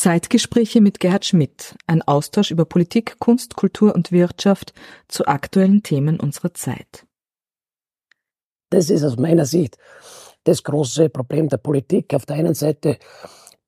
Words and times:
Zeitgespräche 0.00 0.80
mit 0.80 0.98
Gerhard 0.98 1.26
Schmidt, 1.26 1.76
ein 1.86 2.00
Austausch 2.00 2.50
über 2.50 2.64
Politik, 2.64 3.18
Kunst, 3.18 3.54
Kultur 3.54 3.94
und 3.94 4.12
Wirtschaft 4.12 4.72
zu 5.08 5.26
aktuellen 5.26 5.82
Themen 5.82 6.18
unserer 6.18 6.54
Zeit. 6.54 7.04
Das 8.70 8.88
ist 8.88 9.04
aus 9.04 9.18
meiner 9.18 9.44
Sicht 9.44 9.76
das 10.44 10.62
große 10.62 11.10
Problem 11.10 11.50
der 11.50 11.58
Politik. 11.58 12.14
Auf 12.14 12.24
der 12.24 12.36
einen 12.36 12.54
Seite 12.54 12.96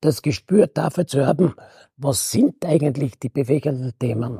das 0.01 0.23
Gespür 0.23 0.65
dafür 0.65 1.05
zu 1.05 1.23
haben, 1.23 1.53
was 1.97 2.31
sind 2.31 2.65
eigentlich 2.65 3.19
die 3.19 3.29
bewegenden 3.29 3.93
Themen. 3.99 4.39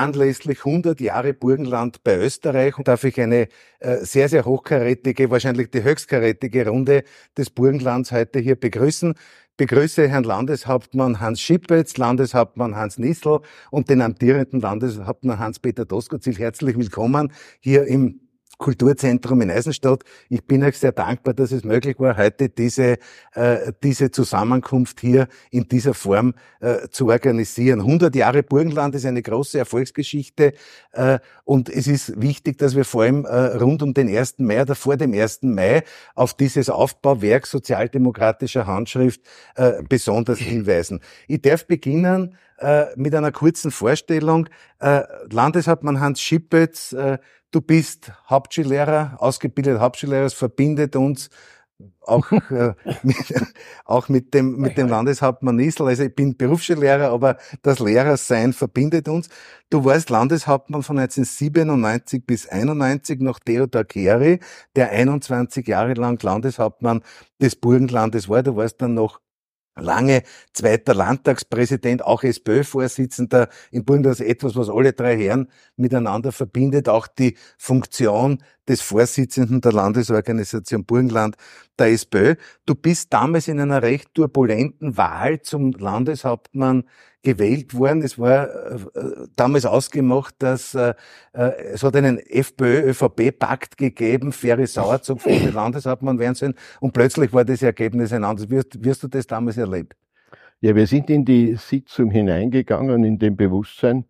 Anlässlich 0.00 0.64
100 0.64 1.00
Jahre 1.00 1.34
Burgenland 1.34 2.02
bei 2.02 2.16
Österreich 2.16 2.78
und 2.78 2.88
darf 2.88 3.04
ich 3.04 3.20
eine 3.20 3.48
äh, 3.80 3.98
sehr, 3.98 4.28
sehr 4.28 4.46
hochkarätige, 4.46 5.30
wahrscheinlich 5.30 5.70
die 5.70 5.82
höchstkarätige 5.82 6.66
Runde 6.66 7.04
des 7.36 7.50
Burgenlands 7.50 8.10
heute 8.10 8.38
hier 8.38 8.56
begrüßen. 8.56 9.14
Begrüße 9.58 10.08
Herrn 10.08 10.24
Landeshauptmann 10.24 11.20
Hans 11.20 11.40
Schippetz, 11.40 11.98
Landeshauptmann 11.98 12.76
Hans 12.76 12.96
Nissel 12.96 13.40
und 13.70 13.90
den 13.90 14.00
amtierenden 14.00 14.60
Landeshauptmann 14.60 15.38
Hans-Peter 15.38 15.84
Doskozil. 15.84 16.38
Herzlich 16.38 16.78
willkommen 16.78 17.30
hier 17.60 17.84
im 17.84 18.29
Kulturzentrum 18.60 19.40
in 19.40 19.50
Eisenstadt. 19.50 20.04
Ich 20.28 20.44
bin 20.44 20.62
euch 20.62 20.78
sehr 20.78 20.92
dankbar, 20.92 21.34
dass 21.34 21.50
es 21.50 21.64
möglich 21.64 21.98
war, 21.98 22.16
heute 22.16 22.50
diese, 22.50 22.98
äh, 23.32 23.72
diese 23.82 24.10
Zusammenkunft 24.10 25.00
hier 25.00 25.28
in 25.50 25.66
dieser 25.66 25.94
Form 25.94 26.34
äh, 26.60 26.88
zu 26.90 27.08
organisieren. 27.08 27.80
100 27.80 28.14
Jahre 28.14 28.42
Burgenland 28.42 28.94
ist 28.94 29.06
eine 29.06 29.22
große 29.22 29.58
Erfolgsgeschichte 29.58 30.52
äh, 30.92 31.18
und 31.44 31.70
es 31.70 31.86
ist 31.86 32.20
wichtig, 32.20 32.58
dass 32.58 32.76
wir 32.76 32.84
vor 32.84 33.02
allem 33.02 33.24
äh, 33.24 33.56
rund 33.56 33.82
um 33.82 33.94
den 33.94 34.14
1. 34.14 34.38
Mai 34.38 34.60
oder 34.62 34.74
vor 34.74 34.96
dem 34.96 35.14
1. 35.14 35.40
Mai 35.42 35.82
auf 36.14 36.34
dieses 36.34 36.68
Aufbauwerk 36.68 37.46
sozialdemokratischer 37.46 38.66
Handschrift 38.66 39.22
äh, 39.56 39.82
besonders 39.88 40.38
hinweisen. 40.38 41.00
Ich 41.28 41.40
darf 41.40 41.66
beginnen 41.66 42.36
äh, 42.60 42.86
mit 42.94 43.14
einer 43.14 43.32
kurzen 43.32 43.70
Vorstellung. 43.70 44.46
Äh, 44.80 45.04
Landeshauptmann 45.30 45.98
Hans 45.98 46.20
Schippetz, 46.20 46.92
äh, 46.92 47.16
Du 47.50 47.60
bist 47.60 48.12
Hauptschullehrer, 48.28 49.16
ausgebildeter 49.18 49.80
Hauptschullehrer. 49.80 50.26
Es 50.26 50.34
verbindet 50.34 50.94
uns 50.94 51.30
auch, 52.00 52.30
äh, 52.50 52.74
mit, 53.02 53.16
auch 53.84 54.08
mit 54.08 54.34
dem, 54.34 54.56
mit 54.56 54.76
dem 54.76 54.88
Landeshauptmann 54.88 55.56
Nissel. 55.56 55.88
Also 55.88 56.04
ich 56.04 56.14
bin 56.14 56.36
Berufsschullehrer, 56.36 57.10
aber 57.10 57.38
das 57.62 57.78
Lehrersein 57.78 58.52
verbindet 58.52 59.08
uns. 59.08 59.28
Du 59.70 59.84
warst 59.84 60.10
Landeshauptmann 60.10 60.82
von 60.82 60.98
1997 60.98 62.26
bis 62.26 62.48
91 62.48 63.20
nach 63.20 63.38
Theodor 63.40 63.84
Keri, 63.84 64.40
der 64.76 64.90
21 64.90 65.66
Jahre 65.66 65.94
lang 65.94 66.22
Landeshauptmann 66.22 67.02
des 67.40 67.56
Burgenlandes 67.56 68.28
war. 68.28 68.42
Du 68.42 68.56
warst 68.56 68.80
dann 68.82 68.94
noch 68.94 69.20
lange 69.76 70.22
zweiter 70.52 70.94
Landtagspräsident, 70.94 72.04
auch 72.04 72.22
SPÖ-Vorsitzender 72.22 73.48
in 73.70 73.84
Burgenland, 73.84 74.20
etwas, 74.20 74.56
was 74.56 74.68
alle 74.68 74.92
drei 74.92 75.16
Herren 75.16 75.48
miteinander 75.76 76.32
verbindet, 76.32 76.88
auch 76.88 77.06
die 77.06 77.36
Funktion 77.58 78.42
des 78.68 78.80
Vorsitzenden 78.82 79.60
der 79.60 79.72
Landesorganisation 79.72 80.84
Burgenland 80.84 81.36
der 81.78 81.88
SPÖ. 81.88 82.36
Du 82.66 82.74
bist 82.74 83.12
damals 83.12 83.48
in 83.48 83.60
einer 83.60 83.82
recht 83.82 84.14
turbulenten 84.14 84.96
Wahl 84.96 85.40
zum 85.42 85.72
Landeshauptmann 85.72 86.84
gewählt 87.22 87.74
worden. 87.74 88.02
Es 88.02 88.18
war 88.18 88.48
äh, 88.48 88.78
damals 89.36 89.66
ausgemacht, 89.66 90.34
dass 90.38 90.74
äh, 90.74 90.94
äh 91.32 91.52
es 91.72 91.82
hat 91.82 91.96
einen 91.96 92.18
FPÖ-ÖVP-Pakt 92.18 93.76
gegeben, 93.76 94.32
Ferry 94.32 94.66
Sauerzug 94.66 95.20
sollte 95.20 95.50
Landeshauptmann 95.54 96.18
werden 96.18 96.34
sollen 96.34 96.54
und 96.80 96.92
plötzlich 96.92 97.32
war 97.32 97.44
das 97.44 97.62
Ergebnis 97.62 98.12
ein 98.12 98.24
anderes. 98.24 98.50
Wirst, 98.50 98.82
wirst 98.82 99.02
du 99.02 99.08
das 99.08 99.26
damals 99.26 99.56
erlebt? 99.56 99.94
Ja, 100.60 100.74
wir 100.74 100.86
sind 100.86 101.08
in 101.10 101.24
die 101.24 101.56
Sitzung 101.56 102.10
hineingegangen 102.10 103.04
in 103.04 103.18
dem 103.18 103.36
Bewusstsein, 103.36 104.04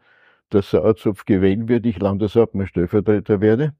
dass 0.50 0.70
Sauerzopf 0.70 1.24
gewählt 1.24 1.68
wird, 1.68 1.86
ich 1.86 1.98
Landeshauptmann 1.98 2.66
Stellvertreter 2.66 3.40
werde. 3.40 3.74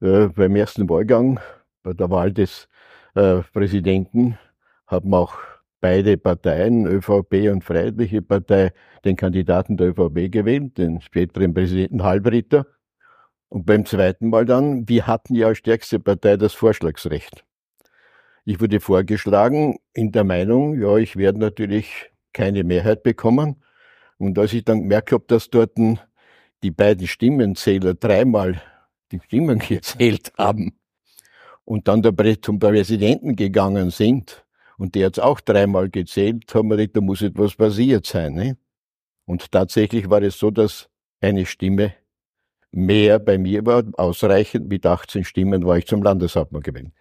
Äh, 0.00 0.28
beim 0.28 0.56
ersten 0.56 0.88
Wahlgang, 0.90 1.40
bei 1.82 1.94
der 1.94 2.10
Wahl 2.10 2.32
des 2.32 2.68
äh, 3.14 3.38
Präsidenten, 3.52 4.38
haben 4.86 5.14
auch 5.14 5.36
beide 5.86 6.16
Parteien, 6.16 6.84
ÖVP 6.84 7.48
und 7.52 7.62
Freiheitliche 7.62 8.20
Partei, 8.20 8.72
den 9.04 9.14
Kandidaten 9.14 9.76
der 9.76 9.90
ÖVP 9.90 10.32
gewählt, 10.32 10.78
den 10.78 11.00
späteren 11.00 11.54
Präsidenten 11.54 12.02
Halbritter. 12.02 12.66
Und 13.48 13.66
beim 13.66 13.86
zweiten 13.86 14.28
Mal 14.28 14.46
dann, 14.46 14.88
wir 14.88 15.06
hatten 15.06 15.36
ja 15.36 15.46
als 15.46 15.58
stärkste 15.58 16.00
Partei 16.00 16.36
das 16.36 16.54
Vorschlagsrecht. 16.54 17.44
Ich 18.44 18.60
wurde 18.60 18.80
vorgeschlagen 18.80 19.78
in 19.92 20.10
der 20.10 20.24
Meinung, 20.24 20.76
ja, 20.80 20.96
ich 20.96 21.14
werde 21.14 21.38
natürlich 21.38 22.10
keine 22.32 22.64
Mehrheit 22.64 23.04
bekommen. 23.04 23.62
Und 24.18 24.40
als 24.40 24.54
ich 24.54 24.64
dann 24.64 24.80
gemerkt 24.80 25.12
habe, 25.12 25.24
dass 25.28 25.50
dort 25.50 25.78
die 26.64 26.70
beiden 26.72 27.06
Stimmenzähler 27.06 27.94
dreimal 27.94 28.60
die 29.12 29.20
Stimmen 29.20 29.58
gezählt 29.68 30.32
haben 30.36 30.80
und 31.64 31.86
dann 31.86 32.02
zum 32.42 32.58
Präsidenten 32.58 33.36
gegangen 33.36 33.90
sind 33.90 34.45
und 34.78 34.94
der 34.94 35.06
hat's 35.06 35.18
auch 35.18 35.40
dreimal 35.40 35.88
gezählt, 35.88 36.54
haben 36.54 36.68
wir 36.68 36.76
gedacht, 36.76 36.96
da 36.96 37.00
muss 37.00 37.22
etwas 37.22 37.54
passiert 37.54 38.06
sein. 38.06 38.34
Ne? 38.34 38.56
Und 39.24 39.50
tatsächlich 39.50 40.08
war 40.10 40.22
es 40.22 40.38
so, 40.38 40.50
dass 40.50 40.88
eine 41.20 41.46
Stimme 41.46 41.94
mehr 42.70 43.18
bei 43.18 43.38
mir 43.38 43.64
war, 43.64 43.84
ausreichend 43.96 44.68
mit 44.68 44.84
18 44.84 45.24
Stimmen 45.24 45.64
war 45.64 45.78
ich 45.78 45.86
zum 45.86 46.02
Landeshauptmann 46.02 46.62
gewesen. 46.62 46.92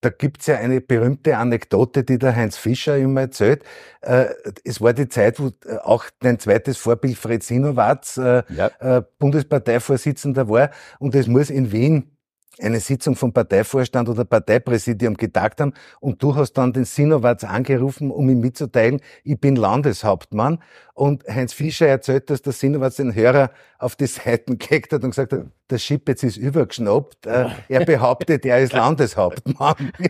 Da 0.00 0.10
gibt's 0.10 0.46
ja 0.46 0.56
eine 0.56 0.80
berühmte 0.80 1.36
Anekdote, 1.36 2.04
die 2.04 2.18
der 2.18 2.36
Heinz 2.36 2.56
Fischer 2.56 2.96
immer 2.96 3.22
erzählt. 3.22 3.64
Äh, 4.00 4.26
es 4.64 4.80
war 4.80 4.92
die 4.92 5.08
Zeit, 5.08 5.40
wo 5.40 5.48
äh, 5.66 5.78
auch 5.82 6.04
dein 6.20 6.38
zweites 6.38 6.78
Vorbild 6.78 7.18
Fred 7.18 7.42
Sinowatz 7.42 8.16
äh, 8.16 8.44
ja. 8.48 9.00
Bundesparteivorsitzender 9.18 10.48
war 10.48 10.70
und 11.00 11.16
es 11.16 11.26
muss 11.26 11.50
in 11.50 11.72
Wien 11.72 12.16
eine 12.60 12.80
Sitzung 12.80 13.14
vom 13.14 13.32
Parteivorstand 13.32 14.08
oder 14.08 14.24
Parteipräsidium 14.24 15.14
getagt 15.14 15.60
haben 15.60 15.72
und 16.00 16.22
du 16.22 16.34
hast 16.34 16.54
dann 16.54 16.72
den 16.72 16.84
Sinowatz 16.84 17.44
angerufen, 17.44 18.10
um 18.10 18.28
ihm 18.28 18.40
mitzuteilen, 18.40 19.00
ich 19.24 19.40
bin 19.40 19.56
Landeshauptmann. 19.56 20.58
Und 20.94 21.22
Heinz 21.28 21.52
Fischer 21.52 21.86
erzählt, 21.86 22.28
dass 22.28 22.42
der 22.42 22.52
Sinowatz 22.52 22.96
den 22.96 23.14
Hörer 23.14 23.52
auf 23.78 23.94
die 23.94 24.06
Seiten 24.06 24.58
gekickt 24.58 24.92
hat 24.92 25.04
und 25.04 25.10
gesagt 25.10 25.32
hat, 25.32 25.46
der 25.70 25.78
Schippetz 25.78 26.24
ist 26.24 26.36
übergeschnappt. 26.36 27.24
Äh, 27.26 27.50
er 27.68 27.84
behauptet, 27.84 28.44
er 28.44 28.58
ist 28.58 28.72
Landeshauptmann. 28.72 29.92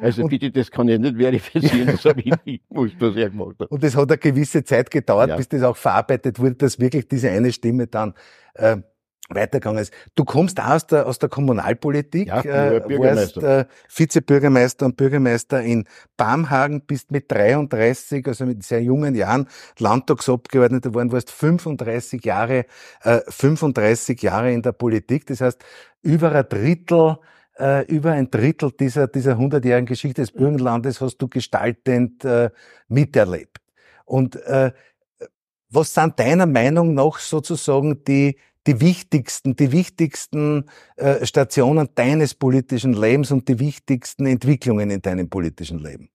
Also 0.00 0.26
bitte, 0.28 0.50
das 0.50 0.70
kann 0.70 0.88
ich 0.88 0.98
nicht 0.98 1.16
verifizieren, 1.16 1.86
das 1.92 2.04
habe 2.04 2.20
ich 2.20 2.32
nicht 2.44 2.68
gewusst, 2.68 2.94
was 3.00 3.16
er 3.16 3.30
gemacht 3.30 3.56
hat. 3.58 3.70
Und 3.70 3.82
es 3.82 3.96
hat 3.96 4.10
eine 4.10 4.18
gewisse 4.18 4.62
Zeit 4.62 4.90
gedauert, 4.90 5.30
ja. 5.30 5.36
bis 5.36 5.48
das 5.48 5.62
auch 5.62 5.76
verarbeitet 5.76 6.38
wurde, 6.38 6.54
dass 6.54 6.78
wirklich 6.78 7.08
diese 7.08 7.30
eine 7.30 7.52
Stimme 7.52 7.88
dann 7.88 8.14
äh, 8.54 8.76
weitergegangen 9.28 9.82
ist. 9.82 9.92
Du 10.14 10.24
kommst 10.24 10.60
auch 10.60 10.70
aus 10.70 10.86
der, 10.86 11.06
aus 11.06 11.18
der 11.18 11.28
Kommunalpolitik, 11.28 12.28
ja, 12.28 12.42
äh, 12.42 12.98
warst 12.98 13.36
äh, 13.38 13.64
Vizebürgermeister 13.88 14.86
und 14.86 14.96
Bürgermeister 14.96 15.62
in 15.62 15.84
Bamhagen, 16.16 16.82
bist 16.86 17.10
mit 17.10 17.30
33, 17.30 18.26
also 18.26 18.46
mit 18.46 18.62
sehr 18.62 18.82
jungen 18.82 19.14
Jahren 19.14 19.48
Landtagsabgeordneter 19.78 20.90
geworden, 20.90 21.12
warst 21.12 21.30
35 21.30 22.24
Jahre, 22.24 22.66
äh, 23.02 23.20
35 23.28 24.20
Jahre 24.22 24.52
in 24.52 24.62
der 24.62 24.72
Politik. 24.72 25.26
Das 25.26 25.40
heißt, 25.40 25.64
über 26.02 26.32
ein 26.32 26.48
Drittel 26.48 27.18
äh, 27.58 27.84
über 27.86 28.12
ein 28.12 28.30
Drittel 28.30 28.72
dieser, 28.72 29.08
dieser 29.08 29.36
100-jährigen 29.36 29.86
Geschichte 29.86 30.22
des 30.22 30.32
Burgenlandes 30.32 31.00
hast 31.00 31.18
du 31.18 31.28
gestaltend 31.28 32.24
äh, 32.24 32.50
miterlebt. 32.88 33.58
Und 34.04 34.36
äh, 34.36 34.72
was 35.68 35.94
sind 35.94 36.18
deiner 36.18 36.46
Meinung 36.46 36.94
nach 36.94 37.18
sozusagen 37.18 38.04
die, 38.04 38.38
die 38.66 38.80
wichtigsten, 38.80 39.56
die 39.56 39.72
wichtigsten 39.72 40.66
äh, 40.96 41.24
Stationen 41.26 41.88
deines 41.94 42.34
politischen 42.34 42.92
Lebens 42.92 43.30
und 43.30 43.48
die 43.48 43.58
wichtigsten 43.58 44.26
Entwicklungen 44.26 44.90
in 44.90 45.02
deinem 45.02 45.28
politischen 45.28 45.78
Leben? 45.78 46.08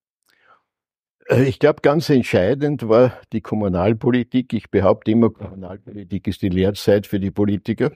Äh, 1.30 1.44
ich 1.44 1.60
glaube, 1.60 1.82
ganz 1.82 2.10
entscheidend 2.10 2.88
war 2.88 3.14
die 3.34 3.42
Kommunalpolitik. 3.42 4.54
Ich 4.54 4.70
behaupte 4.72 5.12
immer, 5.12 5.30
Kommunalpolitik 5.30 6.28
ist 6.28 6.42
die 6.42 6.50
Lehrzeit 6.50 7.08
für 7.08 7.20
die 7.20 7.32
Politiker. 7.32 7.92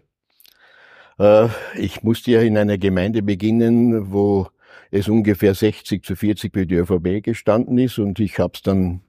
Äh, 1.17 1.47
ich 1.75 2.03
musste 2.03 2.31
ja 2.31 2.41
in 2.41 2.57
einer 2.57 2.77
Gemeinde 2.77 3.21
beginnen, 3.21 4.11
wo 4.11 4.47
es 4.89 5.07
ungefähr 5.07 5.53
60 5.53 6.03
zu 6.03 6.15
40 6.15 6.53
für 6.53 6.65
die 6.65 6.75
ÖVP 6.75 7.23
gestanden 7.23 7.77
ist 7.77 7.97
und 7.97 8.19
ich 8.19 8.39
habe 8.39 8.53
es 8.55 8.61
dann 8.61 9.01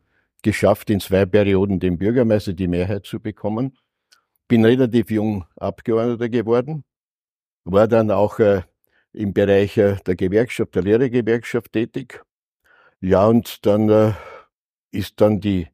geschafft, 0.43 0.91
in 0.91 1.01
zwei 1.01 1.27
Perioden 1.27 1.81
dem 1.81 1.99
Bürgermeister 1.99 2.53
die 2.53 2.69
Mehrheit 2.69 3.07
zu 3.07 3.21
bekommen 3.21 3.77
bin 4.49 4.65
relativ 4.65 5.11
jung 5.11 5.45
Abgeordneter 5.57 6.29
geworden, 6.29 6.85
war 7.65 7.89
dann 7.89 8.11
auch 8.11 8.39
äh, 8.39 8.63
im 9.13 9.33
Bereich 9.33 9.77
äh, 9.79 9.97
der 10.07 10.17
Gewerkschaft, 10.17 10.75
der 10.75 10.83
Lehrergewerkschaft 10.83 11.73
tätig. 11.73 12.25
Ja, 13.01 13.27
und 13.27 13.65
dann 13.67 13.89
äh, 13.89 14.13
ist 14.91 15.21
dann 15.21 15.41
die 15.41 15.69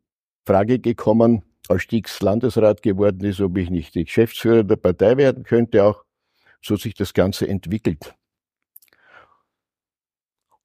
Frage 0.46 0.78
gekommen, 0.78 1.42
als 1.68 1.82
Stiegs 1.82 2.20
Landesrat 2.22 2.82
geworden 2.82 3.24
ist, 3.24 3.40
ob 3.40 3.58
ich 3.58 3.70
nicht 3.70 3.94
die 3.94 4.04
Geschäftsführer 4.04 4.64
der 4.64 4.76
Partei 4.76 5.16
werden 5.16 5.44
könnte, 5.44 5.84
auch 5.84 6.04
so 6.62 6.76
sich 6.76 6.94
das 6.94 7.14
Ganze 7.14 7.46
entwickelt. 7.46 8.14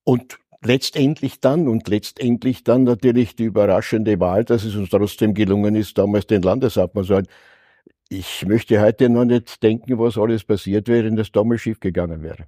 Und 0.03 0.39
letztendlich 0.61 1.39
dann 1.39 1.67
und 1.67 1.88
letztendlich 1.88 2.63
dann 2.63 2.83
natürlich 2.83 3.35
die 3.35 3.45
überraschende 3.45 4.19
Wahl, 4.19 4.45
dass 4.45 4.63
es 4.63 4.75
uns 4.75 4.89
trotzdem 4.89 5.33
gelungen 5.33 5.75
ist, 5.75 5.97
damals 5.97 6.27
den 6.27 6.41
Landeshauptmann 6.41 7.05
zu 7.05 7.15
halten. 7.15 7.29
Ich 8.15 8.45
möchte 8.45 8.80
heute 8.80 9.10
noch 9.10 9.25
nicht 9.25 9.63
denken, 9.63 9.98
was 9.98 10.19
alles 10.19 10.44
passiert 10.44 10.88
wäre, 10.88 11.06
wenn 11.06 11.15
das 11.15 11.31
damals 11.31 11.62
schief 11.62 11.80
gegangen 11.80 12.21
wäre. 12.21 12.45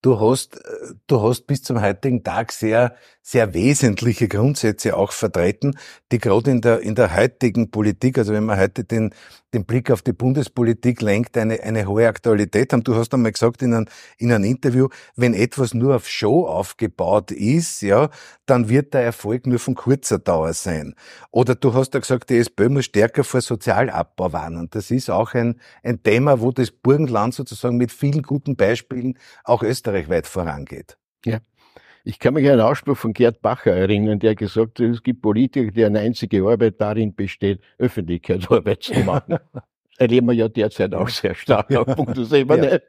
Du 0.00 0.20
hast, 0.20 0.60
du 1.08 1.22
hast 1.22 1.48
bis 1.48 1.64
zum 1.64 1.80
heutigen 1.80 2.22
Tag 2.22 2.52
sehr, 2.52 2.94
sehr 3.20 3.52
wesentliche 3.52 4.28
Grundsätze 4.28 4.96
auch 4.96 5.10
vertreten, 5.10 5.76
die 6.12 6.18
gerade 6.18 6.52
in 6.52 6.60
der, 6.60 6.80
in 6.80 6.94
der 6.94 7.16
heutigen 7.16 7.72
Politik, 7.72 8.16
also 8.16 8.32
wenn 8.32 8.44
man 8.44 8.60
heute 8.60 8.84
den, 8.84 9.12
den 9.54 9.64
Blick 9.64 9.90
auf 9.90 10.02
die 10.02 10.12
Bundespolitik 10.12 11.00
lenkt, 11.00 11.36
eine, 11.36 11.62
eine 11.62 11.86
hohe 11.86 12.06
Aktualität 12.06 12.72
haben. 12.72 12.84
Du 12.84 12.94
hast 12.94 13.12
einmal 13.14 13.32
gesagt 13.32 13.62
in 13.62 13.74
einem, 13.74 13.86
in 14.18 14.30
einem 14.30 14.44
Interview, 14.44 14.88
wenn 15.16 15.34
etwas 15.34 15.74
nur 15.74 15.96
auf 15.96 16.08
Show 16.08 16.46
aufgebaut 16.46 17.30
ist, 17.30 17.80
ja, 17.82 18.10
dann 18.46 18.68
wird 18.68 18.94
der 18.94 19.02
Erfolg 19.02 19.46
nur 19.46 19.58
von 19.58 19.74
kurzer 19.74 20.18
Dauer 20.18 20.52
sein. 20.52 20.94
Oder 21.30 21.54
du 21.54 21.74
hast 21.74 21.94
ja 21.94 22.00
gesagt, 22.00 22.30
die 22.30 22.38
SPÖ 22.38 22.68
muss 22.68 22.86
stärker 22.86 23.24
vor 23.24 23.40
Sozialabbau 23.40 24.32
warnen. 24.32 24.68
Das 24.70 24.90
ist 24.90 25.10
auch 25.10 25.34
ein, 25.34 25.60
ein 25.82 26.02
Thema, 26.02 26.40
wo 26.40 26.52
das 26.52 26.70
Burgenland 26.70 27.34
sozusagen 27.34 27.76
mit 27.76 27.90
vielen 27.90 28.22
guten 28.22 28.56
Beispielen 28.56 29.18
auch 29.44 29.62
österreichweit 29.88 30.26
vorangeht. 30.26 30.98
Ja. 31.24 31.38
Ich 32.04 32.18
kann 32.18 32.34
mich 32.34 32.46
an 32.46 32.52
einen 32.52 32.60
Ausspruch 32.62 32.96
von 32.96 33.12
Gerd 33.12 33.42
Bacher 33.42 33.72
erinnern, 33.72 34.18
der 34.18 34.34
gesagt 34.34 34.78
hat, 34.78 34.86
es 34.86 35.02
gibt 35.02 35.20
Politiker, 35.20 35.70
deren 35.70 35.96
einzige 35.96 36.42
Arbeit 36.44 36.80
darin 36.80 37.14
besteht, 37.14 37.60
Öffentlichkeitsarbeit 37.78 38.82
zu 38.82 39.00
machen. 39.00 39.38
Erleben 39.98 40.28
wir 40.28 40.34
ja 40.34 40.48
derzeit 40.48 40.94
auch 40.94 41.08
sehr 41.08 41.34
stark 41.34 41.74
auf 41.74 41.86
Punktus 41.96 42.32
Ebene. 42.32 42.82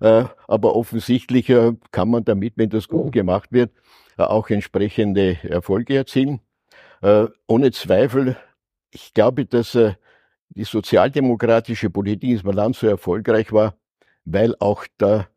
Ja. 0.00 0.20
Äh, 0.20 0.24
aber 0.46 0.76
offensichtlich 0.76 1.48
äh, 1.48 1.72
kann 1.90 2.10
man 2.10 2.24
damit, 2.24 2.52
wenn 2.56 2.68
das 2.68 2.86
gut 2.86 3.12
gemacht 3.12 3.50
wird, 3.50 3.72
äh, 4.18 4.22
auch 4.22 4.50
entsprechende 4.50 5.38
Erfolge 5.42 5.96
erzielen. 5.96 6.40
Ohne 7.46 7.72
Zweifel, 7.72 8.36
ich 8.90 9.14
glaube, 9.14 9.46
dass 9.46 9.72
die 10.50 10.64
sozialdemokratische 10.64 11.88
Politik 11.88 12.24
in 12.24 12.34
diesem 12.34 12.50
Land 12.50 12.76
so 12.76 12.88
erfolgreich 12.88 13.54
war, 13.54 13.74
weil 14.26 14.54
auch 14.58 14.84
der, 15.00 15.29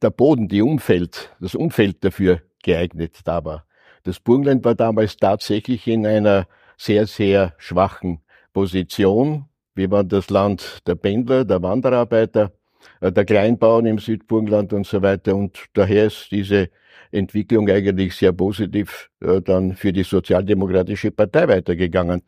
der 0.00 0.10
Boden, 0.10 0.48
die 0.48 0.62
Umfeld, 0.62 1.30
das 1.40 1.54
Umfeld 1.54 2.04
dafür 2.04 2.40
geeignet 2.62 3.20
da 3.24 3.44
war. 3.44 3.66
Das 4.04 4.20
Burgenland 4.20 4.64
war 4.64 4.74
damals 4.74 5.16
tatsächlich 5.16 5.86
in 5.86 6.06
einer 6.06 6.46
sehr, 6.76 7.06
sehr 7.06 7.54
schwachen 7.58 8.20
Position. 8.52 9.46
Wir 9.74 9.90
waren 9.90 10.08
das 10.08 10.30
Land 10.30 10.80
der 10.86 10.96
Pendler, 10.96 11.44
der 11.44 11.62
Wanderarbeiter, 11.62 12.52
äh, 13.00 13.12
der 13.12 13.24
Kleinbauern 13.24 13.86
im 13.86 13.98
Südburgenland 13.98 14.72
und 14.72 14.86
so 14.86 15.02
weiter. 15.02 15.36
Und 15.36 15.66
daher 15.72 16.06
ist 16.06 16.28
diese 16.30 16.70
Entwicklung 17.10 17.68
eigentlich 17.68 18.16
sehr 18.16 18.32
positiv 18.32 19.10
äh, 19.20 19.40
dann 19.40 19.74
für 19.74 19.92
die 19.92 20.02
Sozialdemokratische 20.02 21.10
Partei 21.10 21.48
weitergegangen. 21.48 22.22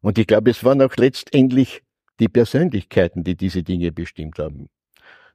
Und 0.00 0.18
ich 0.18 0.26
glaube, 0.26 0.50
es 0.50 0.64
waren 0.64 0.80
auch 0.80 0.96
letztendlich 0.96 1.82
die 2.20 2.28
Persönlichkeiten, 2.28 3.24
die 3.24 3.36
diese 3.36 3.62
Dinge 3.62 3.92
bestimmt 3.92 4.38
haben. 4.38 4.68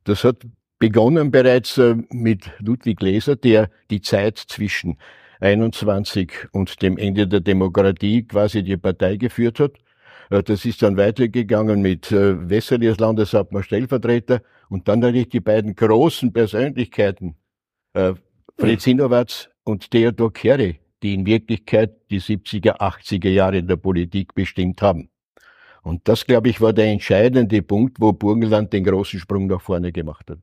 Das 0.04 0.24
hat 0.24 0.38
begonnen 0.84 1.32
bereits 1.32 1.78
äh, 1.78 1.96
mit 2.12 2.52
Ludwig 2.60 3.02
Leser, 3.02 3.38
der 3.38 3.70
die 3.90 4.02
Zeit 4.02 4.38
zwischen 4.38 4.98
21 5.40 6.50
und 6.52 6.82
dem 6.82 6.98
Ende 6.98 7.26
der 7.26 7.40
Demokratie 7.40 8.24
quasi 8.24 8.66
die 8.66 8.76
Partei 8.76 9.16
geführt 9.16 9.62
hat. 9.62 9.76
Äh, 10.30 10.44
das 10.44 10.66
ist 10.66 10.82
dann 10.82 10.98
weitergegangen 10.98 11.82
mit 11.82 12.12
äh, 12.12 12.50
Wessely 12.50 12.90
als 12.90 13.00
Landeshauptmann 13.00 13.64
Stellvertreter 13.64 14.42
und 14.68 14.90
dann 14.90 15.00
natürlich 15.00 15.30
die 15.30 15.40
beiden 15.40 15.74
großen 15.74 16.34
Persönlichkeiten, 16.34 17.36
Fritz 18.58 18.84
Hinowatz 18.84 19.50
und 19.64 19.90
Theodor 19.90 20.34
Kerry, 20.34 20.82
die 21.02 21.14
in 21.14 21.26
Wirklichkeit 21.26 21.92
die 22.10 22.20
70er, 22.20 22.82
80er 22.82 23.30
Jahre 23.30 23.60
in 23.60 23.68
der 23.68 23.78
Politik 23.78 24.34
bestimmt 24.36 24.82
haben. 24.82 25.10
Und 25.82 26.10
das, 26.10 26.26
glaube 26.26 26.50
ich, 26.50 26.60
war 26.60 26.74
der 26.74 26.88
entscheidende 26.88 27.62
Punkt, 27.62 28.02
wo 28.02 28.12
Burgenland 28.12 28.74
den 28.74 28.84
großen 28.84 29.20
Sprung 29.20 29.48
nach 29.48 29.62
vorne 29.62 29.94
gemacht 29.94 30.30
hat. 30.30 30.40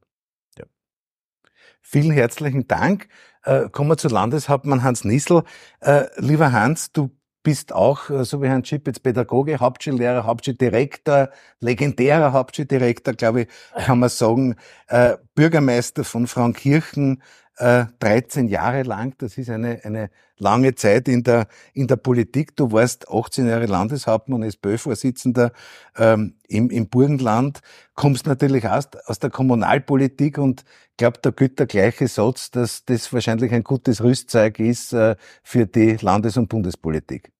Vielen 1.82 2.10
herzlichen 2.10 2.68
Dank. 2.68 3.08
Äh, 3.44 3.68
kommen 3.70 3.90
wir 3.90 3.96
zu 3.96 4.08
Landeshauptmann 4.08 4.82
Hans 4.82 5.04
Nissel. 5.04 5.42
Äh, 5.80 6.04
lieber 6.16 6.52
Hans, 6.52 6.92
du 6.92 7.10
bist 7.42 7.72
auch, 7.72 8.10
äh, 8.10 8.24
so 8.24 8.42
wie 8.42 8.48
Herrn 8.48 8.62
Chip, 8.62 8.86
jetzt 8.86 9.02
Pädagoge, 9.02 9.58
Hauptschullehrer, 9.60 10.24
Hauptschuldirektor, 10.24 11.30
legendärer 11.60 12.32
Hauptschuldirektor, 12.32 13.14
glaube 13.14 13.42
ich, 13.42 13.48
kann 13.86 13.98
man 13.98 14.10
sagen, 14.10 14.56
äh, 14.88 15.16
Bürgermeister 15.34 16.04
von 16.04 16.26
Frankirchen, 16.26 17.22
äh, 17.60 17.86
13 18.00 18.48
Jahre 18.48 18.82
lang. 18.82 19.14
Das 19.18 19.38
ist 19.38 19.50
eine, 19.50 19.80
eine 19.84 20.10
lange 20.38 20.74
Zeit 20.74 21.08
in 21.08 21.22
der, 21.22 21.46
in 21.74 21.86
der 21.86 21.96
Politik. 21.96 22.56
Du 22.56 22.72
warst 22.72 23.08
18 23.08 23.46
Jahre 23.46 23.66
Landeshauptmann, 23.66 24.42
SPÖ-Vorsitzender 24.42 25.52
ähm, 25.96 26.34
im, 26.48 26.70
im 26.70 26.88
Burgenland, 26.88 27.60
kommst 27.94 28.26
natürlich 28.26 28.66
aus, 28.66 28.88
aus 29.06 29.18
der 29.18 29.30
Kommunalpolitik 29.30 30.38
und 30.38 30.64
glaube, 31.00 31.18
da 31.22 31.30
gilt 31.30 31.58
der 31.58 31.66
gleiche 31.66 32.08
Satz, 32.08 32.50
dass 32.50 32.84
das 32.84 33.12
wahrscheinlich 33.12 33.52
ein 33.52 33.64
gutes 33.64 34.02
Rüstzeug 34.02 34.58
ist 34.58 34.92
äh, 34.92 35.16
für 35.42 35.66
die 35.66 35.96
Landes- 36.00 36.36
und 36.36 36.48
Bundespolitik. 36.48 37.32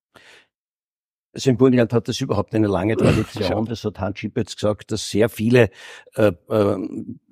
Also 1.32 1.50
im 1.50 1.58
Burgenland 1.58 1.92
hat 1.92 2.08
das 2.08 2.20
überhaupt 2.20 2.54
eine 2.54 2.66
lange 2.66 2.96
Tradition. 2.98 3.66
Das 3.66 3.84
hat 3.84 4.00
Hans 4.00 4.18
Schipp 4.18 4.36
jetzt 4.36 4.56
gesagt, 4.56 4.90
dass 4.92 5.08
sehr 5.10 5.28
viele 5.28 5.70
äh, 6.14 6.32
äh, 6.48 6.88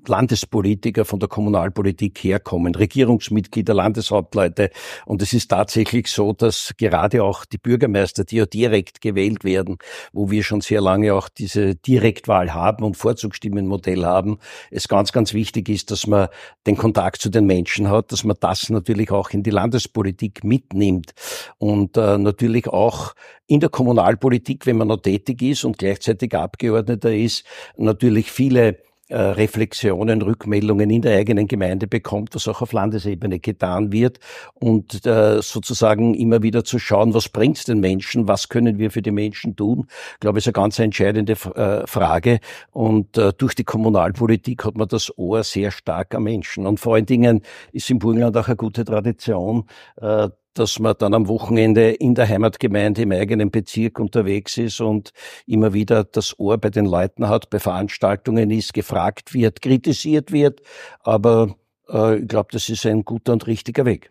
Landespolitiker 0.09 1.05
von 1.05 1.21
der 1.21 1.29
Kommunalpolitik 1.29 2.19
herkommen, 2.23 2.75
Regierungsmitglieder, 2.75 3.75
Landeshauptleute. 3.75 4.71
Und 5.07 5.23
es 5.23 5.33
ist 5.33 5.49
tatsächlich 5.49 6.09
so, 6.09 6.33
dass 6.33 6.75
gerade 6.77 7.23
auch 7.23 7.45
die 7.45 7.59
Bürgermeister, 7.59 8.25
die 8.25 8.37
ja 8.37 8.47
direkt 8.47 9.01
gewählt 9.01 9.45
werden, 9.45 9.79
wo 10.13 10.31
wir 10.31 10.43
schon 10.43 10.61
sehr 10.61 10.81
lange 10.81 11.15
auch 11.15 11.29
diese 11.29 11.75
Direktwahl 11.75 12.55
haben 12.55 12.85
und 12.85 12.97
Vorzugsstimmenmodell 12.97 14.05
haben, 14.05 14.39
es 14.71 14.89
ganz, 14.89 15.13
ganz 15.13 15.35
wichtig 15.35 15.69
ist, 15.69 15.91
dass 15.91 16.07
man 16.07 16.29
den 16.67 16.77
Kontakt 16.77 17.23
zu 17.23 17.29
den 17.29 17.47
Menschen 17.47 17.89
hat, 17.89 18.13
dass 18.13 18.25
man 18.25 18.37
das 18.41 18.71
natürlich 18.71 19.11
auch 19.11 19.31
in 19.31 19.43
die 19.43 19.51
Landespolitik 19.51 20.45
mitnimmt 20.45 21.13
und 21.59 21.97
äh, 21.97 22.19
natürlich 22.19 22.69
auch 22.69 23.15
in 23.47 23.61
der 23.61 23.71
Kommunalpolitik, 23.71 24.67
wenn 24.67 24.77
man 24.77 24.89
noch 24.89 24.99
tätig 24.99 25.43
ist 25.43 25.65
und 25.65 25.79
gleichzeitig 25.79 26.35
Abgeordneter 26.35 27.15
ist, 27.15 27.45
natürlich 27.77 28.31
viele 28.31 28.79
äh, 29.09 29.17
Reflexionen, 29.19 30.23
Rückmeldungen 30.23 30.91
in 30.91 31.03
der 31.03 31.17
eigenen 31.17 31.47
Gemeinde 31.47 31.87
bekommt, 31.87 32.35
was 32.35 32.49
auch 32.49 32.63
auf 32.63 32.73
Landesebene 32.73 33.39
getan 33.41 33.93
wird 33.93 34.19
und 34.55 35.07
äh, 35.07 35.41
sozusagen 35.43 36.15
immer 36.15 36.43
wieder 36.43 36.65
zu 36.65 36.79
schauen, 36.79 37.15
was 37.15 37.29
bringt's 37.29 37.65
den 37.65 37.81
Menschen, 37.81 38.29
was 38.29 38.49
können 38.49 38.79
wir 38.79 38.91
für 38.91 39.03
die 39.03 39.11
Menschen 39.11 39.57
tun, 39.57 39.87
ich 40.15 40.21
glaube, 40.21 40.39
ist 40.39 40.47
eine 40.47 40.53
ganz 40.53 40.79
entscheidende 40.79 41.33
äh, 41.33 41.87
Frage 41.87 42.41
und 42.73 43.17
äh, 43.19 43.33
durch 43.37 43.55
die 43.55 43.65
Kommunalpolitik 43.65 44.65
hat 44.65 44.77
man 44.77 44.89
das 44.89 45.17
Ohr 45.19 45.43
sehr 45.43 45.71
stark 45.71 46.15
am 46.15 46.25
Menschen 46.25 46.67
und 46.67 46.81
vor 46.81 46.95
allen 46.95 47.07
Dingen 47.07 47.43
ist 47.73 47.91
im 47.91 47.99
Burgenland 47.99 48.37
auch 48.37 48.49
eine 48.49 48.57
gute 48.57 48.85
Tradition, 48.85 49.65
äh, 49.97 50.29
dass 50.55 50.79
man 50.79 50.95
dann 50.99 51.15
am 51.15 51.29
Wochenende 51.29 51.91
in 51.91 52.15
der 52.15 52.29
Heimatgemeinde 52.29 53.03
im 53.03 53.13
eigenen 53.13 53.51
Bezirk 53.51 53.99
unterwegs 54.01 54.57
ist 54.59 54.81
und 54.81 55.13
immer 55.47 55.73
wieder 55.73 56.05
das 56.05 56.39
Ohr 56.39 56.59
bei 56.59 56.71
den 56.71 56.87
Leuten 56.87 57.29
hat, 57.29 57.51
bei 57.51 57.59
Veranstaltungen 57.59 58.51
ist, 58.51 58.75
gefragt 58.75 59.35
wird, 59.35 59.63
kritisiert 59.63 60.33
wird. 60.33 60.61
Aber 61.01 61.55
äh, 61.89 62.19
ich 62.19 62.29
glaube, 62.29 62.49
das 62.53 62.69
ist 62.69 62.87
ein 62.87 63.05
guter 63.05 63.33
und 63.33 63.47
richtiger 63.47 63.85
Weg. 63.85 64.11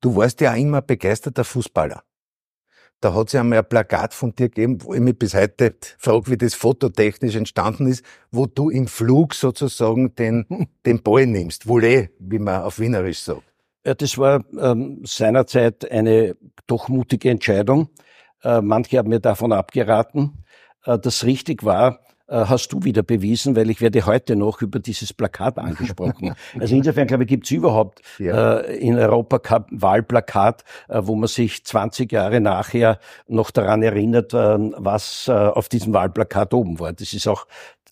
Du 0.00 0.16
warst 0.16 0.40
ja 0.40 0.54
immer 0.54 0.82
begeisterter 0.82 1.44
Fußballer. 1.44 2.02
Da 3.00 3.14
hat 3.14 3.28
es 3.28 3.32
ja 3.32 3.40
einmal 3.40 3.60
ein 3.60 3.68
Plakat 3.68 4.12
von 4.12 4.34
dir 4.34 4.50
gegeben, 4.50 4.82
wo 4.82 4.92
ich 4.92 5.00
mich 5.00 5.18
bis 5.18 5.34
heute 5.34 5.74
frage, 5.96 6.30
wie 6.30 6.36
das 6.36 6.54
fototechnisch 6.54 7.34
entstanden 7.34 7.86
ist, 7.86 8.04
wo 8.30 8.44
du 8.44 8.68
im 8.68 8.88
Flug 8.88 9.34
sozusagen 9.34 10.14
den, 10.16 10.68
den 10.86 11.02
Ball 11.02 11.26
nimmst. 11.26 11.66
Volley, 11.66 12.10
wie 12.18 12.38
man 12.38 12.62
auf 12.62 12.78
Wienerisch 12.78 13.20
sagt. 13.20 13.49
Ja, 13.84 13.94
das 13.94 14.18
war 14.18 14.44
ähm, 14.60 15.02
seinerzeit 15.04 15.90
eine 15.90 16.36
doch 16.66 16.88
mutige 16.88 17.30
Entscheidung. 17.30 17.88
Äh, 18.42 18.60
manche 18.60 18.98
haben 18.98 19.08
mir 19.08 19.20
davon 19.20 19.52
abgeraten. 19.52 20.44
Äh, 20.84 20.98
das 20.98 21.24
richtig 21.24 21.64
war, 21.64 22.00
äh, 22.30 22.44
hast 22.46 22.68
du 22.68 22.84
wieder 22.84 23.02
bewiesen, 23.02 23.56
weil 23.56 23.70
ich 23.70 23.80
werde 23.80 24.06
heute 24.06 24.36
noch 24.36 24.62
über 24.62 24.78
dieses 24.78 25.12
Plakat 25.12 25.58
angesprochen. 25.58 26.34
also 26.60 26.76
insofern, 26.76 27.06
glaube 27.06 27.24
ich, 27.24 27.28
gibt 27.28 27.46
es 27.46 27.50
überhaupt 27.50 28.02
ja. 28.18 28.58
äh, 28.58 28.76
in 28.76 28.98
Europa 28.98 29.38
kein 29.38 29.64
Wahlplakat, 29.70 30.64
äh, 30.88 31.00
wo 31.02 31.16
man 31.16 31.28
sich 31.28 31.64
20 31.64 32.12
Jahre 32.12 32.40
nachher 32.40 32.98
noch 33.26 33.50
daran 33.50 33.82
erinnert, 33.82 34.32
äh, 34.32 34.58
was 34.76 35.26
äh, 35.26 35.32
auf 35.32 35.68
diesem 35.68 35.92
Wahlplakat 35.92 36.54
oben 36.54 36.78
war. 36.78 36.92
Das 36.92 37.12
ist 37.14 37.26
auch 37.26 37.46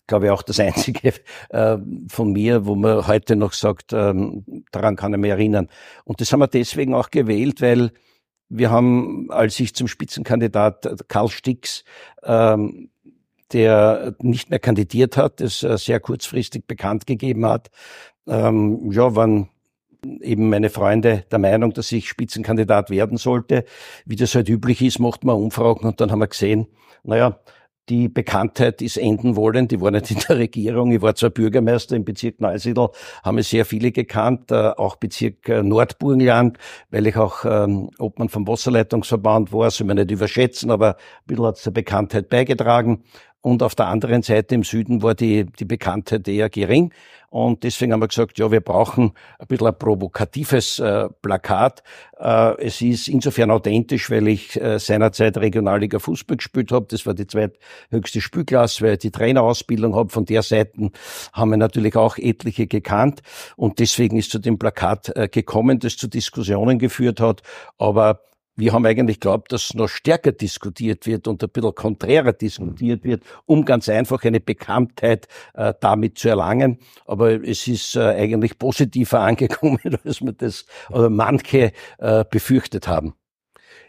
glaube 0.09 0.25
ich, 0.25 0.31
auch 0.31 0.41
das 0.41 0.59
einzige 0.59 1.13
äh, 1.49 1.77
von 2.09 2.33
mir, 2.33 2.65
wo 2.65 2.75
man 2.75 3.07
heute 3.07 3.37
noch 3.37 3.53
sagt, 3.53 3.93
ähm, 3.93 4.43
daran 4.71 4.97
kann 4.97 5.13
ich 5.13 5.19
mich 5.19 5.31
erinnern. 5.31 5.69
Und 6.03 6.19
das 6.19 6.33
haben 6.33 6.41
wir 6.41 6.47
deswegen 6.47 6.93
auch 6.93 7.11
gewählt, 7.11 7.61
weil 7.61 7.91
wir 8.49 8.71
haben, 8.71 9.31
als 9.31 9.59
ich 9.59 9.73
zum 9.73 9.87
Spitzenkandidat 9.87 11.07
Karl 11.07 11.29
Stix, 11.29 11.85
ähm, 12.23 12.89
der 13.53 14.15
nicht 14.21 14.49
mehr 14.49 14.59
kandidiert 14.59 15.17
hat, 15.17 15.39
das 15.39 15.63
äh, 15.63 15.77
sehr 15.77 15.99
kurzfristig 15.99 16.67
bekannt 16.67 17.07
gegeben 17.07 17.45
hat, 17.45 17.69
ähm, 18.27 18.91
ja, 18.91 19.15
waren 19.15 19.49
eben 20.21 20.49
meine 20.49 20.69
Freunde 20.69 21.25
der 21.31 21.39
Meinung, 21.39 21.73
dass 21.73 21.91
ich 21.91 22.09
Spitzenkandidat 22.09 22.89
werden 22.89 23.17
sollte. 23.17 23.65
Wie 24.05 24.15
das 24.15 24.35
halt 24.35 24.49
üblich 24.49 24.81
ist, 24.81 24.99
macht 24.99 25.23
man 25.23 25.35
Umfragen 25.35 25.85
und 25.85 26.01
dann 26.01 26.11
haben 26.11 26.19
wir 26.19 26.27
gesehen, 26.27 26.67
naja, 27.03 27.39
die 27.89 28.07
Bekanntheit 28.07 28.81
ist 28.81 28.97
enden 28.97 29.35
wollen. 29.35 29.67
Die 29.67 29.81
war 29.81 29.91
nicht 29.91 30.11
in 30.11 30.19
der 30.27 30.37
Regierung. 30.37 30.91
Ich 30.91 31.01
war 31.01 31.15
zwar 31.15 31.31
Bürgermeister 31.31 31.95
im 31.95 32.05
Bezirk 32.05 32.39
Neusiedl, 32.39 32.89
haben 33.23 33.37
es 33.39 33.49
sehr 33.49 33.65
viele 33.65 33.91
gekannt, 33.91 34.51
äh, 34.51 34.69
auch 34.77 34.95
Bezirk 34.95 35.49
äh, 35.49 35.63
Nordburgenland, 35.63 36.57
weil 36.91 37.07
ich 37.07 37.17
auch 37.17 37.45
ähm, 37.45 37.89
Obmann 37.97 38.29
vom 38.29 38.47
Wasserleitungsverband 38.47 39.51
war, 39.51 39.71
soll 39.71 39.87
man 39.87 39.97
nicht 39.97 40.11
überschätzen, 40.11 40.71
aber 40.71 40.95
ein 40.95 41.27
bisschen 41.27 41.45
hat 41.45 41.55
es 41.55 41.63
zur 41.63 41.73
Bekanntheit 41.73 42.29
beigetragen. 42.29 43.03
Und 43.41 43.63
auf 43.63 43.73
der 43.75 43.87
anderen 43.87 44.21
Seite 44.21 44.55
im 44.55 44.63
Süden 44.63 45.01
war 45.01 45.15
die, 45.15 45.45
die 45.45 45.65
Bekanntheit 45.65 46.27
eher 46.27 46.49
gering. 46.49 46.91
Und 47.29 47.63
deswegen 47.63 47.93
haben 47.93 48.01
wir 48.01 48.07
gesagt, 48.07 48.39
ja, 48.39 48.51
wir 48.51 48.59
brauchen 48.59 49.13
ein 49.37 49.47
bisschen 49.47 49.67
ein 49.67 49.77
provokatives 49.77 50.79
äh, 50.79 51.09
Plakat. 51.21 51.83
Äh, 52.17 52.59
es 52.65 52.81
ist 52.81 53.07
insofern 53.07 53.51
authentisch, 53.51 54.09
weil 54.09 54.27
ich 54.27 54.59
äh, 54.59 54.79
seinerzeit 54.79 55.37
Regionalliga 55.37 55.99
Fußball 55.99 56.37
gespielt 56.37 56.71
habe. 56.71 56.87
Das 56.89 57.05
war 57.05 57.13
die 57.13 57.27
zweithöchste 57.27 58.19
Spielklasse, 58.19 58.83
weil 58.83 58.93
ich 58.93 58.99
die 58.99 59.11
Trainerausbildung 59.11 59.95
habe. 59.95 60.09
Von 60.09 60.25
der 60.25 60.41
Seite 60.41 60.89
haben 61.31 61.51
wir 61.51 61.57
natürlich 61.57 61.95
auch 61.95 62.17
etliche 62.17 62.65
gekannt. 62.65 63.21
Und 63.55 63.79
deswegen 63.79 64.17
ist 64.17 64.31
zu 64.31 64.39
dem 64.39 64.57
Plakat 64.57 65.15
äh, 65.15 65.27
gekommen, 65.27 65.79
das 65.79 65.97
zu 65.97 66.07
Diskussionen 66.07 66.79
geführt 66.79 67.21
hat. 67.21 67.43
Aber 67.77 68.21
wir 68.59 68.73
haben 68.73 68.85
eigentlich 68.85 69.19
glaubt, 69.19 69.51
dass 69.51 69.73
noch 69.73 69.87
stärker 69.87 70.31
diskutiert 70.31 71.07
wird 71.07 71.27
und 71.27 71.41
ein 71.43 71.49
bisschen 71.49 71.73
konträrer 71.73 72.33
diskutiert 72.33 73.03
wird, 73.03 73.23
um 73.45 73.65
ganz 73.65 73.89
einfach 73.89 74.23
eine 74.23 74.39
Bekanntheit 74.39 75.27
äh, 75.53 75.73
damit 75.79 76.17
zu 76.17 76.29
erlangen. 76.29 76.77
Aber 77.05 77.43
es 77.43 77.67
ist 77.67 77.95
äh, 77.95 78.01
eigentlich 78.01 78.59
positiver 78.59 79.19
angekommen, 79.21 79.79
als 80.03 80.21
wir 80.21 80.33
das 80.33 80.65
oder 80.89 81.09
manche 81.09 81.71
äh, 81.97 82.25
befürchtet 82.29 82.87
haben. 82.87 83.13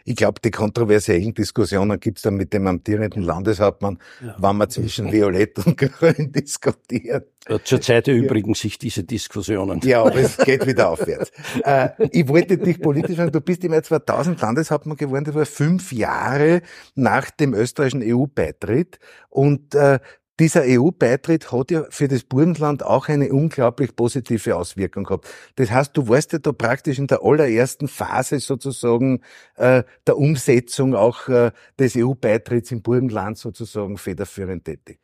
Ich 0.05 0.15
glaube, 0.15 0.39
die 0.43 0.51
kontroversiellen 0.51 1.33
Diskussionen 1.33 1.99
gibt's 1.99 2.21
dann 2.23 2.35
mit 2.35 2.53
dem 2.53 2.67
amtierenden 2.67 3.23
Landeshauptmann, 3.23 3.99
ja. 4.23 4.35
wann 4.37 4.57
man 4.57 4.69
zwischen 4.69 5.11
Violett 5.11 5.65
und 5.65 5.77
Grün 5.77 6.31
diskutiert. 6.31 7.27
Zurzeit 7.63 8.07
erübrigen 8.07 8.53
sich 8.53 8.77
diese 8.77 9.03
Diskussionen. 9.03 9.79
Ja, 9.83 10.01
aber 10.01 10.15
es 10.15 10.37
geht 10.45 10.67
wieder 10.67 10.89
aufwärts. 10.89 11.31
Äh, 11.63 11.89
ich 12.11 12.27
wollte 12.27 12.57
dich 12.57 12.79
politisch 12.79 13.15
fragen, 13.15 13.31
du 13.31 13.41
bist 13.41 13.63
im 13.63 13.73
Jahr 13.73 13.81
2000 13.81 14.39
Landeshauptmann 14.39 14.97
geworden, 14.97 15.25
das 15.25 15.35
war 15.35 15.45
fünf 15.45 15.91
Jahre 15.91 16.61
nach 16.93 17.31
dem 17.31 17.53
österreichischen 17.53 18.03
EU-Beitritt. 18.03 18.99
Und 19.29 19.73
äh, 19.73 19.99
dieser 20.41 20.63
EU-Beitritt 20.65 21.51
hat 21.51 21.69
ja 21.69 21.85
für 21.91 22.07
das 22.07 22.23
Burgenland 22.23 22.83
auch 22.83 23.09
eine 23.09 23.31
unglaublich 23.31 23.95
positive 23.95 24.55
Auswirkung 24.55 25.03
gehabt. 25.03 25.27
Das 25.57 25.69
heißt, 25.69 25.95
du 25.95 26.07
warst 26.09 26.33
ja 26.33 26.39
da 26.39 26.51
praktisch 26.51 26.97
in 26.97 27.05
der 27.05 27.21
allerersten 27.21 27.87
Phase 27.87 28.39
sozusagen 28.39 29.21
äh, 29.57 29.83
der 30.07 30.17
Umsetzung 30.17 30.95
auch 30.95 31.27
äh, 31.27 31.51
des 31.77 31.95
EU-Beitritts 31.95 32.71
im 32.71 32.81
Burgenland 32.81 33.37
sozusagen 33.37 33.99
federführend 33.99 34.65
tätig. 34.65 34.99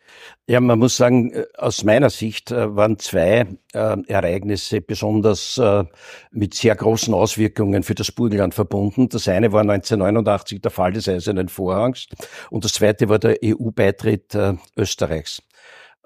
Ja, 0.48 0.60
man 0.60 0.80
muss 0.80 0.98
sagen, 0.98 1.32
äh, 1.32 1.46
aus 1.56 1.84
meiner 1.84 2.10
Sicht 2.10 2.50
äh, 2.50 2.76
waren 2.76 2.98
zwei 2.98 3.46
äh, 3.74 3.98
Ereignisse 4.08 4.82
besonders 4.82 5.60
äh, 5.60 5.84
mit 6.32 6.56
sehr 6.56 6.76
großen 6.76 7.14
Auswirkungen 7.14 7.84
für 7.84 7.94
das 7.94 8.12
Burgenland 8.12 8.56
verbunden. 8.56 9.08
Das 9.10 9.28
eine 9.28 9.52
war 9.52 9.62
1989 9.62 10.62
der 10.62 10.72
Fall 10.72 10.94
des 10.94 11.08
Eisernen 11.08 11.48
Vorhangs 11.48 12.08
und 12.50 12.66
das 12.66 12.74
zweite 12.74 13.08
war 13.08 13.20
der 13.20 13.38
EU-Beitritt 13.44 14.34
äh, 14.34 14.56
Österreichs. 14.76 15.27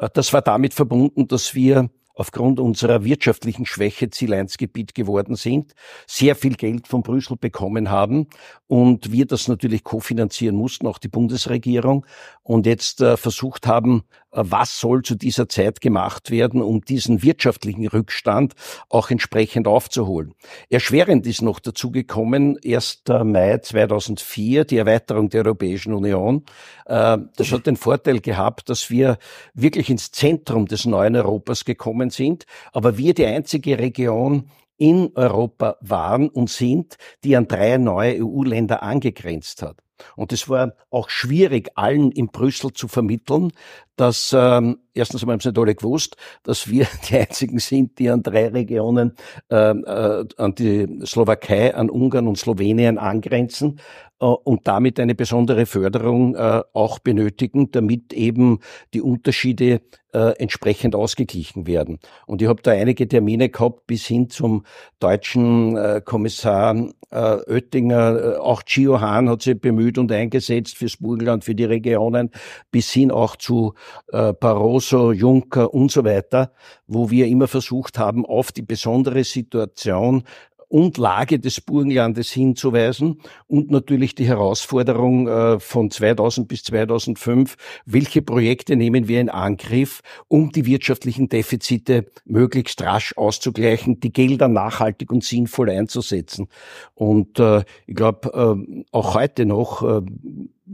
Äh, 0.01 0.09
das 0.13 0.33
war 0.33 0.41
damit 0.41 0.73
verbunden, 0.73 1.27
dass 1.27 1.55
wir 1.55 1.89
aufgrund 2.13 2.59
unserer 2.59 3.05
wirtschaftlichen 3.05 3.65
Schwäche 3.65 4.09
Ziel 4.09 4.33
1 4.33 4.57
Gebiet 4.57 4.93
geworden 4.93 5.35
sind, 5.35 5.73
sehr 6.05 6.35
viel 6.35 6.55
Geld 6.55 6.87
von 6.87 7.03
Brüssel 7.03 7.37
bekommen 7.37 7.89
haben 7.89 8.27
und 8.67 9.11
wir 9.13 9.25
das 9.25 9.47
natürlich 9.47 9.83
kofinanzieren 9.83 10.55
mussten, 10.55 10.87
auch 10.87 10.97
die 10.97 11.07
Bundesregierung 11.07 12.05
und 12.43 12.65
jetzt 12.65 13.01
äh, 13.01 13.15
versucht 13.15 13.65
haben, 13.65 14.03
was 14.31 14.79
soll 14.79 15.01
zu 15.01 15.15
dieser 15.15 15.49
Zeit 15.49 15.81
gemacht 15.81 16.31
werden, 16.31 16.61
um 16.61 16.81
diesen 16.81 17.21
wirtschaftlichen 17.21 17.87
Rückstand 17.87 18.53
auch 18.89 19.09
entsprechend 19.09 19.67
aufzuholen. 19.67 20.33
Erschwerend 20.69 21.27
ist 21.27 21.41
noch 21.41 21.59
dazu 21.59 21.91
gekommen, 21.91 22.57
1. 22.65 23.03
Mai 23.23 23.57
2004, 23.57 24.65
die 24.65 24.77
Erweiterung 24.77 25.29
der 25.29 25.45
Europäischen 25.45 25.93
Union. 25.93 26.45
Äh, 26.85 27.17
das 27.35 27.51
hat 27.51 27.67
den 27.67 27.75
Vorteil 27.75 28.21
gehabt, 28.21 28.69
dass 28.69 28.89
wir 28.89 29.17
wirklich 29.53 29.89
ins 29.89 30.11
Zentrum 30.11 30.65
des 30.65 30.85
neuen 30.85 31.15
Europas 31.15 31.65
gekommen 31.65 32.09
sind, 32.09 32.45
aber 32.71 32.97
wir 32.97 33.13
die 33.13 33.25
einzige 33.25 33.79
Region 33.79 34.49
in 34.77 35.11
Europa 35.13 35.77
waren 35.81 36.27
und 36.29 36.49
sind, 36.49 36.97
die 37.23 37.35
an 37.35 37.47
drei 37.47 37.77
neue 37.77 38.23
EU-Länder 38.25 38.81
angegrenzt 38.81 39.61
hat. 39.61 39.77
Und 40.15 40.33
es 40.33 40.49
war 40.49 40.73
auch 40.89 41.09
schwierig, 41.09 41.71
allen 41.75 42.11
in 42.11 42.27
Brüssel 42.27 42.73
zu 42.73 42.87
vermitteln, 42.87 43.51
dass 43.95 44.35
ähm, 44.35 44.79
erstens 44.93 45.21
einmal 45.21 45.35
haben 45.35 45.41
sie 45.41 45.49
nicht 45.49 45.59
alle 45.59 45.75
gewusst, 45.75 46.15
dass 46.43 46.69
wir 46.69 46.87
die 47.09 47.17
einzigen 47.17 47.59
sind, 47.59 47.99
die 47.99 48.09
an 48.09 48.23
drei 48.23 48.47
Regionen 48.47 49.15
äh, 49.49 49.55
äh, 49.55 50.25
an 50.37 50.55
die 50.55 51.05
Slowakei, 51.05 51.75
an 51.75 51.89
Ungarn 51.89 52.27
und 52.27 52.37
Slowenien 52.37 52.97
angrenzen 52.97 53.79
und 54.25 54.67
damit 54.67 54.99
eine 54.99 55.15
besondere 55.15 55.65
Förderung 55.65 56.35
äh, 56.35 56.61
auch 56.73 56.99
benötigen, 56.99 57.71
damit 57.71 58.13
eben 58.13 58.59
die 58.93 59.01
Unterschiede 59.01 59.81
äh, 60.13 60.37
entsprechend 60.37 60.95
ausgeglichen 60.95 61.67
werden. 61.67 61.99
Und 62.27 62.41
ich 62.41 62.47
habe 62.47 62.61
da 62.61 62.71
einige 62.71 63.07
Termine 63.07 63.49
gehabt 63.49 63.87
bis 63.87 64.05
hin 64.05 64.29
zum 64.29 64.65
deutschen 64.99 65.77
äh, 65.77 66.01
Kommissar 66.03 66.75
äh, 67.11 67.37
Oettinger, 67.47 68.35
äh, 68.35 68.37
auch 68.37 68.63
Gio 68.65 69.01
Hahn 69.01 69.29
hat 69.29 69.41
sich 69.41 69.59
bemüht 69.59 69.97
und 69.97 70.11
eingesetzt 70.11 70.77
fürs 70.77 70.97
Burgenland, 70.97 71.43
für 71.43 71.55
die 71.55 71.65
Regionen, 71.65 72.31
bis 72.71 72.91
hin 72.91 73.11
auch 73.11 73.35
zu 73.35 73.73
äh, 74.11 74.33
Barroso, 74.33 75.11
Juncker 75.11 75.73
und 75.73 75.91
so 75.91 76.03
weiter, 76.05 76.53
wo 76.87 77.09
wir 77.09 77.27
immer 77.27 77.47
versucht 77.47 77.97
haben, 77.97 78.25
auf 78.25 78.51
die 78.51 78.61
besondere 78.61 79.23
Situation 79.23 80.23
und 80.71 80.97
Lage 80.97 81.37
des 81.37 81.59
Burgenlandes 81.59 82.31
hinzuweisen 82.31 83.19
und 83.47 83.71
natürlich 83.71 84.15
die 84.15 84.25
Herausforderung 84.25 85.27
äh, 85.27 85.59
von 85.59 85.91
2000 85.91 86.47
bis 86.47 86.63
2005, 86.63 87.57
welche 87.85 88.21
Projekte 88.21 88.77
nehmen 88.77 89.09
wir 89.09 89.19
in 89.19 89.29
Angriff, 89.29 89.99
um 90.29 90.53
die 90.53 90.65
wirtschaftlichen 90.65 91.27
Defizite 91.27 92.09
möglichst 92.23 92.81
rasch 92.81 93.13
auszugleichen, 93.17 93.99
die 93.99 94.13
Gelder 94.13 94.47
nachhaltig 94.47 95.11
und 95.11 95.25
sinnvoll 95.25 95.69
einzusetzen. 95.69 96.47
Und 96.93 97.37
äh, 97.37 97.65
ich 97.85 97.95
glaube, 97.95 98.31
äh, 98.33 98.83
auch 98.93 99.13
heute 99.13 99.45
noch 99.45 99.83
äh, 99.83 100.01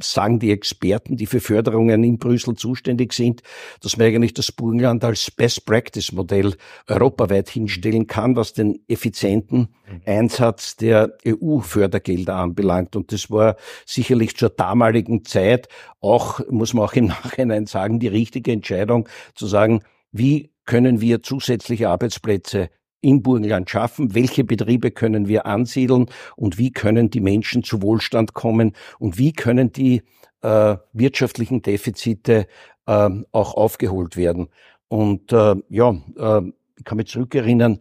sagen 0.02 0.40
die 0.40 0.52
Experten, 0.52 1.18
die 1.18 1.26
für 1.26 1.40
Förderungen 1.40 2.04
in 2.04 2.18
Brüssel 2.18 2.56
zuständig 2.56 3.14
sind, 3.14 3.42
dass 3.82 3.98
man 3.98 4.08
eigentlich 4.08 4.34
das 4.34 4.52
Burgenland 4.52 5.04
als 5.04 5.32
Best-Practice-Modell 5.32 6.56
europaweit 6.88 7.50
hinstellen 7.50 8.08
kann, 8.08 8.36
was 8.36 8.54
den 8.54 8.80
effizienten 8.88 9.76
mhm. 9.90 10.02
Einsatz 10.06 10.76
der 10.76 11.18
EU-Fördergelder 11.26 12.36
anbelangt. 12.36 12.96
Und 12.96 13.12
das 13.12 13.30
war 13.30 13.56
sicherlich 13.86 14.36
zur 14.38 14.50
damaligen 14.50 15.26
Zeit 15.26 15.68
auch, 16.00 16.40
muss 16.50 16.74
man 16.74 16.86
auch 16.86 16.94
im 16.94 17.06
Nachhinein 17.08 17.66
sagen, 17.66 18.00
die 18.00 18.08
richtige 18.08 18.52
Entscheidung 18.52 19.08
zu 19.36 19.48
sagen, 19.48 19.82
wie 20.12 20.52
können 20.66 21.02
wir 21.02 21.24
zusätzliche 21.24 21.90
Arbeitsplätze 21.90 22.70
im 23.02 23.22
Burgenland 23.22 23.70
schaffen, 23.70 24.16
welche 24.16 24.44
Betriebe 24.44 24.92
können 24.92 25.28
wir 25.28 25.46
ansiedeln? 25.46 26.08
Und 26.36 26.58
wie 26.58 26.72
können 26.72 27.10
die 27.10 27.22
Menschen 27.22 27.64
zu 27.64 27.82
Wohlstand 27.82 28.34
kommen? 28.34 28.74
Und 29.00 29.18
wie 29.18 29.34
können 29.34 29.72
die 29.72 30.02
äh, 30.42 30.78
wirtschaftlichen 30.94 31.62
Defizite 31.62 32.48
äh, 32.88 33.10
auch 33.32 33.54
aufgeholt 33.56 34.18
werden. 34.18 34.48
Und 34.88 35.32
äh, 35.32 35.56
ja, 35.70 35.96
äh, 36.18 36.42
ich 36.78 36.84
kann 36.86 36.98
mich 36.98 37.08
zurückerinnern, 37.08 37.80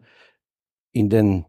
in 0.93 1.11
den 1.11 1.45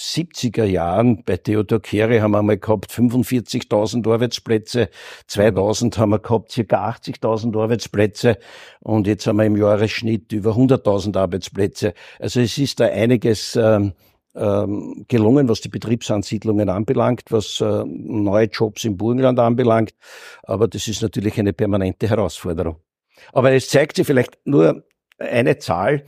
70er 0.00 0.64
Jahren 0.64 1.24
bei 1.24 1.36
Theodor 1.36 1.80
Kehre 1.80 2.22
haben 2.22 2.30
wir 2.30 2.42
mal 2.42 2.56
gehabt 2.56 2.90
45.000 2.90 4.10
Arbeitsplätze, 4.10 4.88
2000 5.26 5.98
haben 5.98 6.10
wir 6.10 6.18
gehabt 6.18 6.50
circa 6.50 6.88
80.000 6.88 7.60
Arbeitsplätze 7.60 8.38
und 8.80 9.06
jetzt 9.06 9.26
haben 9.26 9.36
wir 9.36 9.44
im 9.44 9.56
Jahresschnitt 9.56 10.32
über 10.32 10.52
100.000 10.52 11.18
Arbeitsplätze. 11.18 11.92
Also 12.18 12.40
es 12.40 12.56
ist 12.56 12.80
da 12.80 12.86
einiges 12.86 13.56
ähm, 13.56 13.92
ähm, 14.34 15.04
gelungen, 15.06 15.48
was 15.48 15.60
die 15.60 15.68
Betriebsansiedlungen 15.68 16.70
anbelangt, 16.70 17.24
was 17.28 17.60
äh, 17.60 17.84
neue 17.84 18.46
Jobs 18.46 18.84
im 18.84 18.96
Burgenland 18.96 19.38
anbelangt, 19.38 19.94
aber 20.44 20.66
das 20.66 20.88
ist 20.88 21.02
natürlich 21.02 21.38
eine 21.38 21.52
permanente 21.52 22.08
Herausforderung. 22.08 22.76
Aber 23.32 23.52
es 23.52 23.68
zeigt 23.68 23.96
sich 23.96 24.06
vielleicht 24.06 24.38
nur 24.44 24.84
eine 25.18 25.58
Zahl, 25.58 26.04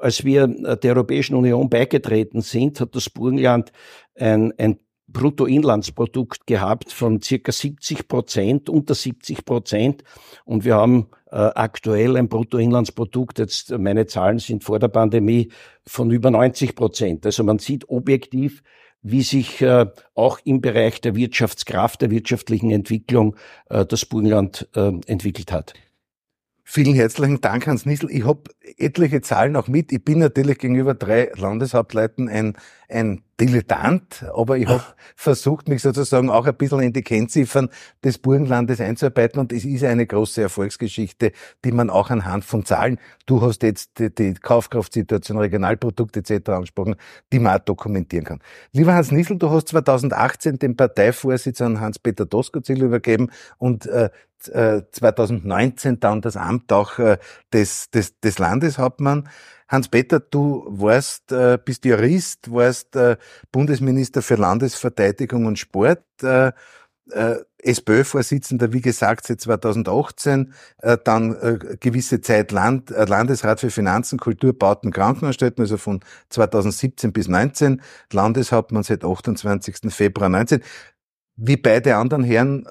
als 0.00 0.24
wir 0.24 0.46
der 0.46 0.94
Europäischen 0.94 1.34
Union 1.34 1.68
beigetreten 1.68 2.40
sind, 2.40 2.80
hat 2.80 2.94
das 2.94 3.10
Burgenland 3.10 3.72
ein, 4.14 4.52
ein 4.58 4.78
Bruttoinlandsprodukt 5.08 6.46
gehabt 6.46 6.92
von 6.92 7.22
circa 7.22 7.52
70 7.52 8.08
Prozent, 8.08 8.68
unter 8.68 8.94
70 8.94 9.44
Prozent. 9.44 10.02
Und 10.44 10.64
wir 10.64 10.74
haben 10.74 11.08
äh, 11.30 11.36
aktuell 11.36 12.16
ein 12.16 12.28
Bruttoinlandsprodukt, 12.28 13.38
jetzt 13.38 13.70
meine 13.78 14.06
Zahlen 14.06 14.38
sind 14.38 14.64
vor 14.64 14.78
der 14.78 14.88
Pandemie, 14.88 15.50
von 15.86 16.10
über 16.10 16.30
90 16.30 16.74
Prozent. 16.74 17.24
Also 17.24 17.44
man 17.44 17.58
sieht 17.58 17.88
objektiv, 17.88 18.62
wie 19.02 19.22
sich 19.22 19.62
äh, 19.62 19.86
auch 20.14 20.40
im 20.44 20.60
Bereich 20.60 21.00
der 21.00 21.14
Wirtschaftskraft, 21.14 22.02
der 22.02 22.10
wirtschaftlichen 22.10 22.72
Entwicklung 22.72 23.36
äh, 23.70 23.86
das 23.86 24.04
Burgenland 24.06 24.68
äh, 24.74 24.92
entwickelt 25.06 25.52
hat. 25.52 25.74
Vielen 26.68 26.94
herzlichen 26.96 27.40
Dank, 27.40 27.68
Hans 27.68 27.86
Nissel. 27.86 28.10
Ich 28.10 28.24
habe 28.26 28.42
etliche 28.76 29.20
Zahlen 29.20 29.54
auch 29.54 29.68
mit. 29.68 29.92
Ich 29.92 30.04
bin 30.04 30.18
natürlich 30.18 30.58
gegenüber 30.58 30.94
drei 30.94 31.30
Landeshauptleuten 31.36 32.28
ein, 32.28 32.56
ein 32.88 33.22
Dilettant, 33.40 34.24
aber 34.34 34.58
ich 34.58 34.66
habe 34.66 34.82
versucht, 35.14 35.68
mich 35.68 35.82
sozusagen 35.82 36.28
auch 36.28 36.44
ein 36.44 36.56
bisschen 36.56 36.80
in 36.80 36.92
die 36.92 37.02
Kennziffern 37.02 37.68
des 38.02 38.18
Burgenlandes 38.18 38.80
einzuarbeiten 38.80 39.38
und 39.38 39.52
es 39.52 39.64
ist 39.64 39.84
eine 39.84 40.06
große 40.06 40.42
Erfolgsgeschichte, 40.42 41.30
die 41.64 41.70
man 41.70 41.88
auch 41.88 42.10
anhand 42.10 42.44
von 42.44 42.64
Zahlen, 42.64 42.98
du 43.26 43.42
hast 43.42 43.62
jetzt 43.62 44.00
die, 44.00 44.12
die 44.12 44.34
Kaufkraftsituation, 44.34 45.38
Regionalprodukte 45.38 46.20
etc. 46.20 46.48
angesprochen, 46.48 46.96
die 47.32 47.38
man 47.38 47.60
auch 47.60 47.64
dokumentieren 47.64 48.24
kann. 48.24 48.40
Lieber 48.72 48.94
Hans 48.94 49.12
Nissel, 49.12 49.38
du 49.38 49.50
hast 49.50 49.68
2018 49.68 50.58
den 50.58 50.76
Parteivorsitz 50.76 51.60
an 51.60 51.80
Hans-Peter 51.80 52.26
Doskozil 52.26 52.82
übergeben 52.82 53.30
und 53.58 53.86
äh, 53.86 54.10
2019 54.46 55.94
äh, 55.94 55.98
dann 55.98 56.20
das 56.20 56.36
Amt 56.36 56.72
auch 56.72 56.98
äh, 56.98 57.18
des, 57.52 57.90
des, 57.90 58.18
des 58.20 58.38
Landeshauptmann. 58.38 59.28
Hans-Peter, 59.68 60.20
du 60.20 60.64
warst, 60.68 61.32
äh, 61.32 61.58
bist 61.62 61.84
Jurist, 61.84 62.50
warst 62.52 62.96
Bundesminister 63.50 64.22
für 64.22 64.36
Landesverteidigung 64.36 65.46
und 65.46 65.58
Sport, 65.58 66.04
SPÖ-Vorsitzender, 67.58 68.72
wie 68.72 68.80
gesagt, 68.80 69.28
seit 69.28 69.40
2018, 69.40 70.52
äh, 70.78 70.98
dann 71.04 71.36
gewisse 71.78 72.20
Zeit 72.20 72.50
Land, 72.50 72.90
Landesrat 72.90 73.60
für 73.60 73.70
Finanzen, 73.70 74.18
Kultur, 74.18 74.58
Bauten, 74.58 74.90
Krankenanstalten, 74.90 75.62
also 75.62 75.76
von 75.76 76.00
2017 76.30 77.12
bis 77.12 77.28
19, 77.28 77.80
Landeshauptmann 78.12 78.82
seit 78.82 79.04
28. 79.04 79.92
Februar 79.94 80.28
19. 80.28 80.62
Wie 81.36 81.56
beide 81.56 81.96
anderen 81.96 82.24
Herren 82.24 82.66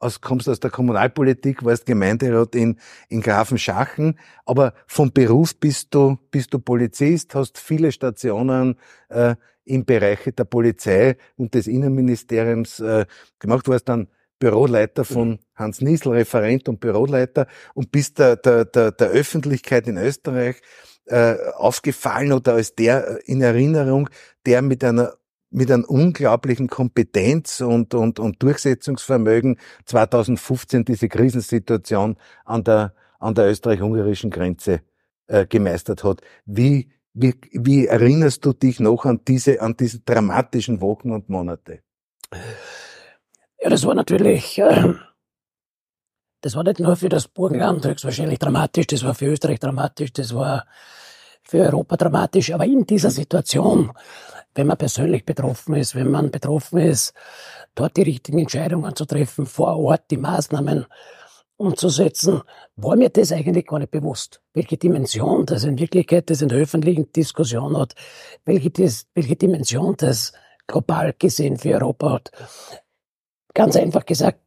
aus, 0.00 0.20
kommst 0.20 0.48
aus 0.48 0.60
der 0.60 0.70
Kommunalpolitik, 0.70 1.64
warst 1.64 1.86
Gemeinderat 1.86 2.54
in, 2.54 2.78
in 3.08 3.20
Grafenschachen, 3.20 4.18
aber 4.44 4.74
vom 4.86 5.12
Beruf 5.12 5.56
bist 5.56 5.94
du, 5.94 6.18
bist 6.30 6.52
du 6.54 6.58
Polizist, 6.58 7.34
hast 7.34 7.58
viele 7.58 7.92
Stationen 7.92 8.76
äh, 9.08 9.36
im 9.64 9.84
Bereich 9.84 10.20
der 10.36 10.44
Polizei 10.44 11.16
und 11.36 11.54
des 11.54 11.66
Innenministeriums 11.66 12.80
äh, 12.80 13.06
gemacht, 13.38 13.68
warst 13.68 13.88
dann 13.88 14.08
Büroleiter 14.38 15.04
von 15.04 15.38
Hans 15.54 15.80
Niesel, 15.80 16.12
Referent 16.12 16.68
und 16.68 16.80
Büroleiter 16.80 17.46
und 17.74 17.90
bist 17.90 18.18
der, 18.18 18.36
der, 18.36 18.66
der, 18.66 18.92
der 18.92 19.08
Öffentlichkeit 19.08 19.88
in 19.88 19.96
Österreich 19.96 20.60
äh, 21.06 21.36
aufgefallen 21.54 22.32
oder 22.32 22.54
als 22.54 22.74
der 22.74 23.26
in 23.26 23.40
Erinnerung, 23.40 24.10
der 24.44 24.60
mit 24.62 24.84
einer 24.84 25.14
mit 25.50 25.70
einem 25.70 25.84
unglaublichen 25.84 26.68
Kompetenz 26.68 27.60
und, 27.60 27.94
und, 27.94 28.18
und 28.18 28.42
Durchsetzungsvermögen 28.42 29.58
2015 29.84 30.84
diese 30.84 31.08
Krisensituation 31.08 32.16
an 32.44 32.64
der, 32.64 32.94
an 33.18 33.34
der 33.34 33.48
österreich-ungarischen 33.50 34.30
Grenze 34.30 34.80
äh, 35.28 35.46
gemeistert 35.46 36.04
hat. 36.04 36.20
Wie, 36.44 36.90
wie, 37.14 37.34
wie 37.52 37.86
erinnerst 37.86 38.44
du 38.44 38.52
dich 38.52 38.80
noch 38.80 39.04
an 39.04 39.20
diese, 39.26 39.60
an 39.60 39.76
diese 39.76 40.00
dramatischen 40.00 40.80
Wochen 40.80 41.10
und 41.12 41.28
Monate? 41.28 41.80
Ja, 43.60 43.70
das 43.70 43.84
war 43.86 43.94
natürlich, 43.94 44.58
äh, 44.58 44.94
das 46.40 46.54
war 46.54 46.64
nicht 46.64 46.80
nur 46.80 46.96
für 46.96 47.08
das 47.08 47.28
Burgenland 47.28 47.86
höchstwahrscheinlich 47.86 48.38
dramatisch, 48.38 48.86
das 48.86 49.02
war 49.02 49.14
für 49.14 49.26
Österreich 49.26 49.60
dramatisch, 49.60 50.12
das 50.12 50.34
war 50.34 50.66
für 51.42 51.58
Europa 51.58 51.96
dramatisch, 51.96 52.52
aber 52.52 52.64
in 52.64 52.84
dieser 52.86 53.10
Situation 53.10 53.92
wenn 54.56 54.66
man 54.66 54.78
persönlich 54.78 55.24
betroffen 55.24 55.74
ist, 55.74 55.94
wenn 55.94 56.10
man 56.10 56.30
betroffen 56.30 56.78
ist, 56.78 57.12
dort 57.74 57.96
die 57.96 58.02
richtigen 58.02 58.38
Entscheidungen 58.38 58.96
zu 58.96 59.04
treffen, 59.04 59.46
vor 59.46 59.76
Ort 59.76 60.10
die 60.10 60.16
Maßnahmen 60.16 60.86
umzusetzen, 61.58 62.42
war 62.76 62.96
mir 62.96 63.10
das 63.10 63.32
eigentlich 63.32 63.66
gar 63.66 63.78
nicht 63.78 63.90
bewusst, 63.90 64.42
welche 64.54 64.76
Dimension 64.76 65.46
das 65.46 65.64
in 65.64 65.78
Wirklichkeit 65.78 66.28
das 66.30 66.42
in 66.42 66.48
der 66.48 66.58
öffentlichen 66.58 67.12
Diskussion 67.12 67.76
hat, 67.76 67.94
welche, 68.44 68.70
das, 68.70 69.06
welche 69.14 69.36
Dimension 69.36 69.94
das 69.96 70.32
global 70.66 71.14
gesehen 71.18 71.58
für 71.58 71.74
Europa 71.74 72.12
hat. 72.14 72.30
Ganz 73.54 73.76
einfach 73.76 74.04
gesagt, 74.04 74.40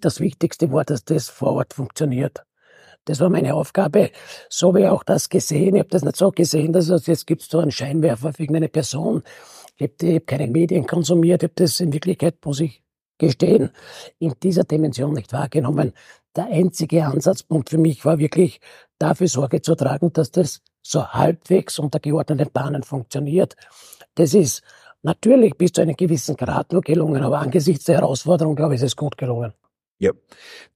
das 0.00 0.20
Wichtigste 0.20 0.72
war, 0.72 0.84
dass 0.84 1.04
das 1.04 1.28
vor 1.28 1.52
Ort 1.52 1.74
funktioniert. 1.74 2.46
Das 3.04 3.20
war 3.20 3.28
meine 3.28 3.54
Aufgabe. 3.54 4.10
So 4.48 4.74
wie 4.74 4.86
auch 4.86 5.02
das 5.02 5.28
gesehen. 5.28 5.74
Ich 5.74 5.80
habe 5.80 5.90
das 5.90 6.04
nicht 6.04 6.16
so 6.16 6.30
gesehen, 6.30 6.72
dass 6.72 6.88
es 6.88 7.06
jetzt 7.06 7.26
gibt 7.26 7.42
so 7.42 7.58
einen 7.58 7.70
Scheinwerfer 7.70 8.32
für 8.32 8.42
irgendeine 8.42 8.68
Person. 8.68 9.22
Ich 9.76 9.90
habe 10.00 10.14
hab 10.16 10.26
keine 10.26 10.46
Medien 10.48 10.86
konsumiert. 10.86 11.42
Ich 11.42 11.48
habe 11.48 11.54
das 11.56 11.80
in 11.80 11.92
Wirklichkeit, 11.92 12.36
muss 12.44 12.60
ich 12.60 12.82
gestehen, 13.18 13.70
in 14.18 14.34
dieser 14.42 14.64
Dimension 14.64 15.12
nicht 15.12 15.32
wahrgenommen. 15.32 15.92
Der 16.36 16.46
einzige 16.46 17.04
Ansatzpunkt 17.04 17.70
für 17.70 17.78
mich 17.78 18.04
war 18.04 18.18
wirklich, 18.18 18.60
dafür 18.98 19.28
Sorge 19.28 19.62
zu 19.62 19.74
tragen, 19.74 20.12
dass 20.12 20.30
das 20.30 20.62
so 20.82 21.06
halbwegs 21.06 21.78
unter 21.78 22.00
geordneten 22.00 22.50
Bahnen 22.52 22.82
funktioniert. 22.82 23.54
Das 24.14 24.34
ist 24.34 24.62
natürlich 25.02 25.56
bis 25.56 25.72
zu 25.72 25.82
einem 25.82 25.96
gewissen 25.96 26.36
Grad 26.36 26.72
nur 26.72 26.82
gelungen, 26.82 27.22
aber 27.22 27.38
angesichts 27.38 27.84
der 27.84 27.96
Herausforderung, 27.96 28.56
glaube 28.56 28.74
ich, 28.74 28.80
ist 28.80 28.86
es 28.86 28.96
gut 28.96 29.16
gelungen. 29.16 29.52
Ja, 29.98 30.10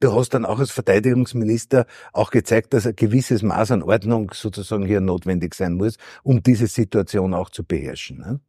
du 0.01 0.15
hast 0.15 0.31
dann 0.31 0.47
auch 0.47 0.59
als 0.59 0.71
Verteidigungsminister 0.71 1.87
auch 2.13 2.31
gezeigt, 2.31 2.73
dass 2.73 2.87
ein 2.87 2.95
gewisses 2.95 3.43
Maß 3.43 3.73
an 3.73 3.83
Ordnung 3.83 4.31
sozusagen 4.33 4.87
hier 4.87 5.01
notwendig 5.01 5.55
sein 5.55 5.75
muss, 5.75 5.97
um 6.23 6.43
diese 6.43 6.69
Situation 6.69 7.35
auch 7.35 7.51
zu 7.51 7.65
beherrschen. 7.65 8.19
Ne? 8.19 8.41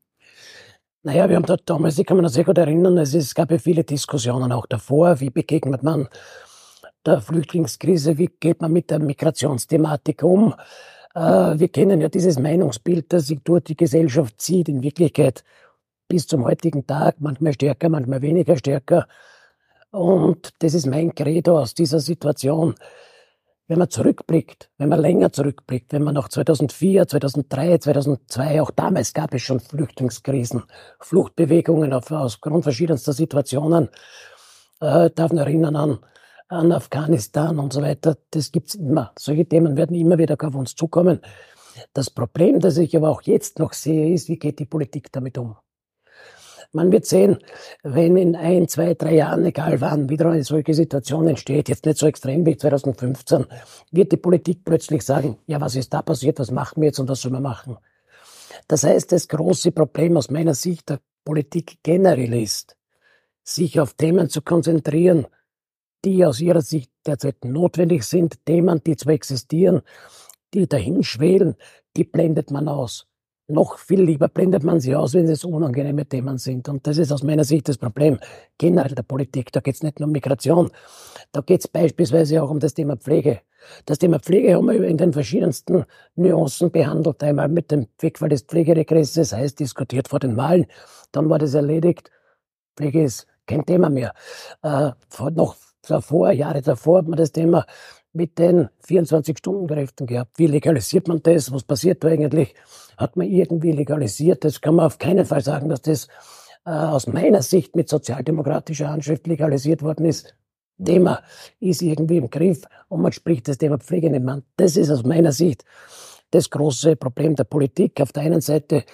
Naja, 1.02 1.28
wir 1.30 1.38
haben 1.38 1.46
dort 1.46 1.68
damals, 1.70 1.98
ich 1.98 2.06
kann 2.06 2.18
mich 2.18 2.24
noch 2.24 2.30
sehr 2.30 2.44
gut 2.44 2.58
erinnern, 2.58 2.98
es, 2.98 3.14
ist, 3.14 3.26
es 3.26 3.36
gab 3.36 3.52
ja 3.52 3.58
viele 3.58 3.84
Diskussionen 3.84 4.52
auch 4.52 4.68
davor, 4.68 5.20
wie 5.20 5.30
begegnet 5.30 5.82
man 5.82 6.08
der 7.06 7.22
Flüchtlingskrise, 7.22 8.18
wie 8.18 8.30
geht 8.40 8.62
man 8.62 8.72
mit 8.72 8.92
der 8.92 9.00
Migrationsthematik 9.00 10.24
um. 10.24 10.54
Äh, 11.16 11.20
wir 11.58 11.70
kennen 11.70 12.02
ja 12.02 12.10
dieses 12.10 12.38
Meinungsbild, 12.38 13.12
das 13.14 13.28
sich 13.28 13.40
durch 13.44 13.64
die 13.64 13.78
Gesellschaft 13.78 14.40
zieht, 14.40 14.70
in 14.70 14.84
Wirklichkeit 14.84 15.44
bis 16.08 16.28
zum 16.28 16.44
heutigen 16.44 16.86
Tag, 16.86 17.16
manchmal 17.20 17.54
stärker, 17.54 17.90
manchmal 17.90 18.22
weniger 18.22 18.58
stärker. 18.58 19.08
Und 19.92 20.52
das 20.60 20.74
ist 20.74 20.86
mein 20.86 21.16
Credo 21.16 21.60
aus 21.60 21.74
dieser 21.74 22.00
Situation. 22.00 22.76
Wenn 23.68 23.80
man 23.80 23.90
zurückblickt, 23.90 24.72
wenn 24.78 24.90
man 24.90 25.00
länger 25.00 25.32
zurückblickt, 25.32 25.94
wenn 25.94 26.04
man 26.04 26.16
nach 26.16 26.30
2004, 26.30 27.08
2003, 27.08 27.78
2002, 27.78 28.62
auch 28.62 28.72
damals 28.72 29.14
gab 29.14 29.34
es 29.34 29.44
schon 29.44 29.60
Flüchtlingskrisen, 29.60 30.64
Fluchtbewegungen 31.00 31.94
auf, 31.94 32.10
aus 32.12 32.42
Grund 32.42 32.64
verschiedenster 32.64 33.14
Situationen, 33.14 33.90
äh, 34.82 35.12
darf 35.12 35.32
man 35.32 35.46
erinnern 35.46 35.76
an, 35.76 36.00
an 36.48 36.72
Afghanistan 36.72 37.60
und 37.60 37.72
so 37.74 37.84
weiter. 37.84 38.18
Das 38.32 38.52
gibt's 38.52 38.74
immer. 38.74 39.12
Solche 39.18 39.46
Themen 39.46 39.78
werden 39.78 39.96
immer 39.96 40.18
wieder 40.18 40.36
auf 40.40 40.56
uns 40.56 40.76
zukommen. 40.76 41.22
Das 41.94 42.10
Problem, 42.10 42.60
das 42.60 42.78
ich 42.78 42.96
aber 42.98 43.10
auch 43.10 43.22
jetzt 43.22 43.60
noch 43.60 43.74
sehe, 43.74 44.14
ist, 44.14 44.30
wie 44.30 44.40
geht 44.40 44.58
die 44.60 44.66
Politik 44.66 45.12
damit 45.12 45.38
um? 45.38 45.56
Man 46.72 46.92
wird 46.92 47.08
sehen, 47.08 47.40
wenn 47.82 48.16
in 48.16 48.36
ein, 48.36 48.68
zwei, 48.68 48.94
drei 48.94 49.16
Jahren, 49.16 49.44
egal 49.44 49.82
wann, 49.82 50.08
wieder 50.08 50.30
eine 50.30 50.44
solche 50.44 50.76
Situation 50.76 51.28
entsteht, 51.28 51.68
jetzt 51.68 51.86
nicht 51.86 51.98
so 51.98 52.06
extrem 52.06 52.46
wie 52.46 52.58
2015, 52.58 53.48
wird 53.92 54.12
die 54.12 54.18
Politik 54.18 54.64
plötzlich 54.66 55.02
sagen, 55.02 55.40
ja, 55.48 55.60
was 55.60 55.76
ist 55.76 55.92
da 55.92 56.04
passiert, 56.04 56.38
was 56.38 56.52
machen 56.52 56.82
wir 56.82 56.88
jetzt 56.88 57.00
und 57.00 57.10
was 57.10 57.22
sollen 57.22 57.34
wir 57.34 57.42
machen? 57.42 57.78
Das 58.68 58.84
heißt, 58.84 59.12
das 59.12 59.28
große 59.28 59.72
Problem 59.72 60.16
aus 60.16 60.30
meiner 60.30 60.54
Sicht 60.54 60.90
der 60.90 61.00
Politik 61.26 61.80
generell 61.82 62.36
ist, 62.36 62.78
sich 63.44 63.80
auf 63.80 63.96
Themen 63.96 64.30
zu 64.30 64.44
konzentrieren, 64.44 65.26
die 66.06 66.24
aus 66.24 66.40
ihrer 66.40 66.62
Sicht 66.62 66.92
derzeit 67.04 67.44
notwendig 67.46 68.04
sind, 68.04 68.46
Themen, 68.46 68.84
die 68.84 68.96
zwar 68.96 69.14
existieren, 69.14 69.82
die 70.54 70.68
dahin 70.68 71.04
schwelen, 71.04 71.56
die 71.98 72.04
blendet 72.04 72.52
man 72.52 72.68
aus 72.68 73.09
noch 73.50 73.78
viel 73.78 74.02
lieber 74.02 74.28
blendet 74.28 74.64
man 74.64 74.80
sie 74.80 74.96
aus, 74.96 75.14
wenn 75.14 75.28
es 75.28 75.44
unangenehme 75.44 76.06
Themen 76.06 76.38
sind. 76.38 76.70
Und 76.70 76.86
das 76.86 76.98
ist 76.98 77.12
aus 77.12 77.24
meiner 77.24 77.44
Sicht 77.44 77.68
das 77.68 77.78
Problem 77.78 78.20
generell 78.58 78.96
der 78.96 79.04
Politik. 79.04 79.52
Da 79.52 79.60
geht 79.60 79.76
es 79.76 79.84
nicht 79.84 80.00
nur 80.00 80.08
um 80.08 80.14
Migration, 80.14 80.70
da 81.32 81.42
geht 81.42 81.62
es 81.62 81.68
beispielsweise 81.68 82.42
auch 82.42 82.50
um 82.50 82.60
das 82.60 82.74
Thema 82.74 82.98
Pflege. 82.98 83.42
Das 83.86 84.00
Thema 84.00 84.20
Pflege 84.20 84.56
haben 84.56 84.68
wir 84.68 84.84
in 84.84 84.98
den 84.98 85.14
verschiedensten 85.14 85.86
Nuancen 86.16 86.72
behandelt. 86.72 87.22
Einmal 87.24 87.50
mit 87.50 87.72
dem 87.72 87.88
Wegfall 88.00 88.30
des 88.30 88.44
Pflegeregresses, 88.44 89.34
heißt 89.34 89.60
diskutiert 89.60 90.08
vor 90.08 90.20
den 90.20 90.38
Wahlen. 90.38 90.66
Dann 91.12 91.30
war 91.30 91.40
das 91.40 91.54
erledigt. 91.54 92.10
Pflege 92.78 93.04
ist 93.04 93.28
kein 93.46 93.66
Thema 93.66 93.90
mehr. 93.90 94.14
Äh, 94.64 94.92
noch 95.32 95.56
davor, 95.88 96.32
Jahre 96.32 96.62
davor 96.62 97.00
hat 97.00 97.08
man 97.08 97.18
das 97.18 97.32
Thema 97.32 97.66
mit 98.14 98.40
den 98.40 98.70
24-Stunden-Kräften 98.88 100.08
gehabt. 100.08 100.38
Wie 100.38 100.48
legalisiert 100.48 101.08
man 101.08 101.22
das? 101.22 101.52
Was 101.52 101.64
passiert 101.64 102.04
da 102.04 102.08
eigentlich? 102.08 102.56
Hat 102.98 103.16
man 103.16 103.28
irgendwie 103.28 103.72
legalisiert? 103.72 104.44
Das 104.44 104.62
kann 104.62 104.76
man 104.76 104.88
auf 104.88 104.98
keinen 104.98 105.26
Fall 105.26 105.42
sagen, 105.42 105.70
dass 105.70 105.82
das 105.82 106.08
äh, 106.66 106.72
aus 106.72 107.08
meiner 107.08 107.42
Sicht 107.42 107.76
mit 107.76 107.90
sozialdemokratischer 107.90 108.90
Handschrift 108.90 109.28
legalisiert 109.28 109.82
worden 109.82 110.06
ist. 110.06 110.36
Thema 110.84 111.22
ist 111.60 111.82
irgendwie 111.82 112.18
im 112.18 112.30
Griff 112.30 112.62
und 112.88 113.02
man 113.02 113.12
spricht 113.12 113.48
das 113.48 113.58
Thema 113.58 113.78
pflegende 113.78 114.20
Mann. 114.20 114.44
Das 114.56 114.78
ist 114.78 114.90
aus 114.90 115.04
meiner 115.04 115.32
Sicht 115.32 115.66
das 116.32 116.50
große 116.50 116.96
Problem 116.96 117.36
der 117.36 117.44
Politik. 117.44 118.00
Auf 118.02 118.12
der 118.12 118.24
einen 118.24 118.42
Seite 118.42 118.86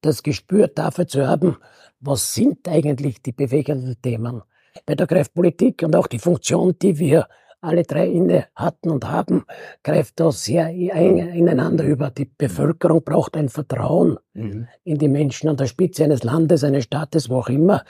das 0.00 0.22
Gespür 0.22 0.68
dafür 0.68 1.06
zu 1.06 1.26
haben, 1.26 1.56
was 2.00 2.34
sind 2.34 2.68
eigentlich 2.68 3.22
die 3.22 3.32
bewegenden 3.32 4.00
Themen. 4.00 4.42
Bei 4.84 4.94
der 4.94 5.06
greift 5.06 5.34
Politik 5.34 5.82
und 5.82 5.96
auch 5.96 6.06
die 6.06 6.18
Funktion, 6.18 6.76
die 6.80 6.98
wir 6.98 7.26
alle 7.66 7.82
drei 7.82 8.06
inne 8.06 8.46
hatten 8.54 8.90
und 8.90 9.08
haben, 9.08 9.44
greift 9.82 10.20
da 10.20 10.30
sehr 10.30 10.70
ineinander 10.70 11.84
über. 11.84 12.10
Die 12.10 12.24
Bevölkerung 12.24 13.02
braucht 13.02 13.36
ein 13.36 13.48
Vertrauen 13.48 14.18
mhm. 14.34 14.68
in 14.84 14.98
die 14.98 15.08
Menschen 15.08 15.48
an 15.48 15.56
der 15.56 15.66
Spitze 15.66 16.04
eines 16.04 16.22
Landes, 16.22 16.64
eines 16.64 16.84
Staates, 16.84 17.28
wo 17.28 17.38
auch 17.38 17.48
immer, 17.48 17.84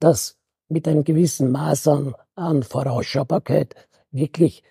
dass 0.00 0.38
mit 0.68 0.88
einem 0.88 1.04
gewissen 1.04 1.52
Maß 1.52 1.88
an, 1.88 2.14
an 2.34 2.62
Vorausschaubarkeit 2.62 3.74
wirklich 4.10 4.62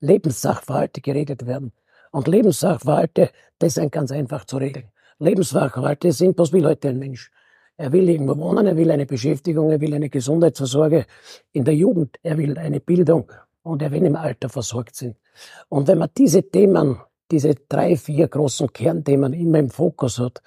Lebenssachverhalte 0.00 1.00
geregelt 1.00 1.46
werden. 1.46 1.72
Und 2.10 2.28
Lebenssachverhalte, 2.28 3.30
das 3.58 3.76
ist 3.76 3.92
ganz 3.92 4.10
einfach 4.10 4.44
zu 4.46 4.56
regeln. 4.56 4.86
Lebenssachverhalte 5.18 6.12
sind, 6.12 6.38
was 6.38 6.52
will 6.52 6.64
heute 6.64 6.88
ein 6.88 6.98
Mensch? 6.98 7.30
Er 7.76 7.92
will 7.92 8.08
irgendwo 8.08 8.36
wohnen, 8.36 8.66
er 8.66 8.76
will 8.76 8.90
eine 8.90 9.06
Beschäftigung, 9.06 9.70
er 9.70 9.80
will 9.80 9.94
eine 9.94 10.10
Gesundheitsversorge 10.10 11.06
in 11.52 11.64
der 11.64 11.74
Jugend, 11.74 12.18
er 12.22 12.38
will 12.38 12.58
eine 12.58 12.80
Bildung 12.80 13.30
und 13.62 13.82
er 13.82 13.90
will 13.90 14.04
im 14.04 14.16
Alter 14.16 14.48
versorgt 14.48 14.96
sein. 14.96 15.16
Und 15.68 15.88
wenn 15.88 15.98
man 15.98 16.10
diese 16.16 16.48
Themen, 16.50 17.00
diese 17.30 17.54
drei, 17.54 17.96
vier 17.96 18.28
großen 18.28 18.72
Kernthemen 18.72 19.32
immer 19.32 19.58
im 19.58 19.70
Fokus 19.70 20.18
hat, 20.18 20.42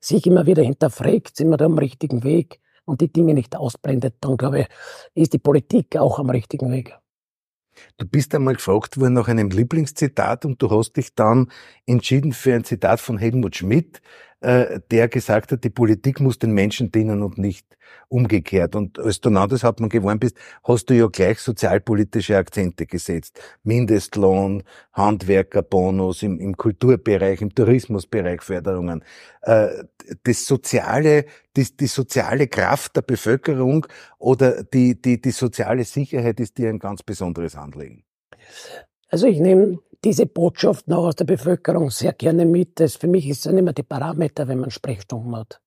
sich 0.00 0.26
immer 0.26 0.46
wieder 0.46 0.62
hinterfragt, 0.62 1.36
sind 1.36 1.48
wir 1.48 1.56
da 1.56 1.64
am 1.64 1.78
richtigen 1.78 2.24
Weg 2.24 2.60
und 2.84 3.00
die 3.00 3.12
Dinge 3.12 3.34
nicht 3.34 3.56
ausblendet, 3.56 4.16
dann 4.20 4.36
glaube 4.36 4.60
ich, 4.60 4.66
ist 5.14 5.32
die 5.32 5.38
Politik 5.38 5.96
auch 5.96 6.18
am 6.18 6.30
richtigen 6.30 6.70
Weg. 6.70 6.96
Du 7.98 8.06
bist 8.06 8.34
einmal 8.34 8.54
gefragt 8.54 8.98
worden 8.98 9.14
nach 9.14 9.28
einem 9.28 9.50
Lieblingszitat 9.50 10.44
und 10.44 10.60
du 10.62 10.70
hast 10.70 10.96
dich 10.96 11.14
dann 11.14 11.50
entschieden 11.84 12.32
für 12.32 12.54
ein 12.54 12.64
Zitat 12.64 13.00
von 13.00 13.18
Helmut 13.18 13.56
Schmidt, 13.56 14.00
äh, 14.40 14.80
der 14.90 15.08
gesagt 15.08 15.52
hat, 15.52 15.64
die 15.64 15.70
Politik 15.70 16.20
muss 16.20 16.38
den 16.38 16.52
Menschen 16.52 16.92
dienen 16.92 17.22
und 17.22 17.38
nicht 17.38 17.66
umgekehrt. 18.08 18.74
Und 18.74 18.98
als 18.98 19.20
du 19.20 19.30
Landeshauptmann 19.30 19.88
geworden 19.88 20.18
bist, 20.18 20.36
hast 20.62 20.90
du 20.90 20.94
ja 20.94 21.06
gleich 21.06 21.38
sozialpolitische 21.38 22.36
Akzente 22.36 22.86
gesetzt. 22.86 23.40
Mindestlohn, 23.62 24.62
Handwerkerbonus 24.92 26.22
im, 26.22 26.38
im 26.38 26.56
Kulturbereich, 26.56 27.40
im 27.40 27.54
Tourismusbereich 27.54 28.42
Förderungen. 28.42 29.02
Äh, 29.42 29.68
das 30.24 30.46
soziale, 30.46 31.24
die, 31.56 31.66
die 31.76 31.86
soziale 31.86 32.46
Kraft 32.46 32.96
der 32.96 33.02
Bevölkerung 33.02 33.86
oder 34.18 34.62
die, 34.64 35.00
die, 35.00 35.20
die 35.20 35.30
soziale 35.30 35.84
Sicherheit 35.84 36.40
ist 36.40 36.58
dir 36.58 36.68
ein 36.68 36.78
ganz 36.78 37.02
besonderes 37.02 37.56
Anliegen. 37.56 38.04
Also 39.08 39.26
ich 39.26 39.40
nehme 39.40 39.78
diese 40.04 40.26
Botschaften 40.26 40.92
auch 40.92 41.06
aus 41.06 41.16
der 41.16 41.24
Bevölkerung 41.24 41.90
sehr 41.90 42.12
gerne 42.12 42.44
mit. 42.44 42.80
Das 42.80 42.96
für 42.96 43.08
mich 43.08 43.28
ist 43.28 43.46
es 43.46 43.52
mehr 43.52 43.72
die 43.72 43.82
Parameter, 43.82 44.48
wenn 44.48 44.60
man 44.60 44.70
Sprechstunden 44.70 45.36
hat. 45.36 45.60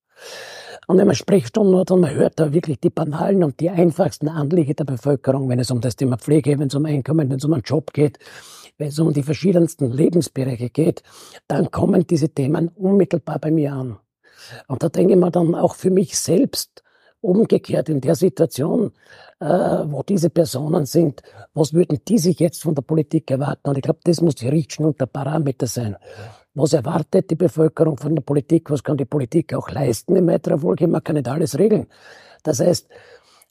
Und 0.86 0.98
wenn 0.98 1.06
man 1.06 1.16
Sprechstunden 1.16 1.76
hat 1.78 1.90
und 1.90 2.00
man 2.00 2.14
hört 2.14 2.40
da 2.40 2.52
wirklich 2.52 2.80
die 2.80 2.90
banalen 2.90 3.44
und 3.44 3.60
die 3.60 3.70
einfachsten 3.70 4.28
Anliegen 4.28 4.74
der 4.74 4.84
Bevölkerung, 4.84 5.48
wenn 5.48 5.58
es 5.58 5.70
um 5.70 5.80
das 5.80 5.96
Thema 5.96 6.18
Pflege, 6.18 6.58
wenn 6.58 6.68
es 6.68 6.74
um 6.74 6.84
Einkommen, 6.84 7.30
wenn 7.30 7.38
es 7.38 7.44
um 7.44 7.52
einen 7.52 7.62
Job 7.62 7.92
geht, 7.92 8.18
wenn 8.78 8.88
es 8.88 8.98
um 8.98 9.12
die 9.12 9.22
verschiedensten 9.22 9.90
Lebensbereiche 9.90 10.70
geht, 10.70 11.02
dann 11.46 11.70
kommen 11.70 12.06
diese 12.06 12.28
Themen 12.30 12.68
unmittelbar 12.68 13.38
bei 13.38 13.50
mir 13.50 13.72
an. 13.72 13.98
Und 14.68 14.82
da 14.82 14.88
denke 14.88 15.14
ich 15.14 15.18
mir 15.18 15.30
dann 15.30 15.54
auch 15.54 15.74
für 15.74 15.90
mich 15.90 16.18
selbst, 16.18 16.82
umgekehrt 17.20 17.88
in 17.88 18.00
der 18.00 18.14
Situation, 18.14 18.92
äh, 19.40 19.46
wo 19.46 20.02
diese 20.02 20.30
Personen 20.30 20.86
sind, 20.86 21.22
was 21.54 21.72
würden 21.72 22.00
die 22.06 22.18
sich 22.18 22.38
jetzt 22.40 22.62
von 22.62 22.74
der 22.74 22.82
Politik 22.82 23.30
erwarten? 23.30 23.68
Und 23.68 23.78
ich 23.78 23.82
glaube, 23.82 24.00
das 24.04 24.20
muss 24.20 24.36
die 24.36 24.48
Richtschnur 24.48 24.88
und 24.88 25.00
der 25.00 25.06
Parameter 25.06 25.66
sein. 25.66 25.96
Was 26.54 26.72
erwartet 26.72 27.30
die 27.30 27.36
Bevölkerung 27.36 27.96
von 27.96 28.14
der 28.14 28.22
Politik? 28.22 28.70
Was 28.70 28.82
kann 28.82 28.96
die 28.96 29.04
Politik 29.04 29.54
auch 29.54 29.70
leisten 29.70 30.16
in 30.16 30.26
weiterer 30.26 30.58
Folge? 30.58 30.88
Man 30.88 31.04
kann 31.04 31.16
nicht 31.16 31.28
alles 31.28 31.58
regeln. 31.58 31.86
Das 32.42 32.60
heißt, 32.60 32.88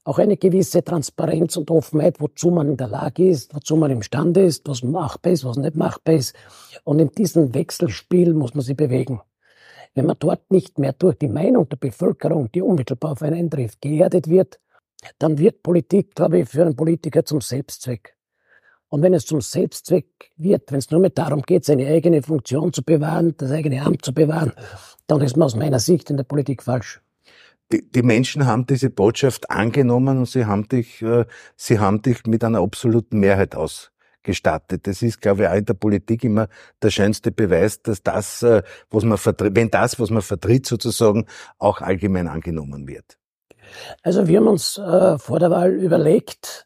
auch 0.04 0.18
eine 0.18 0.38
gewisse 0.38 0.84
Transparenz 0.84 1.56
und 1.56 1.70
Offenheit, 1.70 2.20
wozu 2.20 2.50
man 2.50 2.70
in 2.70 2.78
der 2.78 2.88
Lage 2.88 3.30
ist, 3.30 3.54
wozu 3.54 3.76
man 3.76 3.92
imstande 3.92 4.44
ist, 4.44 4.68
was 4.68 4.82
machbar 4.84 5.34
ist, 5.34 5.46
was 5.46 5.58
nicht 5.58 5.76
machbar 5.76 6.16
ist. 6.16 6.36
Und 6.84 7.00
in 7.00 7.10
diesem 7.12 7.54
Wechselspiel 7.54 8.34
muss 8.34 8.56
man 8.56 8.64
sich 8.64 8.76
bewegen. 8.76 9.22
Wenn 9.96 10.06
man 10.06 10.18
dort 10.20 10.52
nicht 10.52 10.80
mehr 10.80 10.94
durch 10.94 11.18
die 11.18 11.28
Meinung 11.28 11.68
der 11.68 11.78
Bevölkerung, 11.78 12.52
die 12.52 12.62
unmittelbar 12.62 13.14
auf 13.14 13.22
einen 13.22 13.40
eintrifft, 13.40 13.82
geerdet 13.82 14.30
wird, 14.30 14.60
dann 15.18 15.38
wird 15.38 15.64
Politik, 15.64 16.16
glaube 16.16 16.40
ich, 16.40 16.50
für 16.50 16.62
einen 16.62 16.76
Politiker 16.76 17.26
zum 17.26 17.42
Selbstzweck. 17.42 18.16
Und 18.90 19.04
wenn 19.04 19.14
es 19.14 19.26
zum 19.26 19.40
Selbstzweck 19.40 20.32
wird, 20.36 20.72
wenn 20.72 20.80
es 20.80 20.90
nur 20.90 21.00
mehr 21.00 21.12
darum 21.12 21.44
geht, 21.44 21.64
seine 21.64 21.88
eigene 21.88 22.24
Funktion 22.24 22.74
zu 22.74 22.84
bewahren, 22.84 23.36
das 23.38 23.52
eigene 23.52 23.84
Amt 23.84 24.04
zu 24.04 24.14
bewahren, 24.14 24.52
dann 25.08 25.22
ist 25.22 25.38
man 25.38 25.46
aus 25.46 25.56
meiner 25.56 25.80
Sicht 25.80 26.10
in 26.10 26.18
der 26.18 26.24
Politik 26.24 26.64
falsch. 26.64 27.02
Die, 27.72 27.88
die 27.88 28.02
Menschen 28.02 28.48
haben 28.48 28.66
diese 28.66 28.90
Botschaft 28.90 29.52
angenommen 29.52 30.18
und 30.18 30.26
sie 30.26 30.46
haben 30.46 30.68
dich, 30.68 31.04
äh, 31.04 31.26
sie 31.56 31.78
haben 31.78 32.02
dich 32.02 32.26
mit 32.26 32.44
einer 32.44 32.62
absoluten 32.62 33.20
Mehrheit 33.20 33.56
aus, 33.56 33.92
gestattet. 34.30 34.86
Das 34.88 35.02
ist, 35.02 35.22
glaube 35.22 35.44
ich, 35.44 35.50
auch 35.50 35.56
in 35.56 35.66
der 35.66 35.74
Politik 35.74 36.24
immer 36.24 36.48
der 36.82 36.92
schönste 36.92 37.32
Beweis, 37.32 37.82
dass 37.82 38.04
das, 38.04 38.44
äh, 38.44 38.62
was 38.90 39.04
man 39.04 39.18
vertritt, 39.18 39.56
wenn 39.56 39.70
das, 39.70 40.00
was 40.00 40.10
man 40.10 40.22
vertritt, 40.22 40.66
sozusagen 40.66 41.26
auch 41.58 41.82
allgemein 41.82 42.28
angenommen 42.28 42.88
wird. 42.88 43.18
Also 44.04 44.28
wir 44.28 44.38
haben 44.38 44.48
uns 44.48 44.78
äh, 44.78 45.18
vor 45.18 45.40
der 45.40 45.52
Wahl 45.52 45.72
überlegt, 45.72 46.66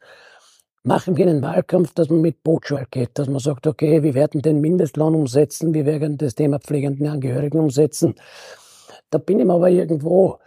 machen 0.83 1.15
wir 1.15 1.25
einen 1.25 1.41
Wahlkampf, 1.41 1.93
dass 1.93 2.09
man 2.09 2.21
mit 2.21 2.43
Botschaft 2.43 2.91
geht, 2.91 3.17
dass 3.17 3.27
man 3.27 3.39
sagt, 3.39 3.67
okay, 3.67 4.03
wir 4.03 4.13
werden 4.13 4.41
den 4.41 4.59
Mindestlohn 4.59 5.15
umsetzen, 5.15 5.73
wir 5.73 5.85
werden 5.85 6.17
das 6.17 6.35
Thema 6.35 6.59
pflegenden 6.59 7.07
Angehörigen 7.07 7.59
umsetzen. 7.59 8.15
Da 9.09 9.17
bin 9.17 9.39
ich 9.39 9.49
aber 9.49 9.69
irgendwo 9.69 10.39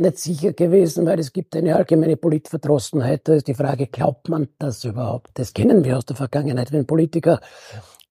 nicht 0.00 0.18
sicher 0.18 0.52
gewesen, 0.52 1.06
weil 1.06 1.18
es 1.18 1.32
gibt 1.32 1.54
eine 1.56 1.76
allgemeine 1.76 2.16
Politverdrossenheit. 2.16 3.28
Da 3.28 3.34
ist 3.34 3.48
die 3.48 3.54
Frage, 3.54 3.86
glaubt 3.86 4.28
man 4.28 4.48
das 4.58 4.84
überhaupt? 4.84 5.30
Das 5.34 5.54
kennen 5.54 5.84
wir 5.84 5.98
aus 5.98 6.06
der 6.06 6.16
Vergangenheit, 6.16 6.72
wenn 6.72 6.86
Politiker 6.86 7.40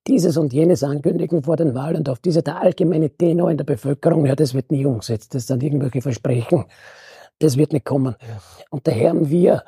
dieses 0.07 0.37
und 0.37 0.53
jenes 0.53 0.83
ankündigen 0.83 1.43
vor 1.43 1.55
den 1.55 1.75
Wahlen 1.75 1.97
und 1.97 2.09
auf 2.09 2.19
diese 2.19 2.41
der 2.41 2.61
allgemeine 2.61 3.09
Tenor 3.09 3.51
in 3.51 3.57
der 3.57 3.65
Bevölkerung, 3.65 4.25
ja, 4.25 4.35
das 4.35 4.53
wird 4.53 4.71
nie 4.71 4.85
umgesetzt, 4.85 5.35
das 5.35 5.47
sind 5.47 5.61
irgendwelche 5.61 6.01
Versprechen, 6.01 6.65
das 7.39 7.57
wird 7.57 7.73
nicht 7.73 7.85
kommen. 7.85 8.15
Und 8.71 8.87
daher 8.87 9.09
haben 9.09 9.29
wir, 9.29 9.63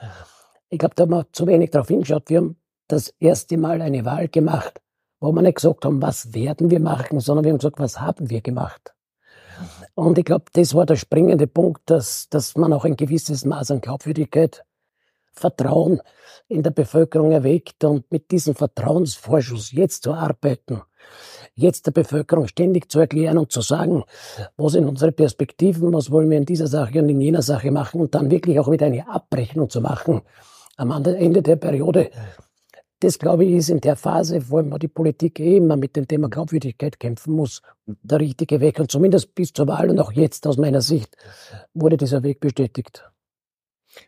ich 0.69 0.79
glaube, 0.79 0.95
da 0.95 1.03
haben 1.03 1.11
wir 1.11 1.27
zu 1.31 1.45
wenig 1.47 1.71
darauf 1.71 1.89
hingeschaut, 1.89 2.29
wir 2.29 2.37
haben 2.37 2.57
das 2.87 3.13
erste 3.19 3.57
Mal 3.57 3.81
eine 3.81 4.03
Wahl 4.05 4.29
gemacht, 4.29 4.81
wo 5.19 5.31
wir 5.31 5.41
nicht 5.41 5.55
gesagt 5.55 5.85
haben, 5.85 6.01
was 6.01 6.33
werden 6.33 6.71
wir 6.71 6.79
machen, 6.79 7.19
sondern 7.19 7.45
wir 7.45 7.51
haben 7.51 7.59
gesagt, 7.59 7.79
was 7.79 8.01
haben 8.01 8.29
wir 8.29 8.41
gemacht. 8.41 8.93
Und 10.01 10.17
ich 10.17 10.25
glaube, 10.25 10.45
das 10.53 10.73
war 10.73 10.87
der 10.87 10.95
springende 10.95 11.45
Punkt, 11.45 11.83
dass, 11.85 12.27
dass 12.27 12.57
man 12.57 12.73
auch 12.73 12.85
ein 12.85 12.95
gewisses 12.95 13.45
Maß 13.45 13.69
an 13.69 13.81
Glaubwürdigkeit, 13.81 14.65
Vertrauen 15.31 16.01
in 16.47 16.63
der 16.63 16.71
Bevölkerung 16.71 17.31
erweckt 17.31 17.83
und 17.83 18.11
mit 18.11 18.31
diesem 18.31 18.55
Vertrauensvorschuss 18.55 19.71
jetzt 19.73 20.01
zu 20.01 20.13
arbeiten, 20.13 20.81
jetzt 21.53 21.85
der 21.85 21.91
Bevölkerung 21.91 22.47
ständig 22.47 22.91
zu 22.91 22.99
erklären 22.99 23.37
und 23.37 23.51
zu 23.51 23.61
sagen, 23.61 24.03
wo 24.57 24.69
sind 24.69 24.87
unsere 24.87 25.11
Perspektiven, 25.11 25.93
was 25.93 26.09
wollen 26.09 26.31
wir 26.31 26.39
in 26.39 26.45
dieser 26.45 26.67
Sache 26.67 26.97
und 26.97 27.07
in 27.07 27.21
jener 27.21 27.43
Sache 27.43 27.69
machen 27.69 28.01
und 28.01 28.15
dann 28.15 28.31
wirklich 28.31 28.59
auch 28.59 28.71
wieder 28.71 28.87
eine 28.87 29.07
Abrechnung 29.07 29.69
zu 29.69 29.81
machen 29.81 30.21
am 30.77 30.91
Ende 30.91 31.43
der 31.43 31.57
Periode 31.57 32.09
das, 33.01 33.17
glaube 33.17 33.45
ich, 33.45 33.53
ist 33.53 33.69
in 33.69 33.81
der 33.81 33.95
Phase, 33.95 34.49
wo 34.49 34.61
man 34.61 34.79
die 34.79 34.87
Politik 34.87 35.39
eh 35.39 35.57
immer 35.57 35.75
mit 35.75 35.95
dem 35.95 36.07
Thema 36.07 36.29
Glaubwürdigkeit 36.29 36.99
kämpfen 36.99 37.33
muss, 37.33 37.61
der 37.85 38.19
richtige 38.19 38.61
Weg. 38.61 38.79
Und 38.79 38.91
zumindest 38.91 39.33
bis 39.33 39.51
zur 39.51 39.67
Wahl 39.67 39.89
und 39.89 39.99
auch 39.99 40.11
jetzt 40.11 40.45
aus 40.47 40.57
meiner 40.57 40.81
Sicht 40.81 41.17
wurde 41.73 41.97
dieser 41.97 42.23
Weg 42.23 42.39
bestätigt. 42.39 43.03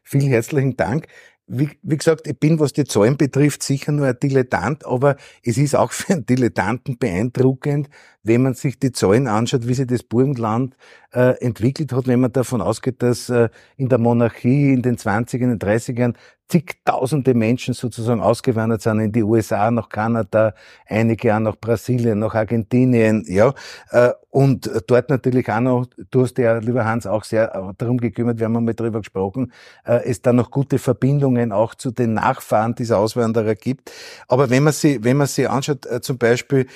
Vielen 0.04 0.30
herzlichen 0.30 0.78
Dank. 0.78 1.08
Wie, 1.46 1.70
wie, 1.82 1.98
gesagt, 1.98 2.26
ich 2.26 2.40
bin, 2.40 2.60
was 2.60 2.72
die 2.72 2.86
Zahlen 2.86 3.18
betrifft, 3.18 3.64
sicher 3.64 3.92
nur 3.92 4.08
ein 4.08 4.18
Dilettant, 4.18 4.86
aber 4.86 5.18
es 5.44 5.58
ist 5.58 5.76
auch 5.76 5.92
für 5.92 6.14
einen 6.14 6.26
Dilettanten 6.26 6.98
beeindruckend, 6.98 7.90
wenn 8.22 8.44
man 8.44 8.54
sich 8.54 8.80
die 8.80 8.94
Zahlen 8.94 9.28
anschaut, 9.28 9.68
wie 9.68 9.74
sich 9.74 9.88
das 9.88 10.04
Burgenland 10.04 10.78
äh, 11.12 11.38
entwickelt 11.42 11.92
hat, 11.92 12.08
wenn 12.08 12.22
man 12.22 12.32
davon 12.32 12.62
ausgeht, 12.62 13.02
dass 13.02 13.30
äh, 13.30 13.50
in 13.76 13.90
der 13.90 13.98
Monarchie 13.98 14.72
in 14.72 14.84
den 14.84 14.98
20er, 14.98 15.40
in 15.40 15.58
den 15.58 15.60
30ern 15.60 16.16
zigtausende 16.50 17.34
Menschen 17.34 17.74
sozusagen 17.74 18.22
ausgewandert 18.22 18.82
sind 18.82 19.00
in 19.00 19.12
die 19.12 19.24
USA, 19.24 19.72
nach 19.72 19.90
Kanada, 19.90 20.54
einige 20.86 21.36
auch 21.36 21.40
nach 21.40 21.56
Brasilien, 21.56 22.20
nach 22.20 22.36
Argentinien, 22.36 23.26
ja. 23.28 23.54
Äh, 23.90 24.12
und 24.30 24.70
dort 24.88 25.10
natürlich 25.10 25.50
auch 25.50 25.60
noch, 25.60 25.86
du 26.12 26.24
hast 26.24 26.38
ja, 26.38 26.58
lieber 26.58 26.86
Hans, 26.86 27.08
auch 27.08 27.24
sehr 27.24 27.74
darum 27.78 27.98
gekümmert, 27.98 28.40
wir 28.40 28.46
haben 28.46 28.58
einmal 28.58 28.74
darüber 28.74 29.00
gesprochen, 29.00 29.52
äh, 29.86 30.04
es 30.06 30.22
da 30.22 30.34
noch 30.34 30.52
gute 30.52 30.80
Verbindungen 30.80 31.52
auch 31.52 31.76
zu 31.76 31.92
den 31.92 32.14
Nachfahren 32.14 32.76
dieser 32.76 32.98
Auswanderer 32.98 33.56
gibt. 33.56 33.92
Aber 34.28 34.50
wenn 34.50 34.64
man 34.64 34.74
sie, 34.74 35.04
wenn 35.04 35.18
man 35.18 35.28
sie 35.28 35.48
anschaut, 35.48 35.86
äh, 35.86 36.02
zum 36.02 36.18
Beispiel 36.18 36.68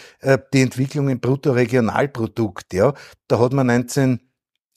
die 0.54 0.62
Entwicklung 0.62 1.10
im 1.10 1.20
Bruttoregionalprodukt, 1.20 2.74
ja, 2.74 2.94
da 3.28 3.40
hat 3.40 3.54
man 3.54 3.68
19 3.68 4.20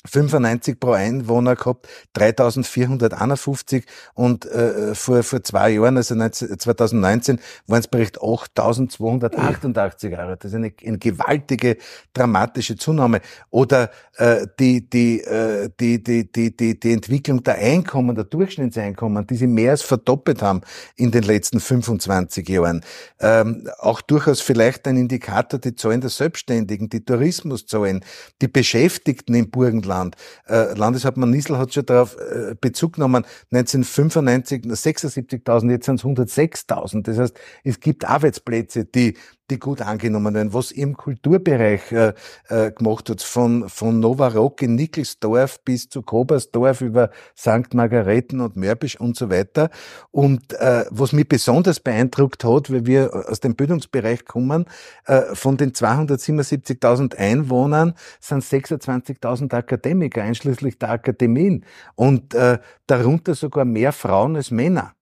95 0.07 0.81
pro 0.81 0.93
Einwohner 0.93 1.57
gehabt, 1.57 1.87
3451 2.15 3.85
und 4.15 4.47
äh, 4.47 4.95
vor, 4.95 5.23
vor 5.23 5.43
zwei 5.43 5.71
Jahren, 5.71 5.99
also 5.99 6.15
19, 6.15 6.59
2019, 6.59 7.39
waren 7.67 7.81
es 7.81 7.89
bericht 7.89 8.19
8288 8.23 10.19
Euro. 10.19 10.37
Das 10.37 10.51
ist 10.51 10.55
eine, 10.55 10.73
eine 10.87 10.99
gewaltige, 10.99 11.77
dramatische 12.15 12.77
Zunahme. 12.77 13.21
Oder 13.51 13.91
äh, 14.17 14.47
die, 14.59 14.89
die, 14.89 15.21
äh, 15.21 15.69
die, 15.79 16.03
die, 16.03 16.33
die, 16.33 16.57
die, 16.57 16.81
die 16.81 16.93
Entwicklung 16.93 17.43
der 17.43 17.57
Einkommen, 17.57 18.15
der 18.15 18.25
Durchschnittseinkommen, 18.25 19.27
die 19.27 19.37
sie 19.37 19.47
mehr 19.47 19.73
als 19.73 19.83
verdoppelt 19.83 20.41
haben 20.41 20.63
in 20.97 21.11
den 21.11 21.25
letzten 21.25 21.61
25 21.61 22.49
Jahren. 22.49 22.81
Ähm, 23.21 23.69
auch 23.79 24.01
durchaus 24.01 24.41
vielleicht 24.41 24.89
ein 24.89 24.97
Indikator, 24.97 25.61
die 25.61 25.75
Zahlen 25.75 26.01
der 26.01 26.11
Selbstständigen, 26.11 26.89
die 26.89 27.05
Tourismuszahlen, 27.05 28.03
die 28.41 28.49
Beschäftigten 28.49 29.35
im 29.35 29.51
Burgenland, 29.51 29.90
Land. 29.91 30.17
Äh, 30.47 30.75
Landeshauptmann 30.75 31.31
Niesel 31.31 31.59
hat 31.59 31.75
schon 31.75 31.85
darauf 31.85 32.17
äh, 32.17 32.55
Bezug 32.59 32.95
genommen, 32.95 33.25
1995 33.53 34.65
76.000, 34.65 35.71
jetzt 35.71 35.87
sind 35.87 35.97
es 35.97 36.05
106.000. 36.05 37.03
Das 37.03 37.19
heißt, 37.19 37.39
es 37.65 37.81
gibt 37.81 38.05
Arbeitsplätze, 38.05 38.85
die 38.85 39.17
die 39.51 39.59
gut 39.59 39.83
angenommen 39.83 40.35
werden. 40.35 40.55
Was 40.55 40.71
im 40.71 40.97
Kulturbereich 40.97 41.93
äh, 41.93 42.13
äh, 42.49 42.71
gemacht 42.71 43.11
hat, 43.11 43.23
von, 43.23 43.69
von 43.69 44.01
Nova 44.01 44.29
Rock 44.29 44.63
in 44.63 44.75
Nickelsdorf 44.75 45.61
bis 45.65 45.89
zu 45.89 46.03
Kobersdorf 46.03 46.81
über 46.81 47.11
St. 47.37 47.75
Margareten 47.75 48.41
und 48.41 48.57
Mörbisch 48.57 48.99
und 48.99 49.17
so 49.17 49.31
weiter. 49.31 49.71
Und 50.11 50.55
äh, 50.55 50.85
was 50.91 51.13
mich 51.13 51.29
besonders 51.29 51.81
beeindruckt 51.81 52.45
hat, 52.45 52.71
weil 52.73 52.87
wir 52.87 53.29
aus 53.29 53.41
dem 53.41 53.57
Bildungsbereich 53.57 54.25
kommen, 54.25 54.67
äh, 55.07 55.35
von 55.35 55.57
den 55.57 55.73
277.000 55.73 57.17
Einwohnern 57.17 57.95
sind 58.21 58.45
26.000 58.45 59.53
Akademiker, 59.55 60.23
einschließlich 60.23 60.79
der 60.79 60.91
Akademien. 60.91 61.65
Und 61.95 62.35
äh, 62.35 62.59
darunter 62.87 63.35
sogar 63.35 63.65
mehr 63.65 63.93
Frauen 63.93 64.37
als 64.37 64.51
Männer. 64.51 64.95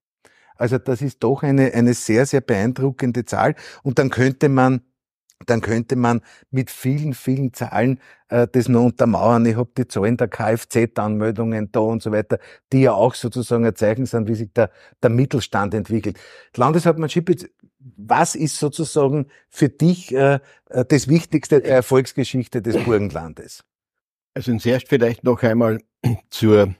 Also 0.59 0.79
das 0.79 1.01
ist 1.01 1.23
doch 1.23 1.42
eine, 1.42 1.73
eine 1.73 1.94
sehr, 1.94 2.27
sehr 2.27 2.40
beeindruckende 2.42 3.25
Zahl. 3.25 3.55
Und 3.83 3.99
dann 3.99 4.11
könnte 4.11 4.49
man 4.49 4.83
dann 5.47 5.61
könnte 5.61 5.97
man 5.97 6.21
mit 6.51 6.71
vielen, 6.71 7.14
vielen 7.14 7.53
Zahlen 7.53 8.01
äh, 8.29 8.49
das 8.51 8.68
noch 8.68 8.85
untermauern. 8.85 9.47
Ich 9.47 9.57
habe 9.57 9.71
die 9.77 9.87
Zahlen 9.87 10.16
der 10.16 10.29
Kfz-Anmeldungen 10.29 11.71
da 11.71 11.81
und 11.81 12.03
so 12.03 12.11
weiter, 12.12 12.38
die 12.73 12.83
ja 12.83 12.92
auch 12.92 13.14
sozusagen 13.14 13.64
ein 13.64 13.77
Zeichen 13.77 14.07
sind, 14.07 14.29
wie 14.29 14.35
sich 14.35 14.53
der, 14.53 14.71
der 15.03 15.11
Mittelstand 15.11 15.75
entwickelt. 15.75 16.18
Landeshauptmann 16.57 17.09
Schippitz, 17.09 17.47
was 17.97 18.35
ist 18.35 18.59
sozusagen 18.59 19.27
für 19.49 19.68
dich 19.68 20.12
äh, 20.12 20.40
äh, 20.71 20.85
das 20.85 21.09
Wichtigste 21.09 21.61
der 21.61 21.77
Erfolgsgeschichte 21.77 22.61
des 22.61 22.83
Burgenlandes? 22.85 23.64
Also 24.35 24.57
zuerst 24.59 24.88
vielleicht 24.88 25.25
noch 25.25 25.42
einmal 25.42 25.79
zur 26.31 26.75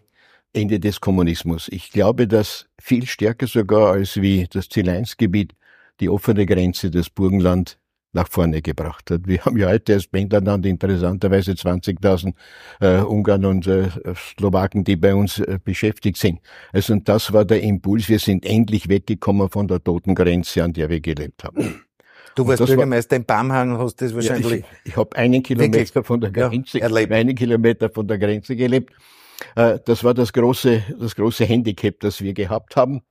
Ende 0.58 0.80
des 0.80 1.00
Kommunismus. 1.00 1.68
Ich 1.68 1.90
glaube, 1.90 2.26
dass 2.26 2.66
viel 2.80 3.06
stärker 3.06 3.46
sogar 3.46 3.92
als 3.92 4.20
wie 4.20 4.46
das 4.50 4.68
Ziel-1-Gebiet 4.68 5.54
die 6.00 6.08
offene 6.08 6.46
Grenze 6.46 6.90
des 6.90 7.10
Burgenland 7.10 7.78
nach 8.12 8.28
vorne 8.28 8.62
gebracht 8.62 9.10
hat. 9.10 9.26
Wir 9.26 9.44
haben 9.44 9.56
ja 9.56 9.68
heute 9.68 9.94
als 9.94 10.06
Pendlerland 10.06 10.66
interessanterweise 10.66 11.52
20.000 11.52 12.34
äh, 12.80 13.00
Ungarn 13.02 13.44
und 13.44 13.66
äh, 13.66 13.88
Slowaken, 14.16 14.82
die 14.82 14.96
bei 14.96 15.14
uns 15.14 15.38
äh, 15.38 15.58
beschäftigt 15.62 16.16
sind. 16.16 16.40
Also 16.72 16.94
und 16.94 17.08
das 17.08 17.32
war 17.32 17.44
der 17.44 17.62
Impuls. 17.62 18.08
Wir 18.08 18.18
sind 18.18 18.44
endlich 18.44 18.88
weggekommen 18.88 19.48
von 19.50 19.68
der 19.68 19.82
toten 19.82 20.14
Grenze, 20.14 20.64
an 20.64 20.72
der 20.72 20.88
wir 20.88 21.00
gelebt 21.00 21.44
haben. 21.44 21.84
Du 22.34 22.46
warst 22.46 22.64
Bürgermeister 22.64 23.12
war, 23.12 23.18
in 23.18 23.24
Bamhang, 23.26 23.78
hast 23.78 24.00
das 24.00 24.14
wahrscheinlich. 24.14 24.50
Ja, 24.50 24.66
ich 24.84 24.90
ich 24.90 24.96
habe 24.96 25.16
einen 25.16 25.42
Kilometer 25.42 26.02
von 26.02 26.20
der 26.20 26.30
Grenze, 26.30 26.78
ja, 26.78 26.86
einen 26.86 27.34
Kilometer 27.34 27.90
von 27.90 28.06
der 28.08 28.18
Grenze 28.18 28.56
gelebt 28.56 28.92
das 29.55 30.03
war 30.05 30.14
das 30.14 30.33
große, 30.33 30.83
das 30.98 31.14
große 31.14 31.44
Handicap, 31.44 32.01
das 32.01 32.20
wir 32.20 32.35
gehabt 32.35 32.77
haben. 32.77 33.03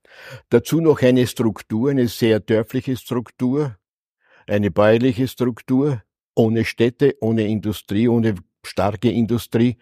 Dazu 0.49 0.81
noch 0.81 1.01
eine 1.01 1.25
Struktur, 1.25 1.91
eine 1.91 2.07
sehr 2.07 2.39
dörfliche 2.39 2.97
Struktur, 2.97 3.77
eine 4.45 4.71
bäuerliche 4.71 5.27
Struktur, 5.27 6.01
ohne 6.35 6.65
Städte, 6.65 7.15
ohne 7.21 7.47
Industrie, 7.47 8.07
ohne 8.07 8.35
starke 8.63 9.09
Industrie. 9.09 9.77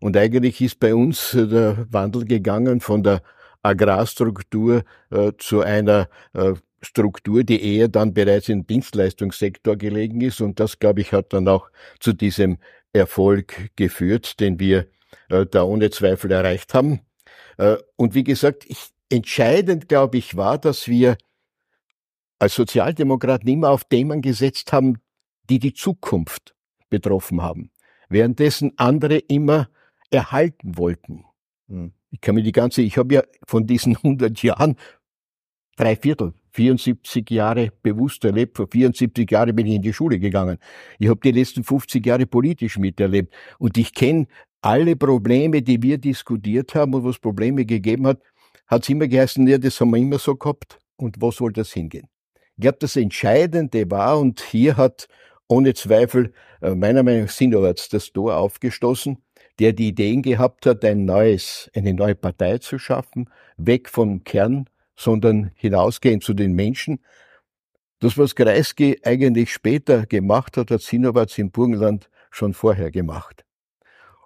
Und 0.00 0.16
eigentlich 0.16 0.60
ist 0.60 0.80
bei 0.80 0.94
uns 0.94 1.30
der 1.32 1.86
Wandel 1.90 2.24
gegangen 2.24 2.80
von 2.80 3.02
der 3.02 3.22
Agrarstruktur 3.62 4.84
äh, 5.10 5.32
zu 5.38 5.62
einer 5.62 6.08
äh, 6.34 6.54
Struktur, 6.82 7.44
die 7.44 7.76
eher 7.76 7.88
dann 7.88 8.12
bereits 8.12 8.48
im 8.50 8.66
Dienstleistungssektor 8.66 9.76
gelegen 9.76 10.20
ist. 10.20 10.40
Und 10.42 10.60
das, 10.60 10.78
glaube 10.78 11.00
ich, 11.00 11.12
hat 11.12 11.32
dann 11.32 11.48
auch 11.48 11.70
zu 11.98 12.12
diesem 12.12 12.58
Erfolg 12.92 13.70
geführt, 13.76 14.38
den 14.40 14.60
wir 14.60 14.86
äh, 15.28 15.46
da 15.46 15.64
ohne 15.64 15.90
Zweifel 15.90 16.30
erreicht 16.30 16.74
haben. 16.74 17.00
Äh, 17.58 17.76
und 17.96 18.14
wie 18.14 18.24
gesagt, 18.24 18.64
ich, 18.68 18.90
entscheidend, 19.10 19.88
glaube 19.88 20.18
ich, 20.18 20.36
war, 20.36 20.58
dass 20.58 20.88
wir 20.88 21.16
als 22.38 22.54
Sozialdemokraten 22.54 23.48
immer 23.48 23.70
auf 23.70 23.84
Themen 23.84 24.22
gesetzt 24.22 24.72
haben, 24.72 24.98
die 25.48 25.58
die 25.58 25.74
Zukunft 25.74 26.54
betroffen 26.90 27.42
haben, 27.42 27.70
währenddessen 28.08 28.72
andere 28.76 29.18
immer 29.18 29.68
erhalten 30.10 30.76
wollten. 30.76 31.24
Hm. 31.68 31.92
Ich 32.10 32.20
kann 32.20 32.36
mir 32.36 32.42
die 32.42 32.52
ganze, 32.52 32.82
ich 32.82 32.96
habe 32.98 33.14
ja 33.14 33.22
von 33.46 33.66
diesen 33.66 33.96
100 34.04 34.42
Jahren 34.42 34.76
drei 35.76 35.96
Viertel, 35.96 36.34
74 36.52 37.28
Jahre 37.30 37.72
bewusst 37.82 38.24
erlebt. 38.24 38.56
Vor 38.56 38.68
74 38.68 39.28
Jahren 39.30 39.56
bin 39.56 39.66
ich 39.66 39.74
in 39.74 39.82
die 39.82 39.92
Schule 39.92 40.20
gegangen. 40.20 40.58
Ich 40.98 41.08
habe 41.08 41.20
die 41.20 41.32
letzten 41.32 41.64
50 41.64 42.06
Jahre 42.06 42.26
politisch 42.26 42.78
miterlebt. 42.78 43.34
Und 43.58 43.76
ich 43.76 43.92
kenne 43.92 44.28
alle 44.64 44.96
Probleme, 44.96 45.60
die 45.60 45.82
wir 45.82 45.98
diskutiert 45.98 46.74
haben 46.74 46.94
und 46.94 47.04
was 47.04 47.18
Probleme 47.18 47.66
gegeben 47.66 48.06
hat, 48.06 48.20
hat 48.66 48.82
es 48.82 48.88
immer 48.88 49.06
geheißen, 49.06 49.46
ja, 49.46 49.58
das 49.58 49.78
haben 49.78 49.90
wir 49.90 49.98
immer 49.98 50.18
so 50.18 50.36
gehabt 50.36 50.78
und 50.96 51.16
wo 51.20 51.30
soll 51.30 51.52
das 51.52 51.72
hingehen? 51.72 52.08
Ich 52.56 52.62
glaube, 52.62 52.78
das 52.80 52.96
Entscheidende 52.96 53.90
war, 53.90 54.18
und 54.18 54.40
hier 54.40 54.78
hat 54.78 55.06
ohne 55.48 55.74
Zweifel 55.74 56.32
äh, 56.62 56.74
meiner 56.74 57.02
Meinung 57.02 57.24
nach 57.24 57.30
Sinowatz 57.30 57.90
das 57.90 58.10
Tor 58.12 58.36
aufgestoßen, 58.36 59.18
der 59.58 59.74
die 59.74 59.88
Ideen 59.88 60.22
gehabt 60.22 60.64
hat, 60.64 60.82
ein 60.84 61.04
neues, 61.04 61.70
eine 61.74 61.92
neue 61.92 62.14
Partei 62.14 62.56
zu 62.56 62.78
schaffen, 62.78 63.28
weg 63.58 63.90
vom 63.90 64.24
Kern, 64.24 64.70
sondern 64.96 65.50
hinausgehen 65.56 66.22
zu 66.22 66.32
den 66.32 66.54
Menschen. 66.54 67.00
Das, 67.98 68.16
was 68.16 68.34
Kreisky 68.34 68.98
eigentlich 69.02 69.52
später 69.52 70.06
gemacht 70.06 70.56
hat, 70.56 70.70
hat 70.70 70.80
Sinowatz 70.80 71.36
im 71.36 71.50
Burgenland 71.50 72.08
schon 72.30 72.54
vorher 72.54 72.90
gemacht. 72.90 73.43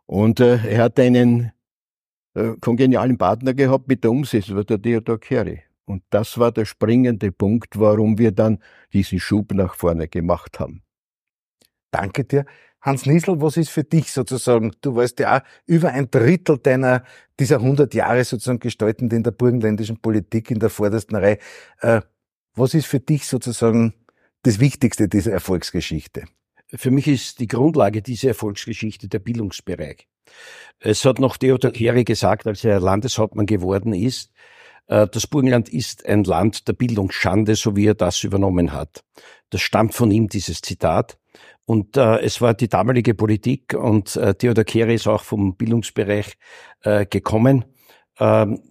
Und 0.09 0.41
äh, 0.41 0.57
er 0.67 0.85
hat 0.85 0.99
einen 0.99 1.53
äh, 2.35 2.55
kongenialen 2.61 3.19
Partner 3.19 3.53
gehabt 3.53 3.89
mit 3.89 4.05
der 4.05 4.11
Umsetzung, 4.11 4.57
war 4.57 4.65
der 4.65 4.81
Theodor 4.81 5.21
Kerry. 5.21 5.61
Und 5.85 6.03
das 6.09 6.39
war 6.39 6.51
der 6.51 6.65
springende 6.65 7.31
Punkt, 7.31 7.79
warum 7.79 8.17
wir 8.17 8.33
dann 8.33 8.59
diesen 8.93 9.21
Schub 9.21 9.53
nach 9.53 9.75
vorne 9.75 10.09
gemacht 10.09 10.61
haben. 10.61 10.83
Danke 11.91 12.25
dir. 12.25 12.47
Hans 12.81 13.05
Niesel, 13.05 13.41
was 13.43 13.59
ist 13.59 13.69
für 13.69 13.85
dich 13.85 14.11
sozusagen, 14.11 14.73
du 14.81 14.95
warst 14.97 15.19
ja 15.21 15.39
auch 15.39 15.43
über 15.67 15.91
ein 15.91 16.11
Drittel 16.11 16.57
deiner, 16.59 17.05
dieser 17.39 17.57
100 17.57 17.93
Jahre 17.93 18.25
sozusagen 18.25 18.61
gestaltend 18.61 19.13
in 19.13 19.23
der 19.23 19.33
burgenländischen 19.33 20.01
Politik 20.01 20.51
in 20.51 20.59
der 20.59 20.71
vordersten 20.71 21.17
Reihe. 21.17 21.39
Äh, 21.81 22.01
was 22.55 22.73
ist 22.73 22.87
für 22.87 23.01
dich 23.01 23.27
sozusagen 23.27 23.93
das 24.43 24.59
Wichtigste 24.59 25.07
dieser 25.09 25.33
Erfolgsgeschichte? 25.33 26.25
Für 26.75 26.91
mich 26.91 27.07
ist 27.09 27.41
die 27.41 27.47
Grundlage 27.47 28.03
dieser 28.03 28.29
Erfolgsgeschichte 28.29 29.09
der 29.09 29.19
Bildungsbereich. 29.19 30.07
Es 30.81 31.05
hat 31.05 31.19
noch 31.19 31.37
Theodor 31.37 31.73
Kehre 31.73 32.05
gesagt, 32.05 32.47
als 32.47 32.65
er 32.65 32.81
Landeshauptmann 32.81 33.47
geworden 33.47 33.95
ist, 33.95 34.31
äh, 34.89 35.07
das 35.07 35.27
Burgenland 35.27 35.69
ist 35.69 36.05
ein 36.07 36.25
Land 36.25 36.69
der 36.69 36.73
Bildungsschande, 36.75 37.55
so 37.55 37.77
wie 37.77 37.87
er 37.87 37.95
das 37.95 38.25
übernommen 38.25 38.73
hat. 38.73 39.05
Das 39.51 39.63
stammt 39.63 39.95
von 39.95 40.11
ihm, 40.11 40.29
dieses 40.29 40.61
Zitat. 40.61 41.19
Und 41.65 41.97
äh, 41.97 42.21
es 42.21 42.41
war 42.41 42.55
die 42.55 42.69
damalige 42.69 43.15
Politik 43.15 43.75
und 43.75 44.17
äh, 44.17 44.35
Theodor 44.35 44.65
Kehre 44.65 44.95
ist 44.95 45.07
auch 45.07 45.23
vom 45.23 45.55
Bildungsbereich 45.55 46.35
äh, 46.83 47.05
gekommen, 47.05 47.67
ähm, 48.19 48.63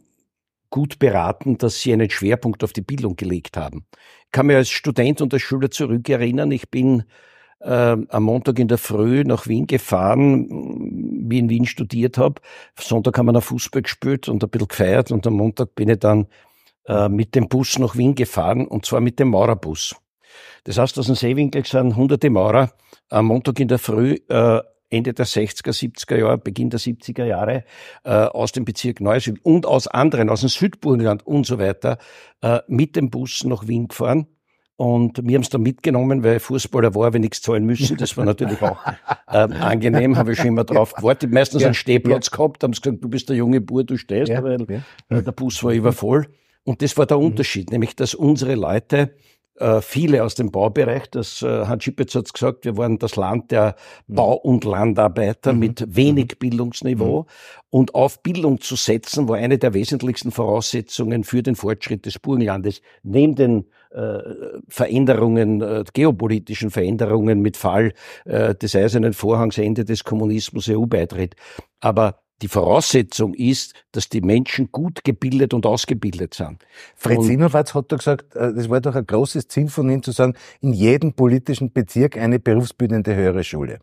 gut 0.72 0.98
beraten, 0.98 1.58
dass 1.58 1.80
sie 1.80 1.94
einen 1.94 2.10
Schwerpunkt 2.10 2.64
auf 2.64 2.74
die 2.74 2.82
Bildung 2.82 3.16
gelegt 3.16 3.56
haben. 3.56 3.86
Ich 4.26 4.32
kann 4.32 4.48
mir 4.48 4.58
als 4.58 4.70
Student 4.70 5.22
und 5.22 5.34
als 5.34 5.44
Schüler 5.44 5.70
zurückerinnern, 5.70 6.52
ich 6.52 6.70
bin 6.70 7.04
äh, 7.60 7.98
am 8.10 8.24
Montag 8.24 8.60
in 8.60 8.68
der 8.68 8.78
Früh 8.78 9.24
nach 9.24 9.48
Wien 9.48 9.68
gefahren, 9.68 10.48
wie 11.30 11.40
in 11.40 11.50
Wien 11.50 11.66
studiert 11.66 12.18
habe. 12.18 12.42
Sonntag 12.80 13.18
haben 13.18 13.28
wir 13.28 13.34
noch 13.34 13.44
Fußball 13.44 13.82
gespielt 13.82 14.30
und 14.30 14.44
ein 14.44 14.50
bisschen 14.50 14.68
gefeiert 14.68 15.12
und 15.12 15.26
am 15.28 15.34
Montag 15.34 15.76
bin 15.76 15.90
ich 15.90 16.00
dann 16.00 16.28
äh, 16.86 17.10
mit 17.10 17.36
dem 17.36 17.48
Bus 17.48 17.80
nach 17.80 17.96
Wien 17.98 18.16
gefahren 18.16 18.68
und 18.68 18.86
zwar 18.86 19.02
mit 19.02 19.20
dem 19.20 19.30
Maurerbus. 19.30 19.96
Das 20.64 20.78
heißt, 20.78 21.00
aus 21.00 21.08
dem 21.08 21.16
Seewinkel 21.16 21.66
sind 21.66 21.96
hunderte 21.96 22.30
Maurer 22.30 22.72
am 23.10 23.28
Montag 23.28 23.60
in 23.60 23.68
der 23.68 23.80
Früh 23.80 24.18
äh, 24.30 24.62
Ende 24.90 25.14
der 25.14 25.26
60er, 25.26 25.72
70er 25.72 26.18
Jahre, 26.18 26.38
Beginn 26.38 26.70
der 26.70 26.80
70er 26.80 27.26
Jahre 27.26 27.66
äh, 28.06 28.12
aus 28.12 28.54
dem 28.54 28.64
Bezirk 28.64 29.02
Neuss 29.02 29.30
und 29.44 29.66
aus 29.66 29.88
anderen, 29.88 30.30
aus 30.30 30.42
dem 30.42 30.50
Südburgenland 30.50 31.28
und 31.28 31.46
so 31.46 31.60
weiter, 31.60 31.98
äh, 32.42 32.60
mit 32.68 32.96
dem 32.96 33.10
Bus 33.10 33.44
nach 33.44 33.68
Wien 33.68 33.90
gefahren 33.90 34.28
Und 34.78 35.20
wir 35.24 35.36
haben 35.36 35.42
es 35.42 35.50
dann 35.50 35.64
mitgenommen, 35.64 36.24
weil 36.24 36.40
Fußballer 36.40 36.94
war, 36.94 37.12
wenn 37.12 37.22
nichts 37.22 37.42
zahlen 37.42 37.66
müssen. 37.66 37.98
Das 37.98 38.16
war 38.16 38.26
natürlich 38.26 38.62
auch 38.62 38.78
äh, 39.28 39.38
angenehm, 39.38 40.18
habe 40.18 40.34
ich 40.34 40.38
schon 40.38 40.48
immer 40.48 40.66
drauf 40.66 40.94
gewartet. 40.94 41.34
Meistens 41.34 41.64
ja, 41.64 41.68
einen 41.70 41.74
Stehplatz 41.74 42.30
ja. 42.32 42.38
gehabt, 42.38 42.64
haben 42.64 42.74
sie 42.74 42.82
gesagt, 42.82 43.04
du 43.04 43.10
bist 43.10 43.28
der 43.28 43.36
junge 43.36 43.60
Bur, 43.60 43.84
du 43.84 43.98
stehst, 43.98 44.30
ja, 44.30 44.44
weil 44.44 44.66
ja. 45.10 45.22
der 45.22 45.32
Bus 45.32 45.64
war 45.64 45.74
übervoll. 45.74 46.28
Und 46.64 46.84
das 46.84 46.96
war 46.96 47.08
der 47.08 47.18
mhm. 47.18 47.26
Unterschied, 47.26 47.72
nämlich 47.72 47.96
dass 47.96 48.14
unsere 48.14 48.54
Leute 48.54 49.16
äh, 49.60 49.82
viele 49.82 50.24
aus 50.24 50.36
dem 50.36 50.52
Baubereich, 50.52 51.10
das 51.10 51.42
äh, 51.42 51.66
Hans 51.66 51.84
Schippetz 51.84 52.14
hat 52.14 52.32
gesagt, 52.32 52.66
wir 52.66 52.78
waren 52.78 53.00
das 53.00 53.16
Land 53.16 53.50
der 53.50 53.76
mhm. 54.06 54.16
Bau- 54.16 54.36
und 54.36 54.64
Landarbeiter 54.64 55.54
mhm. 55.54 55.60
mit 55.60 55.96
wenig 55.96 56.34
mhm. 56.34 56.40
Bildungsniveau. 56.40 57.22
Mhm. 57.22 57.26
Und 57.72 57.96
auf 57.96 58.22
Bildung 58.22 58.62
zu 58.62 58.76
setzen, 58.76 59.28
war 59.28 59.38
eine 59.38 59.58
der 59.58 59.74
wesentlichsten 59.74 60.32
Voraussetzungen 60.32 61.24
für 61.24 61.42
den 61.42 61.56
Fortschritt 61.56 62.06
des 62.06 62.20
Burgenlandes. 62.20 62.82
Neben 63.02 63.36
den 63.36 63.66
Veränderungen, 64.68 65.62
äh, 65.62 65.84
geopolitischen 65.94 66.72
Veränderungen 66.72 67.42
mit 67.42 67.58
Fall 67.58 67.94
äh, 68.26 68.56
des 68.56 68.76
Eisernen 68.76 69.14
Vorhangs, 69.14 69.58
Ende 69.58 69.86
des 69.86 70.04
Kommunismus, 70.04 70.70
EU-Beitritt. 70.70 71.36
Aber 71.80 72.20
die 72.42 72.48
Voraussetzung 72.48 73.34
ist, 73.34 73.74
dass 73.92 74.10
die 74.10 74.22
Menschen 74.22 74.72
gut 74.72 75.04
gebildet 75.04 75.54
und 75.54 75.66
ausgebildet 75.66 76.36
sind. 76.36 76.64
Fritz 76.96 77.26
Sinowatz 77.26 77.74
hat 77.74 77.92
da 77.92 77.96
gesagt, 77.96 78.36
äh, 78.36 78.54
das 78.54 78.70
war 78.70 78.80
doch 78.82 78.96
ein 78.96 79.08
großes 79.08 79.48
Ziel 79.48 79.70
von 79.70 79.90
ihm 79.90 80.04
zu 80.04 80.12
sagen, 80.12 80.36
in 80.62 80.74
jedem 80.74 81.14
politischen 81.14 81.72
Bezirk 81.72 82.18
eine 82.18 82.40
berufsbildende 82.40 83.16
höhere 83.16 83.44
Schule. 83.44 83.80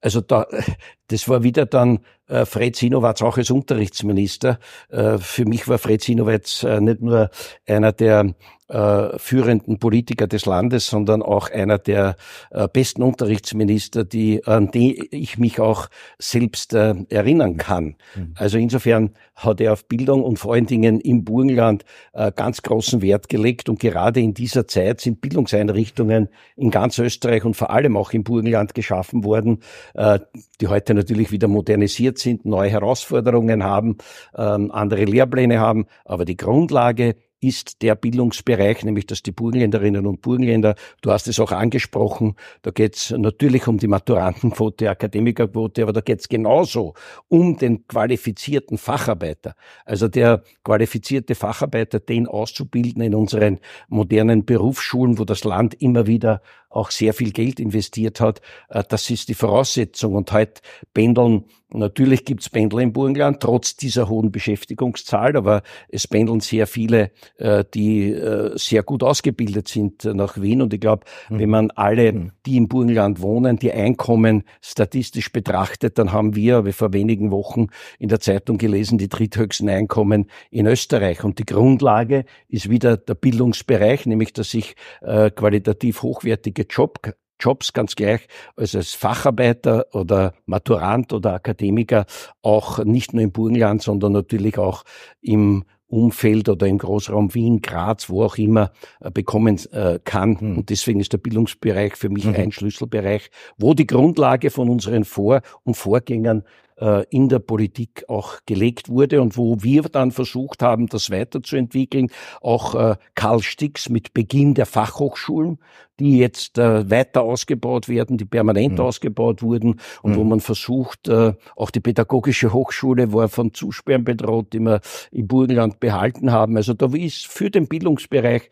Also 0.00 0.20
da, 0.20 0.46
das 1.08 1.28
war 1.28 1.42
wieder 1.42 1.66
dann 1.66 1.96
äh, 1.96 2.00
Fred 2.44 2.76
Sinowatz 2.76 3.22
auch 3.22 3.38
als 3.38 3.50
Unterrichtsminister. 3.50 4.58
Äh, 4.90 5.18
für 5.18 5.44
mich 5.44 5.68
war 5.68 5.78
Fred 5.78 6.02
Sinowatz 6.02 6.62
äh, 6.62 6.80
nicht 6.80 7.00
nur 7.00 7.30
einer 7.66 7.92
der 7.92 8.34
äh, 8.68 9.18
führenden 9.18 9.78
Politiker 9.78 10.26
des 10.26 10.44
Landes, 10.44 10.88
sondern 10.88 11.22
auch 11.22 11.50
einer 11.50 11.78
der 11.78 12.16
äh, 12.50 12.68
besten 12.68 13.02
Unterrichtsminister, 13.02 14.04
die, 14.04 14.44
an 14.44 14.70
die 14.70 15.08
ich 15.10 15.38
mich 15.38 15.58
auch 15.58 15.88
selbst 16.18 16.74
äh, 16.74 16.94
erinnern 17.08 17.56
kann. 17.56 17.96
Mhm. 18.14 18.34
Also 18.34 18.58
insofern 18.58 19.14
hat 19.36 19.60
er 19.60 19.72
auf 19.72 19.86
Bildung 19.86 20.22
und 20.22 20.38
vor 20.38 20.54
allen 20.54 20.66
Dingen 20.66 21.00
im 21.00 21.24
Burgenland 21.24 21.84
äh, 22.12 22.32
ganz 22.34 22.62
großen 22.62 23.00
Wert 23.00 23.28
gelegt 23.28 23.68
und 23.68 23.80
gerade 23.80 24.20
in 24.20 24.34
dieser 24.34 24.66
Zeit 24.66 25.00
sind 25.00 25.20
Bildungseinrichtungen 25.20 26.28
in 26.56 26.70
ganz 26.70 26.98
Österreich 26.98 27.44
und 27.44 27.54
vor 27.54 27.70
allem 27.70 27.96
auch 27.96 28.12
im 28.12 28.24
Burgenland 28.24 28.74
geschaffen 28.74 29.24
worden, 29.24 29.60
äh, 29.94 30.18
die 30.60 30.66
heute 30.66 30.92
natürlich 30.92 31.30
wieder 31.30 31.48
modernisiert 31.48 32.17
sind, 32.18 32.44
neue 32.44 32.70
Herausforderungen 32.70 33.64
haben, 33.64 33.98
ähm, 34.36 34.70
andere 34.70 35.04
Lehrpläne 35.04 35.60
haben, 35.60 35.86
aber 36.04 36.24
die 36.24 36.36
Grundlage 36.36 37.16
ist 37.40 37.82
der 37.82 37.94
Bildungsbereich, 37.94 38.84
nämlich 38.84 39.06
dass 39.06 39.22
die 39.22 39.30
Burgenländerinnen 39.30 40.06
und 40.06 40.22
Burgenländer, 40.22 40.74
du 41.02 41.12
hast 41.12 41.28
es 41.28 41.38
auch 41.38 41.52
angesprochen, 41.52 42.34
da 42.62 42.70
geht 42.70 42.96
es 42.96 43.10
natürlich 43.10 43.68
um 43.68 43.78
die 43.78 43.86
Maturantenquote, 43.86 44.90
Akademikerquote, 44.90 45.82
aber 45.82 45.92
da 45.92 46.00
geht 46.00 46.20
es 46.20 46.28
genauso 46.28 46.94
um 47.28 47.56
den 47.56 47.86
qualifizierten 47.86 48.76
Facharbeiter. 48.76 49.54
Also 49.84 50.08
der 50.08 50.42
qualifizierte 50.64 51.34
Facharbeiter, 51.34 52.00
den 52.00 52.26
auszubilden 52.26 53.02
in 53.02 53.14
unseren 53.14 53.60
modernen 53.88 54.44
Berufsschulen, 54.44 55.18
wo 55.18 55.24
das 55.24 55.44
Land 55.44 55.80
immer 55.80 56.06
wieder 56.06 56.42
auch 56.70 56.90
sehr 56.90 57.14
viel 57.14 57.32
Geld 57.32 57.60
investiert 57.60 58.20
hat. 58.20 58.40
Äh, 58.68 58.82
das 58.88 59.08
ist 59.10 59.28
die 59.28 59.34
Voraussetzung. 59.34 60.14
Und 60.14 60.32
heute 60.32 60.60
pendeln, 60.92 61.44
natürlich 61.70 62.24
gibt's 62.24 62.48
Pendler 62.48 62.82
im 62.82 62.92
Burgenland, 62.92 63.40
trotz 63.40 63.76
dieser 63.76 64.08
hohen 64.08 64.32
Beschäftigungszahl, 64.32 65.36
aber 65.36 65.62
es 65.88 66.06
pendeln 66.06 66.40
sehr 66.40 66.66
viele, 66.66 67.10
äh, 67.36 67.64
die 67.74 68.12
äh, 68.12 68.56
sehr 68.56 68.82
gut 68.82 69.02
ausgebildet 69.02 69.68
sind 69.68 70.04
nach 70.04 70.40
Wien. 70.40 70.62
Und 70.62 70.74
ich 70.74 70.80
glaube, 70.80 71.04
mhm. 71.30 71.38
wenn 71.38 71.50
man 71.50 71.70
alle, 71.72 72.12
mhm. 72.12 72.32
die 72.44 72.56
im 72.56 72.68
Burgenland 72.68 73.20
wohnen, 73.20 73.58
die 73.58 73.72
Einkommen 73.72 74.44
statistisch 74.60 75.32
betrachtet, 75.32 75.98
dann 75.98 76.12
haben 76.12 76.34
wir, 76.34 76.64
wie 76.66 76.72
vor 76.72 76.92
wenigen 76.92 77.30
Wochen 77.30 77.68
in 77.98 78.08
der 78.08 78.20
Zeitung 78.20 78.58
gelesen, 78.58 78.98
die 78.98 79.08
dritthöchsten 79.08 79.68
Einkommen 79.68 80.26
in 80.50 80.66
Österreich. 80.66 81.24
Und 81.24 81.38
die 81.38 81.46
Grundlage 81.46 82.24
ist 82.48 82.68
wieder 82.68 82.96
der 82.96 83.14
Bildungsbereich, 83.14 84.06
nämlich 84.06 84.32
dass 84.32 84.50
sich 84.50 84.74
qualitativ 85.00 86.02
hochwertige 86.02 86.57
wichtige 86.58 86.66
Job, 86.68 87.00
Jobs 87.40 87.72
ganz 87.72 87.94
gleich, 87.94 88.26
also 88.56 88.78
als 88.78 88.94
Facharbeiter 88.94 89.86
oder 89.92 90.34
Maturant 90.46 91.12
oder 91.12 91.34
Akademiker, 91.34 92.04
auch 92.42 92.84
nicht 92.84 93.14
nur 93.14 93.22
im 93.22 93.30
Burgenland, 93.30 93.80
sondern 93.82 94.12
natürlich 94.12 94.58
auch 94.58 94.82
im 95.20 95.64
Umfeld 95.86 96.48
oder 96.48 96.66
im 96.66 96.78
Großraum 96.78 97.34
Wien, 97.34 97.62
Graz, 97.62 98.10
wo 98.10 98.24
auch 98.24 98.36
immer 98.36 98.72
äh, 99.00 99.10
bekommen 99.10 99.58
äh, 99.72 100.00
kann. 100.04 100.36
Mhm. 100.38 100.58
Und 100.58 100.70
deswegen 100.70 101.00
ist 101.00 101.12
der 101.12 101.18
Bildungsbereich 101.18 101.96
für 101.96 102.10
mich 102.10 102.26
mhm. 102.26 102.34
ein 102.34 102.52
Schlüsselbereich, 102.52 103.30
wo 103.56 103.72
die 103.72 103.86
Grundlage 103.86 104.50
von 104.50 104.68
unseren 104.68 105.04
Vor- 105.04 105.40
und 105.62 105.76
Vorgängern 105.76 106.42
äh, 106.80 107.04
in 107.10 107.28
der 107.28 107.40
Politik 107.40 108.04
auch 108.08 108.38
gelegt 108.46 108.88
wurde 108.88 109.20
und 109.20 109.36
wo 109.36 109.62
wir 109.62 109.82
dann 109.82 110.12
versucht 110.12 110.62
haben, 110.62 110.86
das 110.86 111.10
weiterzuentwickeln. 111.10 112.08
Auch 112.40 112.74
äh, 112.74 112.96
Karl 113.14 113.42
Stix 113.42 113.88
mit 113.88 114.14
Beginn 114.14 114.54
der 114.54 114.66
Fachhochschulen, 114.66 115.58
die 115.98 116.18
jetzt 116.18 116.58
äh, 116.58 116.88
weiter 116.88 117.22
ausgebaut 117.22 117.88
werden, 117.88 118.16
die 118.16 118.24
permanent 118.24 118.74
mhm. 118.74 118.80
ausgebaut 118.80 119.42
wurden 119.42 119.80
und 120.02 120.12
mhm. 120.12 120.16
wo 120.16 120.24
man 120.24 120.40
versucht, 120.40 121.10
auch 121.56 121.70
die 121.70 121.80
pädagogische 121.80 122.52
Hochschule 122.52 123.12
war 123.12 123.28
von 123.28 123.52
Zusperren 123.52 124.04
bedroht, 124.04 124.52
die 124.52 124.60
wir 124.60 124.80
im 125.10 125.26
Burgenland 125.26 125.80
behalten 125.80 126.32
haben. 126.32 126.56
Also 126.56 126.74
da 126.74 126.86
ist 126.94 127.26
für 127.26 127.50
den 127.50 127.66
Bildungsbereich 127.66 128.50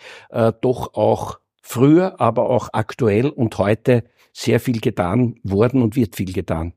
doch 0.61 0.95
auch 0.95 1.39
früher, 1.63 2.21
aber 2.21 2.49
auch 2.51 2.71
aktuell 2.73 3.29
und 3.29 3.59
heute 3.59 4.05
sehr 4.33 4.61
viel 4.61 4.81
getan 4.81 5.37
worden 5.43 5.83
und 5.83 5.97
wird 5.97 6.17
viel 6.17 6.33
getan. 6.33 6.73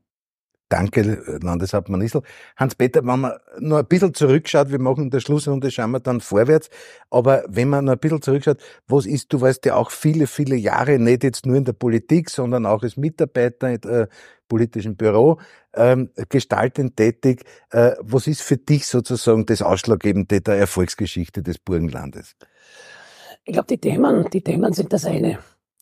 Danke, 0.70 1.40
Landeshauptmann 1.42 2.00
Issel. 2.00 2.22
Hans-Peter, 2.56 3.04
wenn 3.04 3.18
man 3.18 3.32
noch 3.58 3.78
ein 3.78 3.86
bisschen 3.86 4.14
zurückschaut, 4.14 4.70
wir 4.70 4.78
machen 4.78 5.10
der 5.10 5.18
Schlussrunde, 5.18 5.68
schauen 5.72 5.90
wir 5.90 5.98
dann 5.98 6.20
vorwärts, 6.20 6.70
aber 7.10 7.42
wenn 7.48 7.68
man 7.68 7.86
noch 7.86 7.94
ein 7.94 7.98
bisschen 7.98 8.22
zurückschaut, 8.22 8.58
was 8.86 9.04
ist, 9.04 9.32
du 9.32 9.40
warst 9.40 9.66
ja 9.66 9.74
auch 9.74 9.90
viele, 9.90 10.28
viele 10.28 10.54
Jahre 10.54 11.00
nicht 11.00 11.24
jetzt 11.24 11.44
nur 11.44 11.56
in 11.56 11.64
der 11.64 11.72
Politik, 11.72 12.30
sondern 12.30 12.66
auch 12.66 12.84
als 12.84 12.96
Mitarbeiter 12.96 13.68
im 13.68 13.80
äh, 13.90 14.06
politischen 14.46 14.96
Büro, 14.96 15.40
ähm, 15.74 16.10
gestaltend 16.28 16.96
tätig. 16.96 17.44
Äh, 17.70 17.96
was 17.98 18.28
ist 18.28 18.42
für 18.42 18.56
dich 18.56 18.86
sozusagen 18.86 19.46
das 19.46 19.62
Ausschlaggebende 19.62 20.40
der 20.40 20.54
Erfolgsgeschichte 20.54 21.42
des 21.42 21.58
Burgenlandes? 21.58 22.36
Ich 23.44 23.54
glaube, 23.54 23.66
die 23.66 23.78
Themen, 23.78 24.30
die 24.30 24.42
Themen 24.42 24.72
sind 24.72 24.92
das 24.92 25.04
eine. 25.04 25.40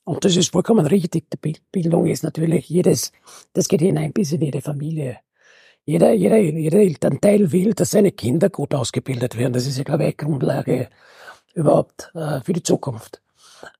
Und 0.08 0.24
das 0.24 0.36
ist 0.36 0.52
vollkommen 0.52 0.86
richtig. 0.86 1.26
Die 1.30 1.56
Bildung 1.70 2.06
ist 2.06 2.22
natürlich 2.22 2.70
jedes, 2.70 3.12
das 3.52 3.68
geht 3.68 3.82
hinein 3.82 4.14
bis 4.14 4.32
in 4.32 4.40
jede 4.40 4.62
Familie. 4.62 5.18
Jeder, 5.84 6.12
jeder, 6.12 6.38
jeder 6.38 6.78
Elternteil 6.78 7.52
will, 7.52 7.74
dass 7.74 7.90
seine 7.90 8.12
Kinder 8.12 8.48
gut 8.48 8.74
ausgebildet 8.74 9.36
werden. 9.36 9.52
Das 9.52 9.66
ist 9.66 9.76
ja, 9.76 9.84
glaube 9.84 10.06
ich, 10.06 10.16
Grundlage 10.16 10.88
überhaupt 11.52 12.10
äh, 12.14 12.40
für 12.40 12.54
die 12.54 12.62
Zukunft. 12.62 13.20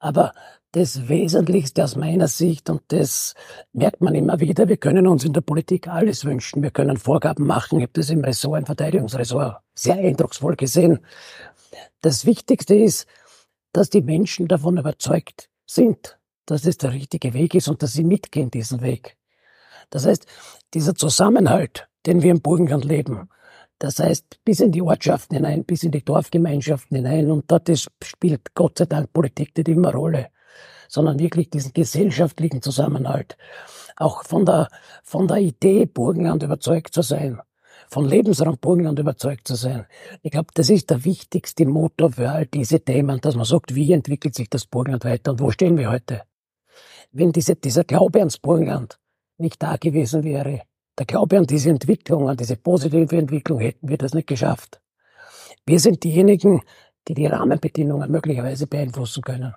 Aber 0.00 0.34
das 0.72 1.08
Wesentlichste 1.08 1.82
aus 1.82 1.96
meiner 1.96 2.28
Sicht, 2.28 2.68
und 2.68 2.82
das 2.88 3.32
merkt 3.72 4.02
man 4.02 4.14
immer 4.14 4.38
wieder, 4.38 4.68
wir 4.68 4.76
können 4.76 5.06
uns 5.06 5.24
in 5.24 5.32
der 5.32 5.40
Politik 5.40 5.88
alles 5.88 6.26
wünschen. 6.26 6.62
Wir 6.62 6.72
können 6.72 6.98
Vorgaben 6.98 7.46
machen. 7.46 7.78
Ich 7.78 7.84
habe 7.84 7.92
das 7.94 8.10
im 8.10 8.22
Ressort, 8.22 8.60
im 8.60 8.66
Verteidigungsressort 8.66 9.62
sehr 9.74 9.96
eindrucksvoll 9.96 10.56
gesehen. 10.56 10.98
Das 12.02 12.26
Wichtigste 12.26 12.74
ist, 12.74 13.06
dass 13.72 13.88
die 13.88 14.02
Menschen 14.02 14.46
davon 14.46 14.76
überzeugt 14.76 15.48
sind, 15.64 16.17
dass 16.50 16.64
es 16.64 16.78
der 16.78 16.92
richtige 16.92 17.34
Weg 17.34 17.54
ist 17.54 17.68
und 17.68 17.82
dass 17.82 17.92
sie 17.92 18.04
mitgehen 18.04 18.50
diesen 18.50 18.80
Weg. 18.80 19.16
Das 19.90 20.06
heißt, 20.06 20.26
dieser 20.74 20.94
Zusammenhalt, 20.94 21.88
den 22.06 22.22
wir 22.22 22.30
im 22.30 22.40
Burgenland 22.40 22.84
leben, 22.84 23.28
das 23.78 23.98
heißt, 23.98 24.40
bis 24.44 24.60
in 24.60 24.72
die 24.72 24.82
Ortschaften 24.82 25.36
hinein, 25.36 25.64
bis 25.64 25.82
in 25.82 25.92
die 25.92 26.04
Dorfgemeinschaften 26.04 26.96
hinein, 26.96 27.30
und 27.30 27.50
dort 27.50 27.68
ist, 27.68 27.88
spielt 28.02 28.54
Gott 28.54 28.78
sei 28.78 28.86
Dank 28.86 29.12
Politik 29.12 29.56
nicht 29.56 29.68
immer 29.68 29.92
Rolle, 29.92 30.28
sondern 30.88 31.18
wirklich 31.18 31.50
diesen 31.50 31.72
gesellschaftlichen 31.72 32.62
Zusammenhalt. 32.62 33.36
Auch 33.96 34.24
von 34.24 34.44
der, 34.44 34.68
von 35.04 35.28
der 35.28 35.38
Idee, 35.38 35.86
Burgenland 35.86 36.42
überzeugt 36.42 36.94
zu 36.94 37.02
sein, 37.02 37.40
von 37.88 38.04
Lebensraum 38.04 38.58
Burgenland 38.58 38.98
überzeugt 38.98 39.46
zu 39.46 39.54
sein. 39.54 39.86
Ich 40.22 40.32
glaube, 40.32 40.48
das 40.54 40.70
ist 40.70 40.90
der 40.90 41.04
wichtigste 41.04 41.64
Motor 41.66 42.12
für 42.12 42.30
all 42.30 42.46
diese 42.46 42.80
Themen, 42.80 43.20
dass 43.20 43.36
man 43.36 43.44
sagt, 43.44 43.74
wie 43.74 43.92
entwickelt 43.92 44.34
sich 44.34 44.50
das 44.50 44.66
Burgenland 44.66 45.04
weiter 45.04 45.32
und 45.32 45.40
wo 45.40 45.50
stehen 45.50 45.78
wir 45.78 45.90
heute? 45.90 46.22
Wenn 47.10 47.32
diese, 47.32 47.56
dieser 47.56 47.84
Glaube 47.84 48.18
ans 48.20 48.38
Burgenland 48.38 48.98
nicht 49.38 49.62
da 49.62 49.76
gewesen 49.76 50.24
wäre, 50.24 50.62
der 50.98 51.06
Glaube 51.06 51.38
an 51.38 51.46
diese 51.46 51.70
Entwicklung, 51.70 52.28
an 52.28 52.36
diese 52.36 52.56
positive 52.56 53.16
Entwicklung, 53.16 53.60
hätten 53.60 53.88
wir 53.88 53.98
das 53.98 54.14
nicht 54.14 54.26
geschafft. 54.26 54.80
Wir 55.64 55.80
sind 55.80 56.02
diejenigen, 56.02 56.62
die 57.06 57.14
die 57.14 57.26
Rahmenbedingungen 57.26 58.10
möglicherweise 58.10 58.66
beeinflussen 58.66 59.22
können. 59.22 59.54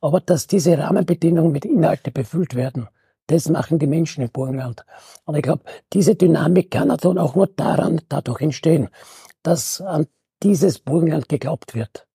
Aber 0.00 0.20
dass 0.20 0.46
diese 0.46 0.76
Rahmenbedingungen 0.78 1.52
mit 1.52 1.64
Inhalte 1.64 2.10
befüllt 2.10 2.54
werden, 2.54 2.88
das 3.28 3.48
machen 3.48 3.78
die 3.78 3.86
Menschen 3.86 4.22
im 4.22 4.30
Burgenland. 4.30 4.84
Und 5.24 5.36
ich 5.36 5.42
glaube, 5.42 5.62
diese 5.92 6.14
Dynamik 6.16 6.70
kann 6.70 6.88
dann 6.88 7.18
auch 7.18 7.34
nur 7.34 7.46
daran, 7.46 8.00
dadurch 8.08 8.40
entstehen, 8.40 8.88
dass 9.42 9.80
an 9.80 10.06
dieses 10.42 10.78
Burgenland 10.78 11.28
geglaubt 11.28 11.74
wird. 11.74 12.07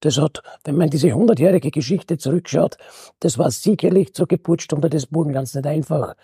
Das 0.00 0.18
hat, 0.18 0.42
wenn 0.64 0.76
man 0.76 0.90
diese 0.90 1.12
hundertjährige 1.12 1.70
Geschichte 1.70 2.18
zurückschaut, 2.18 2.76
das 3.20 3.38
war 3.38 3.50
sicherlich 3.50 4.12
zur 4.12 4.26
Geburtsstunde 4.26 4.90
des 4.90 5.06
Burgenlands 5.06 5.54
nicht 5.54 5.66
einfach. 5.66 6.14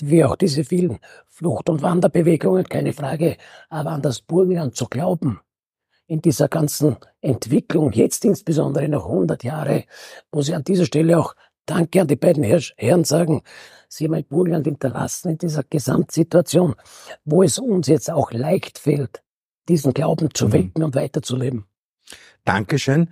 Wie 0.00 0.24
auch 0.24 0.36
diese 0.36 0.64
vielen 0.64 0.98
Flucht- 1.26 1.68
und 1.68 1.82
Wanderbewegungen, 1.82 2.64
keine 2.64 2.92
Frage. 2.92 3.36
Aber 3.68 3.90
an 3.90 4.02
das 4.02 4.20
Burgenland 4.20 4.76
zu 4.76 4.86
glauben, 4.86 5.40
in 6.06 6.22
dieser 6.22 6.48
ganzen 6.48 6.96
Entwicklung, 7.20 7.92
jetzt 7.92 8.24
insbesondere 8.24 8.88
noch 8.88 9.06
100 9.06 9.44
Jahre, 9.44 9.84
muss 10.32 10.48
ich 10.48 10.54
an 10.54 10.64
dieser 10.64 10.86
Stelle 10.86 11.18
auch 11.18 11.34
Danke 11.68 12.00
an 12.00 12.06
die 12.06 12.16
beiden 12.16 12.44
Herren 12.44 13.04
sagen. 13.04 13.42
Sie 13.90 14.04
haben 14.04 14.14
ein 14.14 14.24
Burgenland 14.24 14.66
hinterlassen 14.66 15.32
in 15.32 15.38
dieser 15.38 15.62
Gesamtsituation, 15.64 16.74
wo 17.26 17.42
es 17.42 17.58
uns 17.58 17.88
jetzt 17.88 18.10
auch 18.10 18.32
leicht 18.32 18.78
fällt, 18.78 19.22
diesen 19.68 19.92
Glauben 19.92 20.32
zu 20.32 20.46
mhm. 20.46 20.52
wecken 20.54 20.82
und 20.82 20.94
weiterzuleben. 20.94 21.67
Dankeschön. 22.48 23.10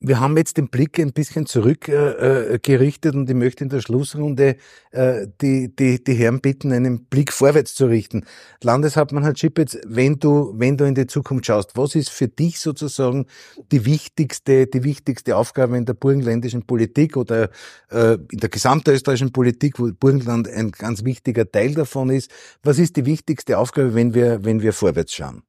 Wir 0.00 0.18
haben 0.18 0.34
jetzt 0.38 0.56
den 0.56 0.68
Blick 0.68 0.98
ein 0.98 1.12
bisschen 1.12 1.44
zurückgerichtet 1.44 3.14
äh, 3.14 3.16
äh 3.16 3.20
und 3.20 3.28
ich 3.28 3.36
möchte 3.36 3.64
in 3.64 3.68
der 3.68 3.82
Schlussrunde 3.82 4.56
äh, 4.92 5.26
die, 5.42 5.76
die, 5.76 6.02
die 6.02 6.14
Herren 6.14 6.40
bitten, 6.40 6.72
einen 6.72 7.04
Blick 7.04 7.34
vorwärts 7.34 7.74
zu 7.74 7.84
richten. 7.84 8.24
Landeshauptmann 8.62 9.24
Herr 9.24 9.36
Schipitz, 9.36 9.76
wenn 9.86 10.18
du, 10.18 10.54
wenn 10.56 10.78
du 10.78 10.86
in 10.86 10.94
die 10.94 11.06
Zukunft 11.06 11.44
schaust, 11.44 11.76
was 11.76 11.94
ist 11.94 12.08
für 12.08 12.28
dich 12.28 12.60
sozusagen 12.60 13.26
die 13.70 13.84
wichtigste, 13.84 14.66
die 14.66 14.84
wichtigste 14.84 15.36
Aufgabe 15.36 15.76
in 15.76 15.84
der 15.84 15.94
burgenländischen 15.94 16.66
Politik 16.66 17.18
oder 17.18 17.50
äh, 17.90 18.14
in 18.14 18.38
der 18.38 18.48
gesamtösterreichischen 18.48 19.32
Politik, 19.32 19.78
wo 19.78 19.92
Burgenland 19.92 20.48
ein 20.48 20.70
ganz 20.70 21.04
wichtiger 21.04 21.48
Teil 21.48 21.74
davon 21.74 22.08
ist? 22.08 22.30
Was 22.62 22.78
ist 22.78 22.96
die 22.96 23.04
wichtigste 23.04 23.58
Aufgabe, 23.58 23.94
wenn 23.94 24.14
wir, 24.14 24.42
wenn 24.46 24.62
wir 24.62 24.72
vorwärts 24.72 25.12
schauen? 25.12 25.42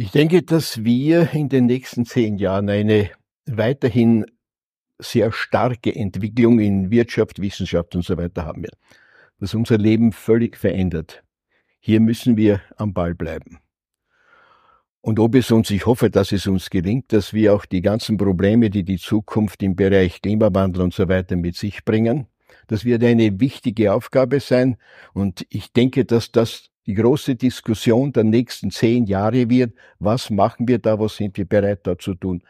Ich 0.00 0.12
denke, 0.12 0.44
dass 0.44 0.84
wir 0.84 1.32
in 1.32 1.48
den 1.48 1.66
nächsten 1.66 2.06
zehn 2.06 2.38
Jahren 2.38 2.70
eine 2.70 3.10
weiterhin 3.46 4.26
sehr 5.00 5.32
starke 5.32 5.92
Entwicklung 5.92 6.60
in 6.60 6.92
Wirtschaft, 6.92 7.42
Wissenschaft 7.42 7.96
und 7.96 8.04
so 8.04 8.16
weiter 8.16 8.44
haben 8.44 8.62
werden, 8.62 8.78
das 9.40 9.54
unser 9.54 9.76
Leben 9.76 10.12
völlig 10.12 10.56
verändert. 10.56 11.24
Hier 11.80 11.98
müssen 11.98 12.36
wir 12.36 12.60
am 12.76 12.94
Ball 12.94 13.16
bleiben. 13.16 13.58
Und 15.00 15.18
ob 15.18 15.34
es 15.34 15.50
uns, 15.50 15.68
ich 15.72 15.84
hoffe, 15.84 16.10
dass 16.10 16.30
es 16.30 16.46
uns 16.46 16.70
gelingt, 16.70 17.12
dass 17.12 17.32
wir 17.32 17.52
auch 17.52 17.64
die 17.64 17.82
ganzen 17.82 18.18
Probleme, 18.18 18.70
die 18.70 18.84
die 18.84 18.98
Zukunft 18.98 19.64
im 19.64 19.74
Bereich 19.74 20.22
Klimawandel 20.22 20.82
und 20.82 20.94
so 20.94 21.08
weiter 21.08 21.34
mit 21.34 21.56
sich 21.56 21.84
bringen, 21.84 22.28
das 22.68 22.84
wird 22.84 23.02
eine 23.02 23.40
wichtige 23.40 23.92
Aufgabe 23.92 24.38
sein. 24.38 24.76
Und 25.12 25.44
ich 25.48 25.72
denke, 25.72 26.04
dass 26.04 26.30
das 26.30 26.70
die 26.88 26.94
große 26.94 27.36
Diskussion 27.36 28.14
der 28.14 28.24
nächsten 28.24 28.70
zehn 28.70 29.04
Jahre 29.04 29.50
wird, 29.50 29.74
was 29.98 30.30
machen 30.30 30.66
wir 30.66 30.78
da, 30.78 30.98
was 30.98 31.16
sind 31.16 31.36
wir 31.36 31.44
bereit 31.44 31.80
da 31.86 31.98
zu 31.98 32.14
tun. 32.14 32.42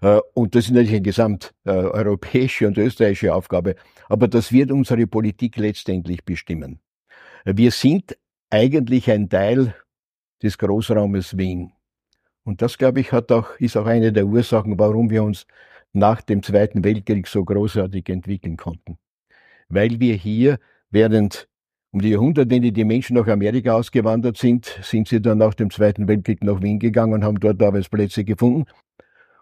Äh, 0.00 0.18
und 0.32 0.54
das 0.54 0.64
ist 0.64 0.70
natürlich 0.70 0.92
eine 0.92 1.02
gesamt 1.02 1.54
äh, 1.64 1.72
europäische 1.72 2.66
und 2.66 2.78
österreichische 2.78 3.34
Aufgabe, 3.34 3.76
aber 4.08 4.28
das 4.28 4.50
wird 4.50 4.72
unsere 4.72 5.06
Politik 5.06 5.58
letztendlich 5.58 6.24
bestimmen. 6.24 6.80
Wir 7.44 7.70
sind 7.70 8.16
eigentlich 8.48 9.10
ein 9.10 9.28
Teil 9.28 9.74
des 10.42 10.56
Großraumes 10.56 11.36
Wien. 11.36 11.72
Und 12.44 12.62
das, 12.62 12.78
glaube 12.78 13.00
ich, 13.00 13.12
hat 13.12 13.30
auch, 13.30 13.56
ist 13.58 13.76
auch 13.76 13.86
eine 13.86 14.12
der 14.12 14.26
Ursachen, 14.26 14.78
warum 14.78 15.10
wir 15.10 15.22
uns 15.22 15.46
nach 15.92 16.22
dem 16.22 16.42
Zweiten 16.42 16.82
Weltkrieg 16.82 17.26
so 17.26 17.44
großartig 17.44 18.08
entwickeln 18.08 18.56
konnten. 18.56 18.96
Weil 19.68 20.00
wir 20.00 20.14
hier, 20.14 20.58
während 20.90 21.48
um 21.92 22.00
die 22.00 22.10
Jahrhunderte, 22.10 22.54
in 22.54 22.62
die 22.62 22.72
die 22.72 22.84
Menschen 22.84 23.16
nach 23.16 23.28
Amerika 23.28 23.74
ausgewandert 23.74 24.38
sind, 24.38 24.78
sind 24.82 25.08
sie 25.08 25.20
dann 25.20 25.38
nach 25.38 25.54
dem 25.54 25.70
Zweiten 25.70 26.08
Weltkrieg 26.08 26.42
nach 26.42 26.62
Wien 26.62 26.78
gegangen 26.78 27.12
und 27.12 27.22
haben 27.22 27.38
dort 27.38 27.62
Arbeitsplätze 27.62 28.24
gefunden. 28.24 28.64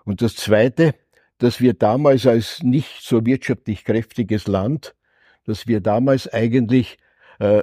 Und 0.04 0.20
das 0.20 0.34
Zweite, 0.34 0.94
dass 1.38 1.60
wir 1.60 1.74
damals 1.74 2.26
als 2.26 2.62
nicht 2.62 3.02
so 3.02 3.24
wirtschaftlich 3.24 3.84
kräftiges 3.84 4.48
Land, 4.48 4.96
dass 5.46 5.68
wir 5.68 5.80
damals 5.80 6.26
eigentlich 6.26 6.98
äh, 7.38 7.62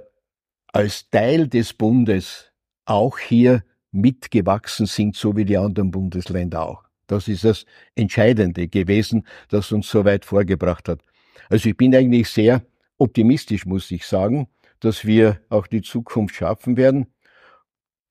als 0.72 1.10
Teil 1.10 1.50
des 1.50 1.74
Bundes 1.74 2.54
auch 2.86 3.20
hier 3.20 3.64
mitgewachsen 3.92 4.86
sind, 4.86 5.18
so 5.18 5.36
wie 5.36 5.46
die 5.46 5.58
anderen 5.58 5.92
Bundesländer 5.92 6.64
auch. 6.64 6.84
Das 7.08 7.28
ist 7.28 7.44
das 7.44 7.66
Entscheidende 7.96 8.70
gewesen, 8.70 9.28
das 9.50 9.72
uns 9.74 9.90
so 9.90 10.06
weit 10.06 10.24
vorgebracht 10.24 10.88
hat. 10.88 11.02
Also 11.50 11.70
ich 11.70 11.76
bin 11.76 11.94
eigentlich 11.94 12.30
sehr 12.30 12.62
optimistisch, 12.98 13.66
muss 13.66 13.92
ich 13.92 14.06
sagen 14.06 14.48
dass 14.80 15.06
wir 15.06 15.40
auch 15.50 15.68
die 15.68 15.82
Zukunft 15.82 16.36
schaffen 16.36 16.78
werden. 16.78 17.08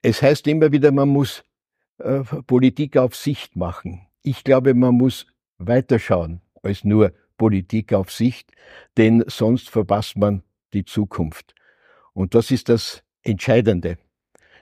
Es 0.02 0.22
heißt 0.22 0.46
immer 0.46 0.72
wieder, 0.72 0.92
man 0.92 1.08
muss 1.08 1.44
äh, 1.98 2.20
Politik 2.46 2.96
auf 2.96 3.16
Sicht 3.16 3.56
machen. 3.56 4.06
Ich 4.22 4.44
glaube, 4.44 4.74
man 4.74 4.94
muss 4.94 5.26
weiterschauen 5.58 6.40
als 6.62 6.84
nur 6.84 7.12
Politik 7.38 7.92
auf 7.92 8.10
Sicht, 8.10 8.50
denn 8.96 9.24
sonst 9.26 9.70
verpasst 9.70 10.16
man 10.16 10.42
die 10.72 10.84
Zukunft. 10.84 11.54
Und 12.12 12.34
das 12.34 12.50
ist 12.50 12.68
das 12.68 13.02
Entscheidende. 13.22 13.98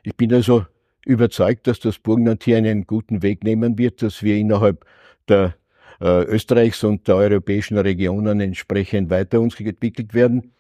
Ich 0.02 0.16
bin 0.16 0.32
also 0.32 0.66
überzeugt, 1.04 1.66
dass 1.66 1.80
das 1.80 1.98
Burgenland 1.98 2.44
hier 2.44 2.56
einen 2.56 2.86
guten 2.86 3.22
Weg 3.22 3.44
nehmen 3.44 3.78
wird, 3.78 4.02
dass 4.02 4.22
wir 4.22 4.36
innerhalb 4.36 4.84
der 5.28 5.54
äh, 6.00 6.24
Österreichs 6.24 6.82
und 6.84 7.06
der 7.08 7.16
europäischen 7.16 7.78
Regionen 7.78 8.40
entsprechend 8.40 9.10
weiter 9.10 9.40
uns 9.40 9.58
entwickelt 9.60 10.14
werden. 10.14 10.52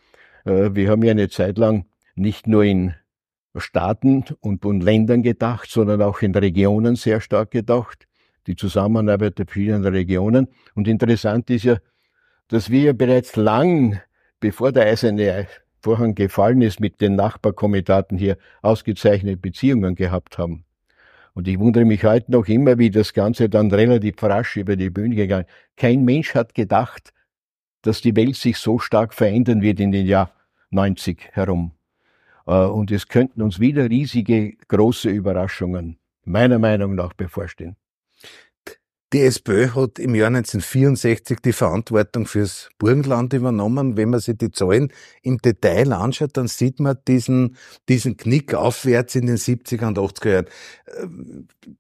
Äh, 0.44 0.74
wir 0.74 0.90
haben 0.90 1.02
ja 1.02 1.12
eine 1.12 1.28
Zeit 1.28 1.58
lang 1.58 1.86
nicht 2.14 2.46
nur 2.46 2.64
in 2.64 2.94
Staaten 3.56 4.24
und, 4.40 4.64
Ländern 4.82 5.22
gedacht, 5.22 5.70
sondern 5.70 6.02
auch 6.02 6.22
in 6.22 6.34
Regionen 6.34 6.96
sehr 6.96 7.20
stark 7.20 7.50
gedacht. 7.50 8.06
Die 8.46 8.56
Zusammenarbeit 8.56 9.38
der 9.38 9.46
verschiedenen 9.46 9.86
Regionen. 9.86 10.48
Und 10.74 10.88
interessant 10.88 11.48
ist 11.50 11.64
ja, 11.64 11.78
dass 12.48 12.70
wir 12.70 12.82
ja 12.82 12.92
bereits 12.92 13.36
lang, 13.36 14.00
bevor 14.40 14.72
der 14.72 14.86
eiserne 14.86 15.46
Vorhang 15.80 16.14
gefallen 16.14 16.62
ist, 16.62 16.80
mit 16.80 17.00
den 17.00 17.14
Nachbarkomitaten 17.14 18.18
hier 18.18 18.36
ausgezeichnete 18.62 19.36
Beziehungen 19.36 19.94
gehabt 19.94 20.38
haben. 20.38 20.64
Und 21.34 21.48
ich 21.48 21.58
wundere 21.58 21.84
mich 21.84 22.04
heute 22.04 22.30
noch 22.30 22.46
immer, 22.46 22.78
wie 22.78 22.90
das 22.90 23.12
Ganze 23.12 23.48
dann 23.48 23.70
relativ 23.70 24.22
rasch 24.22 24.56
über 24.56 24.76
die 24.76 24.90
Bühne 24.90 25.14
gegangen. 25.14 25.46
Kein 25.76 26.04
Mensch 26.04 26.34
hat 26.34 26.54
gedacht, 26.54 27.12
dass 27.86 28.00
die 28.00 28.16
Welt 28.16 28.36
sich 28.36 28.58
so 28.58 28.78
stark 28.78 29.14
verändern 29.14 29.62
wird 29.62 29.80
in 29.80 29.92
den 29.92 30.06
Jahr 30.06 30.30
90 30.70 31.30
herum. 31.32 31.72
Äh, 32.46 32.52
und 32.52 32.90
es 32.90 33.08
könnten 33.08 33.42
uns 33.42 33.60
wieder 33.60 33.88
riesige, 33.88 34.56
große 34.68 35.10
Überraschungen 35.10 35.98
meiner 36.24 36.58
Meinung 36.58 36.94
nach 36.94 37.12
bevorstehen. 37.12 37.76
Die 39.14 39.20
SPÖ 39.20 39.68
hat 39.76 40.00
im 40.00 40.16
Jahr 40.16 40.26
1964 40.26 41.38
die 41.38 41.52
Verantwortung 41.52 42.26
fürs 42.26 42.68
Burgenland 42.80 43.32
übernommen. 43.32 43.96
Wenn 43.96 44.10
man 44.10 44.18
sich 44.18 44.36
die 44.36 44.50
Zahlen 44.50 44.92
im 45.22 45.38
Detail 45.38 45.92
anschaut, 45.92 46.30
dann 46.36 46.48
sieht 46.48 46.80
man 46.80 46.98
diesen, 47.06 47.56
diesen 47.88 48.16
Knick 48.16 48.54
aufwärts 48.54 49.14
in 49.14 49.26
den 49.26 49.36
70er 49.36 49.86
und 49.86 49.98
80er 49.98 50.30
Jahren. 50.30 50.46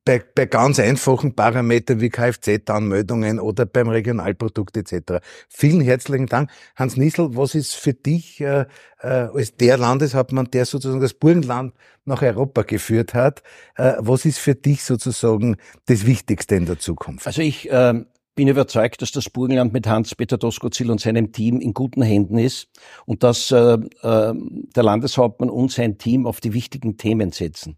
Bei, 0.04 0.22
bei 0.32 0.46
ganz 0.46 0.78
einfachen 0.78 1.34
Parametern 1.34 2.00
wie 2.00 2.08
Kfz-Anmeldungen 2.08 3.40
oder 3.40 3.66
beim 3.66 3.88
Regionalprodukt 3.88 4.76
etc. 4.76 5.14
Vielen 5.48 5.80
herzlichen 5.80 6.26
Dank. 6.26 6.50
Hans 6.76 6.96
Nissel, 6.96 7.36
was 7.36 7.56
ist 7.56 7.74
für 7.74 7.94
dich 7.94 8.42
äh, 8.42 8.66
äh, 9.04 9.28
als 9.34 9.56
der 9.56 9.76
Landeshauptmann, 9.76 10.48
der 10.50 10.64
sozusagen 10.64 11.00
das 11.00 11.14
Burgenland 11.14 11.74
nach 12.04 12.22
Europa 12.22 12.62
geführt 12.62 13.14
hat. 13.14 13.42
Äh, 13.76 13.94
was 13.98 14.24
ist 14.24 14.38
für 14.38 14.54
dich 14.54 14.82
sozusagen 14.82 15.56
das 15.86 16.06
Wichtigste 16.06 16.54
in 16.56 16.66
der 16.66 16.78
Zukunft? 16.78 17.26
Also 17.26 17.42
ich 17.42 17.70
äh, 17.70 17.94
bin 18.34 18.48
überzeugt, 18.48 19.02
dass 19.02 19.12
das 19.12 19.30
Burgenland 19.30 19.72
mit 19.72 19.86
Hans-Peter 19.86 20.38
Doskozil 20.38 20.90
und 20.90 21.00
seinem 21.00 21.32
Team 21.32 21.60
in 21.60 21.74
guten 21.74 22.02
Händen 22.02 22.38
ist 22.38 22.68
und 23.06 23.22
dass 23.22 23.50
äh, 23.50 23.74
äh, 23.74 23.78
der 24.02 24.82
Landeshauptmann 24.82 25.50
und 25.50 25.70
sein 25.70 25.98
Team 25.98 26.26
auf 26.26 26.40
die 26.40 26.54
wichtigen 26.54 26.96
Themen 26.96 27.30
setzen 27.30 27.76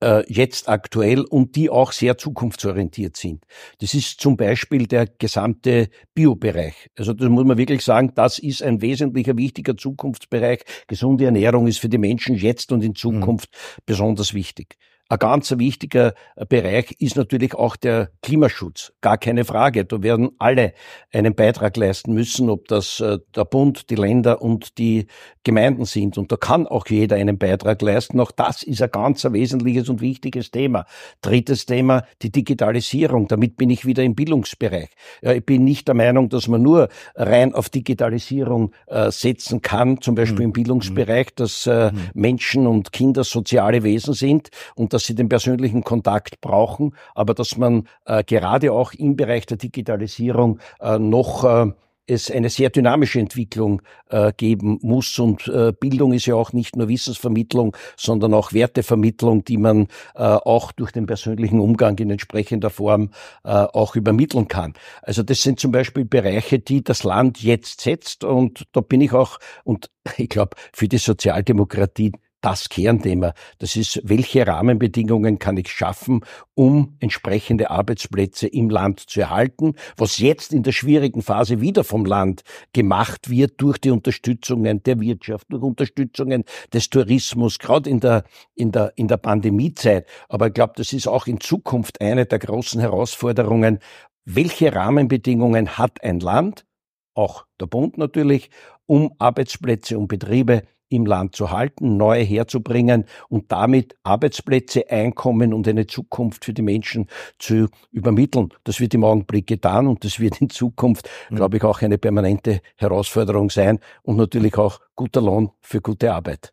äh, 0.00 0.22
jetzt 0.32 0.68
aktuell 0.68 1.22
und 1.22 1.56
die 1.56 1.70
auch 1.70 1.92
sehr 1.92 2.18
zukunftsorientiert 2.18 3.16
sind. 3.16 3.44
Das 3.80 3.94
ist 3.94 4.20
zum 4.20 4.36
Beispiel 4.36 4.86
der 4.86 5.06
gesamte 5.06 5.88
Biobereich. 6.14 6.90
Also 6.98 7.12
das 7.12 7.28
muss 7.28 7.44
man 7.44 7.58
wirklich 7.58 7.82
sagen, 7.82 8.12
das 8.14 8.38
ist 8.38 8.62
ein 8.62 8.82
wesentlicher, 8.82 9.36
wichtiger 9.36 9.76
Zukunftsbereich. 9.76 10.62
Gesunde 10.86 11.24
Ernährung 11.24 11.66
ist 11.66 11.78
für 11.78 11.88
die 11.88 11.98
Menschen 11.98 12.34
jetzt 12.34 12.72
und 12.72 12.82
in 12.82 12.90
mhm. 12.90 12.96
Zukunft 12.96 13.50
mhm. 13.52 13.82
besonders 13.86 14.34
wichtig. 14.34 14.76
Ein 15.14 15.20
ganz 15.20 15.56
wichtiger 15.56 16.14
äh, 16.34 16.44
Bereich 16.44 16.96
ist 16.98 17.14
natürlich 17.16 17.54
auch 17.54 17.76
der 17.76 18.10
Klimaschutz. 18.20 18.92
Gar 19.00 19.16
keine 19.16 19.44
Frage. 19.44 19.84
Da 19.84 20.02
werden 20.02 20.30
alle 20.40 20.72
einen 21.12 21.36
Beitrag 21.36 21.76
leisten 21.76 22.14
müssen, 22.14 22.50
ob 22.50 22.66
das 22.66 22.98
äh, 22.98 23.18
der 23.36 23.44
Bund, 23.44 23.90
die 23.90 23.94
Länder 23.94 24.42
und 24.42 24.76
die 24.76 25.06
Gemeinden 25.44 25.84
sind. 25.84 26.18
Und 26.18 26.32
da 26.32 26.36
kann 26.36 26.66
auch 26.66 26.86
jeder 26.88 27.14
einen 27.14 27.38
Beitrag 27.38 27.80
leisten. 27.80 28.18
Auch 28.18 28.32
das 28.32 28.64
ist 28.64 28.82
ein 28.82 28.90
ganz 28.90 29.22
wesentliches 29.24 29.88
und 29.88 30.00
wichtiges 30.00 30.50
Thema. 30.50 30.84
Drittes 31.22 31.64
Thema, 31.64 32.02
die 32.22 32.32
Digitalisierung. 32.32 33.28
Damit 33.28 33.56
bin 33.56 33.70
ich 33.70 33.86
wieder 33.86 34.02
im 34.02 34.16
Bildungsbereich. 34.16 34.88
Ich 35.22 35.46
bin 35.46 35.62
nicht 35.62 35.86
der 35.86 35.94
Meinung, 35.94 36.28
dass 36.28 36.48
man 36.48 36.60
nur 36.60 36.88
rein 37.14 37.54
auf 37.54 37.68
Digitalisierung 37.68 38.72
äh, 38.88 39.12
setzen 39.12 39.62
kann, 39.62 40.00
zum 40.00 40.16
Beispiel 40.16 40.40
mhm. 40.40 40.46
im 40.46 40.52
Bildungsbereich, 40.54 41.36
dass 41.36 41.66
mhm. 41.66 42.10
Menschen 42.14 42.66
und 42.66 42.90
Kinder 42.90 43.22
soziale 43.22 43.84
Wesen 43.84 44.14
sind 44.14 44.48
und 44.74 44.92
dass 44.92 45.03
dass 45.04 45.08
sie 45.08 45.14
den 45.14 45.28
persönlichen 45.28 45.84
Kontakt 45.84 46.40
brauchen, 46.40 46.94
aber 47.14 47.34
dass 47.34 47.58
man 47.58 47.86
äh, 48.06 48.24
gerade 48.24 48.72
auch 48.72 48.94
im 48.94 49.16
Bereich 49.16 49.44
der 49.44 49.58
Digitalisierung 49.58 50.60
äh, 50.80 50.98
noch 50.98 51.44
äh, 51.44 51.72
es 52.06 52.30
eine 52.30 52.48
sehr 52.48 52.70
dynamische 52.70 53.20
Entwicklung 53.20 53.82
äh, 54.08 54.32
geben 54.34 54.78
muss. 54.80 55.18
Und 55.18 55.46
äh, 55.48 55.72
Bildung 55.78 56.14
ist 56.14 56.24
ja 56.24 56.36
auch 56.36 56.54
nicht 56.54 56.74
nur 56.76 56.88
Wissensvermittlung, 56.88 57.76
sondern 57.98 58.32
auch 58.32 58.54
Wertevermittlung, 58.54 59.44
die 59.44 59.58
man 59.58 59.88
äh, 60.14 60.22
auch 60.22 60.72
durch 60.72 60.92
den 60.92 61.04
persönlichen 61.04 61.60
Umgang 61.60 61.98
in 61.98 62.10
entsprechender 62.10 62.70
Form 62.70 63.10
äh, 63.44 63.50
auch 63.50 63.94
übermitteln 63.96 64.48
kann. 64.48 64.72
Also 65.02 65.22
das 65.22 65.42
sind 65.42 65.60
zum 65.60 65.70
Beispiel 65.70 66.06
Bereiche, 66.06 66.58
die 66.58 66.82
das 66.82 67.04
Land 67.04 67.42
jetzt 67.42 67.82
setzt. 67.82 68.24
Und 68.24 68.64
da 68.72 68.80
bin 68.80 69.02
ich 69.02 69.12
auch, 69.12 69.38
und 69.64 69.90
ich 70.16 70.30
glaube, 70.30 70.56
für 70.72 70.88
die 70.88 70.98
Sozialdemokratie 70.98 72.12
das 72.44 72.68
Kernthema. 72.68 73.32
Das 73.58 73.74
ist, 73.74 74.02
welche 74.04 74.46
Rahmenbedingungen 74.46 75.38
kann 75.38 75.56
ich 75.56 75.70
schaffen, 75.70 76.20
um 76.54 76.96
entsprechende 77.00 77.70
Arbeitsplätze 77.70 78.46
im 78.46 78.68
Land 78.68 79.00
zu 79.00 79.22
erhalten, 79.22 79.74
was 79.96 80.18
jetzt 80.18 80.52
in 80.52 80.62
der 80.62 80.72
schwierigen 80.72 81.22
Phase 81.22 81.62
wieder 81.62 81.84
vom 81.84 82.04
Land 82.04 82.42
gemacht 82.74 83.30
wird 83.30 83.54
durch 83.62 83.78
die 83.78 83.90
Unterstützungen 83.90 84.82
der 84.82 85.00
Wirtschaft, 85.00 85.46
durch 85.48 85.62
Unterstützungen 85.62 86.44
des 86.72 86.90
Tourismus, 86.90 87.58
gerade 87.58 87.88
in 87.88 88.00
der, 88.00 88.24
in 88.54 88.72
der, 88.72 88.92
in 88.96 89.08
der 89.08 89.16
Pandemiezeit. 89.16 90.06
Aber 90.28 90.48
ich 90.48 90.54
glaube, 90.54 90.74
das 90.76 90.92
ist 90.92 91.08
auch 91.08 91.26
in 91.26 91.40
Zukunft 91.40 92.02
eine 92.02 92.26
der 92.26 92.38
großen 92.38 92.78
Herausforderungen. 92.78 93.78
Welche 94.26 94.74
Rahmenbedingungen 94.74 95.78
hat 95.78 96.04
ein 96.04 96.20
Land, 96.20 96.66
auch 97.14 97.46
der 97.60 97.66
Bund 97.66 97.98
natürlich, 97.98 98.50
um 98.86 99.14
Arbeitsplätze, 99.18 99.98
um 99.98 100.08
Betriebe 100.08 100.62
im 100.88 101.06
Land 101.06 101.34
zu 101.34 101.50
halten, 101.50 101.96
neue 101.96 102.22
herzubringen 102.22 103.04
und 103.28 103.50
damit 103.50 103.96
Arbeitsplätze, 104.02 104.88
Einkommen 104.90 105.52
und 105.52 105.66
eine 105.66 105.86
Zukunft 105.86 106.44
für 106.44 106.52
die 106.52 106.62
Menschen 106.62 107.08
zu 107.38 107.68
übermitteln. 107.90 108.50
Das 108.64 108.80
wird 108.80 108.94
im 108.94 109.04
Augenblick 109.04 109.46
getan 109.46 109.86
und 109.86 110.04
das 110.04 110.20
wird 110.20 110.40
in 110.40 110.50
Zukunft, 110.50 111.08
mhm. 111.30 111.36
glaube 111.36 111.56
ich, 111.56 111.64
auch 111.64 111.82
eine 111.82 111.98
permanente 111.98 112.60
Herausforderung 112.76 113.50
sein 113.50 113.80
und 114.02 114.16
natürlich 114.16 114.56
auch 114.56 114.80
guter 114.94 115.20
Lohn 115.20 115.50
für 115.60 115.80
gute 115.80 116.12
Arbeit. 116.12 116.52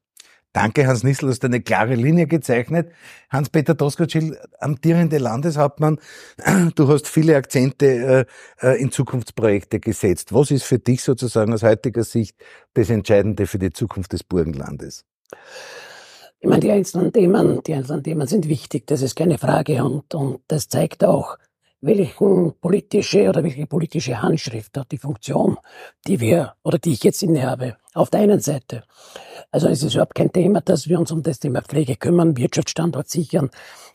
Danke, 0.53 0.85
Hans 0.85 1.03
Nissel, 1.03 1.27
du 1.27 1.31
hast 1.31 1.45
eine 1.45 1.61
klare 1.61 1.95
Linie 1.95 2.27
gezeichnet. 2.27 2.91
Hans-Peter 3.29 3.73
Doskozil, 3.73 4.37
amtierende 4.59 5.17
Landeshauptmann, 5.17 5.97
du 6.75 6.87
hast 6.89 7.07
viele 7.07 7.37
Akzente 7.37 8.25
äh, 8.61 8.67
äh, 8.67 8.81
in 8.81 8.91
Zukunftsprojekte 8.91 9.79
gesetzt. 9.79 10.33
Was 10.33 10.51
ist 10.51 10.63
für 10.63 10.79
dich 10.79 11.03
sozusagen 11.03 11.53
aus 11.53 11.63
heutiger 11.63 12.03
Sicht 12.03 12.35
das 12.73 12.89
Entscheidende 12.89 13.47
für 13.47 13.59
die 13.59 13.71
Zukunft 13.71 14.11
des 14.11 14.25
Burgenlandes? 14.25 15.05
Ich 16.41 16.49
meine, 16.49 16.59
die 16.59 16.71
einzelnen 16.71 17.13
Themen, 17.13 17.61
die 17.63 17.73
einzelnen 17.73 18.03
Themen 18.03 18.27
sind 18.27 18.49
wichtig, 18.49 18.87
das 18.87 19.01
ist 19.01 19.15
keine 19.15 19.37
Frage 19.37 19.81
und, 19.83 20.13
und 20.13 20.41
das 20.47 20.67
zeigt 20.67 21.05
auch, 21.05 21.37
welchen 21.79 22.53
politische 22.59 23.29
oder 23.29 23.43
welche 23.43 23.67
politische 23.67 24.21
Handschrift 24.21 24.77
hat 24.77 24.91
die 24.91 24.97
Funktion, 24.97 25.57
die 26.07 26.19
wir 26.19 26.55
oder 26.63 26.77
die 26.77 26.93
ich 26.93 27.03
jetzt 27.03 27.23
innehabe. 27.23 27.77
Auf 27.93 28.09
der 28.09 28.21
einen 28.21 28.39
Seite. 28.39 28.83
Also 29.51 29.67
es 29.67 29.83
ist 29.83 29.93
überhaupt 29.93 30.15
kein 30.15 30.31
Thema, 30.31 30.61
dass 30.61 30.87
wir 30.87 30.97
uns 30.97 31.11
um 31.11 31.23
das 31.23 31.39
Thema 31.39 31.61
Pflege 31.61 31.97
kümmern, 31.97 32.37
Wirtschaftsstandort 32.37 33.09
sichern, 33.09 33.49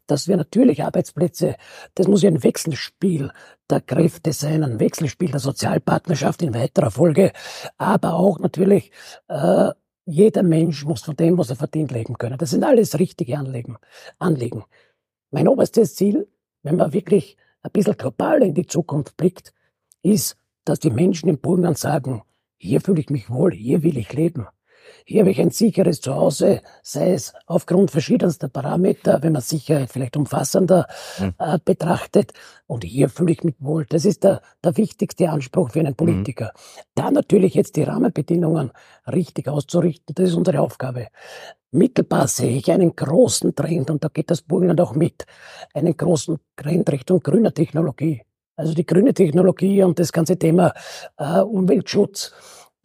dass 0.07 0.29
wir 0.29 0.37
natürlich 0.37 0.85
Arbeitsplätze, 0.85 1.57
das 1.95 2.09
muss 2.09 2.23
ja 2.23 2.31
ein 2.31 2.45
Wechselspiel 2.45 3.33
der 3.71 3.81
Kräfte 3.81 4.35
sein, 4.35 4.63
ein 4.63 4.79
Wechselspiel 4.81 5.31
der 5.31 5.41
Sozialpartnerschaft 5.41 6.43
in 6.43 6.55
weiterer 6.55 6.91
Folge, 6.91 7.33
aber 7.79 8.15
auch 8.15 8.39
natürlich 8.39 8.93
äh, 9.29 9.71
jeder 10.05 10.43
Mensch 10.43 10.85
muss 10.85 11.03
von 11.03 11.17
dem, 11.17 11.39
was 11.39 11.51
er 11.51 11.57
verdient, 11.57 11.91
leben 11.91 12.19
können. 12.19 12.39
Das 12.39 12.51
sind 12.51 12.63
alles 12.63 12.99
richtige 12.99 13.39
Anliegen. 13.39 13.77
Anliegen. 14.19 14.65
Mein 15.31 15.49
oberstes 15.49 15.97
Ziel, 15.97 16.29
wenn 16.63 16.77
man 16.77 16.93
wirklich 16.93 17.37
ein 17.63 17.73
bisschen 17.73 17.97
global 17.97 18.43
in 18.43 18.55
die 18.55 18.67
Zukunft 18.67 19.17
blickt, 19.17 19.53
ist, 20.03 20.37
dass 20.65 20.81
die 20.81 20.91
Menschen 20.91 21.29
im 21.29 21.39
Burgenland 21.39 21.79
sagen, 21.79 22.23
hier 22.59 22.81
fühle 22.81 23.01
ich 23.01 23.11
mich 23.11 23.31
wohl, 23.31 23.53
hier 23.53 23.83
will 23.83 23.99
ich 23.99 24.13
leben. 24.13 24.47
Hier 25.09 25.21
habe 25.21 25.31
ich 25.31 25.41
ein 25.41 25.51
sicheres 25.51 26.01
Zuhause, 26.01 26.63
sei 26.83 27.13
es 27.13 27.33
aufgrund 27.47 27.93
verschiedenster 27.93 28.49
Parameter, 28.49 29.23
wenn 29.23 29.35
man 29.35 29.41
Sicherheit 29.41 29.89
vielleicht 29.93 30.17
umfassender 30.17 30.89
mhm. 31.21 31.33
äh, 31.39 31.61
betrachtet. 31.65 32.33
Und 32.67 32.83
hier 32.83 33.09
fühle 33.09 33.31
ich 33.31 33.45
mich 33.45 33.55
wohl. 33.61 33.87
Das 33.89 34.05
ist 34.05 34.25
der, 34.25 34.43
der 34.65 34.77
wichtigste 34.77 35.31
Anspruch 35.31 35.71
für 35.71 35.79
einen 35.79 35.93
mhm. 35.93 35.97
Politiker. 35.97 36.47
Mhm. 36.47 36.81
Da 36.97 37.11
natürlich 37.13 37.55
jetzt 37.55 37.77
die 37.77 37.85
Rahmenbedingungen 37.85 38.73
richtig 39.07 39.47
auszurichten, 39.47 40.13
das 40.13 40.31
ist 40.31 40.35
unsere 40.35 40.61
Aufgabe. 40.61 41.07
Mittelbar 41.71 42.27
sehe 42.27 42.57
ich 42.57 42.73
einen 42.73 42.97
großen 42.97 43.55
Trend, 43.55 43.91
und 43.91 44.03
da 44.03 44.09
geht 44.09 44.33
das 44.33 44.43
Burgenland 44.43 44.81
auch 44.81 44.97
mit, 44.97 45.25
einen 45.73 45.97
großen 45.97 46.39
Trend 46.57 46.91
Richtung 46.91 47.21
grüner 47.21 47.55
Technologie. 47.55 48.23
Also 48.57 48.75
die 48.75 48.87
grüne 48.87 49.15
Technologie 49.15 49.85
und 49.85 50.01
das 50.01 50.11
ganze 50.11 50.37
Thema 50.37 50.75
äh, 51.17 51.39
Umweltschutz 51.43 52.33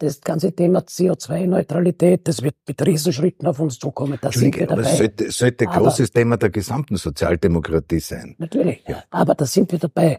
das 0.02 0.20
ganze 0.20 0.52
Thema 0.52 0.80
CO2-Neutralität, 0.80 2.26
das 2.26 2.42
wird 2.42 2.56
mit 2.66 2.84
Riesenschritten 2.84 3.46
auf 3.46 3.60
uns 3.60 3.78
zukommen. 3.78 4.18
Da 4.20 4.32
sind 4.32 4.58
wir 4.58 4.66
dabei. 4.66 4.82
Aber 4.82 4.96
sollte, 4.96 5.30
sollte 5.30 5.68
ein 5.68 5.78
großes 5.78 6.10
Thema 6.10 6.36
der 6.36 6.50
gesamten 6.50 6.96
Sozialdemokratie 6.96 8.00
sein. 8.00 8.34
Natürlich, 8.38 8.82
ja. 8.86 9.04
aber 9.10 9.34
da 9.34 9.46
sind 9.46 9.70
wir 9.70 9.78
dabei. 9.78 10.18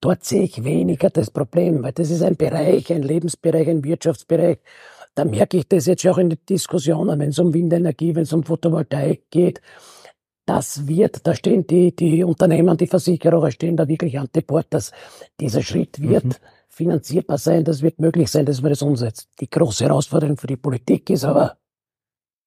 Dort 0.00 0.24
sehe 0.24 0.42
ich 0.42 0.62
weniger 0.62 1.10
das 1.10 1.30
Problem, 1.30 1.82
weil 1.82 1.92
das 1.92 2.10
ist 2.10 2.22
ein 2.22 2.36
Bereich, 2.36 2.92
ein 2.92 3.02
Lebensbereich, 3.02 3.68
ein 3.68 3.84
Wirtschaftsbereich. 3.84 4.58
Da 5.14 5.24
merke 5.24 5.56
ich 5.56 5.68
das 5.68 5.86
jetzt 5.86 6.06
auch 6.06 6.18
in 6.18 6.30
den 6.30 6.38
Diskussionen, 6.48 7.18
wenn 7.18 7.30
es 7.30 7.38
um 7.38 7.52
Windenergie, 7.54 8.14
wenn 8.14 8.22
es 8.22 8.32
um 8.32 8.44
Photovoltaik 8.44 9.30
geht. 9.30 9.60
Das 10.46 10.86
wird, 10.86 11.26
da 11.26 11.34
stehen 11.34 11.66
die, 11.66 11.94
die 11.94 12.24
Unternehmen, 12.24 12.76
die 12.76 12.86
Versicherer 12.86 13.50
stehen 13.50 13.76
da 13.76 13.86
wirklich 13.86 14.18
an 14.18 14.28
Bord, 14.46 14.66
dass 14.70 14.92
dieser 15.40 15.62
Schritt 15.62 16.00
wird. 16.00 16.24
Mhm 16.24 16.34
finanzierbar 16.78 17.38
sein, 17.38 17.64
das 17.64 17.82
wird 17.82 17.98
möglich 17.98 18.30
sein, 18.30 18.46
dass 18.46 18.62
man 18.62 18.70
das 18.70 18.82
umsetzt. 18.82 19.28
Die 19.40 19.50
große 19.50 19.84
Herausforderung 19.84 20.36
für 20.36 20.46
die 20.46 20.56
Politik 20.56 21.10
ist 21.10 21.24
aber 21.24 21.56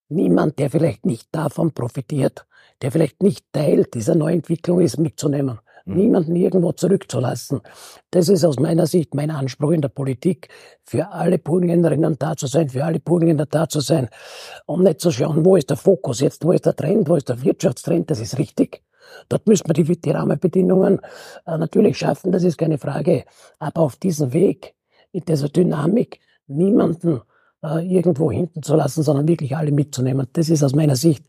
niemand, 0.08 0.58
der 0.58 0.70
vielleicht 0.70 1.06
nicht 1.06 1.28
davon 1.34 1.74
profitiert, 1.74 2.46
der 2.82 2.94
vielleicht 2.94 3.22
nicht 3.22 3.46
Teil 3.52 3.84
dieser 3.94 4.16
Neuentwicklung 4.16 4.80
ist, 4.80 4.98
mitzunehmen. 4.98 5.60
Mhm. 5.84 5.96
Niemanden 5.96 6.36
irgendwo 6.38 6.72
zurückzulassen. 6.72 7.60
Das 8.10 8.30
ist 8.30 8.46
aus 8.46 8.58
meiner 8.58 8.88
Sicht 8.88 9.14
mein 9.16 9.32
Anspruch 9.32 9.72
in 9.72 9.82
der 9.82 9.90
Politik, 9.90 10.48
für 10.86 11.12
alle 11.12 11.38
Burgenländerinnen 11.38 12.16
da 12.18 12.38
zu 12.38 12.48
sein, 12.48 12.70
für 12.70 12.86
alle 12.86 13.02
Burgenländer 13.02 13.48
da 13.48 13.68
zu 13.68 13.82
sein, 13.82 14.08
um 14.66 14.82
nicht 14.82 15.02
zu 15.02 15.12
schauen, 15.12 15.44
wo 15.44 15.58
ist 15.58 15.70
der 15.70 15.78
Fokus 15.78 16.22
jetzt, 16.22 16.46
wo 16.46 16.54
ist 16.54 16.66
der 16.66 16.76
Trend, 16.76 17.10
wo 17.10 17.16
ist 17.16 17.28
der 17.28 17.44
Wirtschaftstrend, 17.44 18.10
das 18.10 18.22
ist 18.22 18.38
richtig. 18.38 18.82
Dort 19.30 19.48
müssen 19.48 19.68
wir 19.68 19.74
die, 19.74 19.84
die 19.84 20.12
Rahmenbedingungen 20.12 21.00
äh, 21.46 21.58
natürlich 21.58 21.98
schaffen, 21.98 22.32
das 22.32 22.44
ist 22.44 22.58
keine 22.58 22.78
Frage. 22.78 23.26
Aber 23.60 23.82
auf 23.82 23.96
diesem 23.96 24.34
Weg, 24.34 24.74
in 25.12 25.26
dieser 25.26 25.50
Dynamik, 25.50 26.20
niemanden 26.48 27.22
äh, 27.64 27.86
irgendwo 27.86 28.32
hinten 28.32 28.64
zu 28.64 28.76
lassen, 28.76 29.04
sondern 29.04 29.28
wirklich 29.28 29.56
alle 29.56 29.72
mitzunehmen. 29.72 30.28
Das 30.34 30.50
ist 30.50 30.64
aus 30.64 30.74
meiner 30.74 30.96
Sicht 30.96 31.24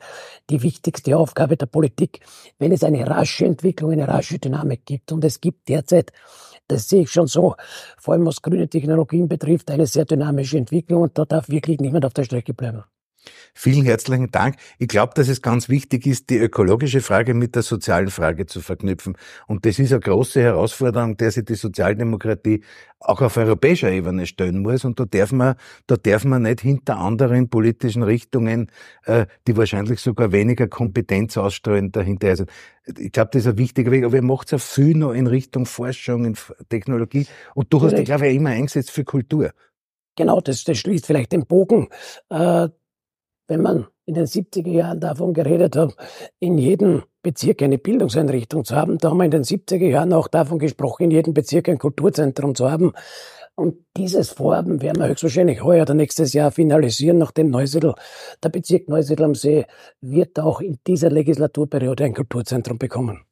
die 0.51 0.63
wichtigste 0.63 1.17
Aufgabe 1.17 1.57
der 1.57 1.67
Politik, 1.67 2.21
wenn 2.59 2.73
es 2.73 2.85
eine 2.85 3.07
rasche 3.09 3.45
Entwicklung, 3.47 3.93
eine 3.93 4.09
rasche 4.09 4.39
Dynamik 4.39 4.87
gibt. 4.87 5.13
Und 5.13 5.25
es 5.25 5.41
gibt 5.41 5.69
derzeit 5.69 6.13
das 6.69 6.89
sehe 6.89 7.03
ich 7.03 7.11
schon 7.11 7.27
so, 7.27 7.55
vor 7.99 8.15
allem 8.15 8.27
was 8.27 8.41
grüne 8.41 8.69
Technologien 8.69 9.29
betrifft, 9.29 9.71
eine 9.71 9.87
sehr 9.87 10.05
dynamische 10.05 10.59
Entwicklung 10.59 11.03
und 11.03 11.19
da 11.19 11.25
darf 11.25 11.49
wirklich 11.49 11.81
niemand 11.81 12.07
auf 12.07 12.15
der 12.15 12.25
Strecke 12.25 12.55
bleiben. 12.55 12.85
Vielen 13.55 13.85
herzlichen 13.85 14.31
Dank. 14.31 14.57
Ich 14.79 14.89
glaube, 14.89 15.13
dass 15.15 15.29
es 15.29 15.43
ganz 15.43 15.69
wichtig 15.69 16.07
ist, 16.07 16.31
die 16.31 16.39
ökologische 16.39 17.01
Frage 17.01 17.35
mit 17.35 17.55
der 17.55 17.63
sozialen 17.63 18.11
Frage 18.11 18.47
zu 18.47 18.61
verknüpfen. 18.61 19.17
Und 19.47 19.67
das 19.67 19.79
ist 19.79 19.93
eine 19.93 20.01
große 20.01 20.41
Herausforderung, 20.41 21.17
der 21.17 21.31
sich 21.31 21.45
die 21.45 21.55
Sozialdemokratie 21.55 22.63
auch 22.99 23.21
auf 23.21 23.37
europäischer 23.37 23.91
Ebene 23.91 24.27
stellen 24.27 24.63
muss. 24.63 24.85
Und 24.85 24.99
da 24.99 25.05
darf 25.05 25.33
man, 25.33 25.57
da 25.87 25.97
darf 25.97 26.25
man 26.25 26.43
nicht 26.43 26.61
hinter 26.61 26.99
anderen 26.99 27.49
politischen 27.49 28.03
Richtungen, 28.03 28.71
äh, 29.05 29.27
die 29.47 29.57
wahrscheinlich 29.57 30.01
sogar 30.01 30.33
weniger 30.33 30.69
Kompetenz 30.69 31.37
ausstrahlen, 31.37 31.93
dahinter 31.93 32.35
sein. 32.37 32.47
Ich 32.99 33.13
glaube, 33.13 33.31
das 33.33 33.43
ist 33.43 33.49
ein 33.49 33.59
wichtiger 33.59 33.91
Weg. 33.91 34.05
Aber 34.05 34.17
ihr 34.17 34.23
macht 34.23 34.51
ja 34.51 34.59
viel 34.59 34.97
noch 34.97 35.13
in 35.13 35.27
Richtung 35.27 35.67
Forschung, 35.67 36.25
in 36.25 36.37
Technologie. 36.69 37.27
Und 37.55 37.73
du 37.73 37.83
hast 37.83 37.97
dich, 37.97 38.07
glaube 38.07 38.29
ich, 38.29 38.37
immer 38.37 38.51
eingesetzt 38.51 38.91
für 38.91 39.05
Kultur. 39.05 39.53
Genau, 40.17 40.41
das, 40.41 40.65
das 40.65 40.79
schließt 40.79 41.07
vielleicht 41.07 41.33
den 41.33 41.47
Bogen. 41.47 41.89
Äh, 42.29 42.69
wenn 43.49 43.63
man 43.63 43.87
in 44.05 44.15
den 44.15 44.27
70er 44.27 44.71
Jahren 44.71 45.01
davon 45.01 45.33
geredet 45.33 45.77
hat, 45.77 45.97
in 46.39 46.59
jedem 46.59 47.03
Bezirk 47.23 47.63
eine 47.63 47.79
Bildungseinrichtung 47.79 48.65
zu 48.65 48.75
haben, 48.75 48.99
da 48.99 49.11
haben 49.11 49.19
wir 49.19 49.25
in 49.25 49.31
den 49.31 49.45
70er 49.45 49.87
Jahren 49.87 50.13
auch 50.13 50.29
davon 50.29 50.59
gesprochen, 50.59 51.05
in 51.05 51.11
jedem 51.11 51.35
Bezirk 51.35 51.69
ein 51.69 51.79
Kulturzentrum 51.79 52.55
zu 52.55 52.71
haben. 52.71 52.93
Und 53.55 53.77
dieses 53.97 54.31
Vorhaben 54.31 54.81
werden 54.81 55.01
wir 55.01 55.09
höchstwahrscheinlich 55.09 55.63
heuer 55.63 55.83
oder 55.83 55.95
nächstes 55.95 56.33
Jahr 56.33 56.51
finalisieren, 56.51 57.19
nachdem 57.19 57.51
Neusiedl, 57.51 57.95
der 58.43 58.49
Bezirk 58.49 58.89
Neusiedl 58.89 59.25
am 59.25 59.35
See, 59.35 59.67
wird 60.01 60.41
auch 60.41 60.61
in 60.61 60.79
dieser 60.87 61.11
Legislaturperiode 61.11 62.05
ein 62.05 62.15
Kulturzentrum 62.15 62.79
bekommen. 62.79 63.25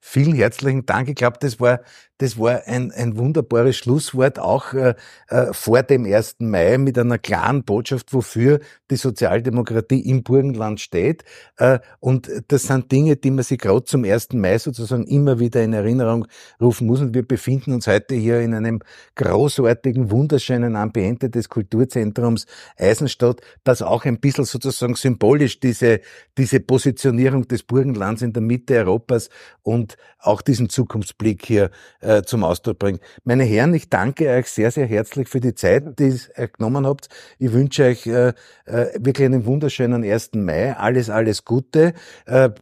Vielen 0.00 0.34
herzlichen 0.34 0.84
Dank. 0.84 1.08
Ich 1.08 1.14
glaube, 1.14 1.38
das 1.40 1.60
war, 1.60 1.80
das 2.18 2.38
war 2.38 2.62
ein, 2.66 2.92
ein 2.92 3.16
wunderbares 3.16 3.76
Schlusswort, 3.76 4.38
auch 4.38 4.72
äh, 4.72 4.94
äh, 5.28 5.52
vor 5.52 5.82
dem 5.82 6.04
1. 6.04 6.36
Mai 6.38 6.78
mit 6.78 6.96
einer 6.96 7.18
klaren 7.18 7.64
Botschaft, 7.64 8.12
wofür 8.12 8.60
die 8.90 8.96
Sozialdemokratie 8.96 10.00
im 10.00 10.22
Burgenland 10.22 10.80
steht. 10.80 11.24
Äh, 11.56 11.80
und 11.98 12.30
das 12.48 12.64
sind 12.64 12.92
Dinge, 12.92 13.16
die 13.16 13.32
man 13.32 13.42
sich 13.42 13.58
gerade 13.58 13.84
zum 13.84 14.04
1. 14.04 14.34
Mai 14.34 14.58
sozusagen 14.58 15.04
immer 15.08 15.40
wieder 15.40 15.62
in 15.64 15.72
Erinnerung 15.72 16.26
rufen 16.60 16.86
muss. 16.86 17.00
Und 17.00 17.14
wir 17.14 17.26
befinden 17.26 17.72
uns 17.72 17.88
heute 17.88 18.14
hier 18.14 18.40
in 18.40 18.54
einem 18.54 18.80
großartigen, 19.16 20.12
wunderschönen 20.12 20.76
Ambiente 20.76 21.30
des 21.30 21.48
Kulturzentrums 21.48 22.46
Eisenstadt, 22.76 23.40
das 23.64 23.82
auch 23.82 24.04
ein 24.04 24.20
bisschen 24.20 24.44
sozusagen 24.44 24.94
symbolisch 24.94 25.58
diese, 25.58 26.00
diese 26.38 26.60
Positionierung 26.60 27.48
des 27.48 27.64
Burgenlands 27.64 28.22
in 28.22 28.32
der 28.32 28.42
Mitte 28.42 28.74
Europas 28.74 29.30
und 29.62 29.96
auch 30.18 30.42
diesen 30.42 30.68
Zukunftsblick 30.68 31.44
hier 31.44 31.70
äh, 32.04 32.22
zum 32.22 32.44
Ausdruck 32.44 32.78
bringt. 32.78 33.00
Meine 33.24 33.44
Herren, 33.44 33.72
ich 33.72 33.88
danke 33.88 34.28
euch 34.28 34.46
sehr, 34.48 34.70
sehr 34.70 34.86
herzlich 34.86 35.28
für 35.28 35.40
die 35.40 35.54
Zeit, 35.54 35.98
die 35.98 36.14
ihr 36.36 36.48
genommen 36.48 36.86
habt. 36.86 37.08
Ich 37.38 37.52
wünsche 37.52 37.84
euch 37.84 38.06
äh, 38.06 38.28
äh, 38.66 38.86
wirklich 38.98 39.24
einen 39.24 39.46
wunderschönen 39.46 40.04
1. 40.04 40.34
Mai. 40.34 40.76
Alles, 40.76 41.08
alles 41.10 41.44
Gute. 41.44 41.94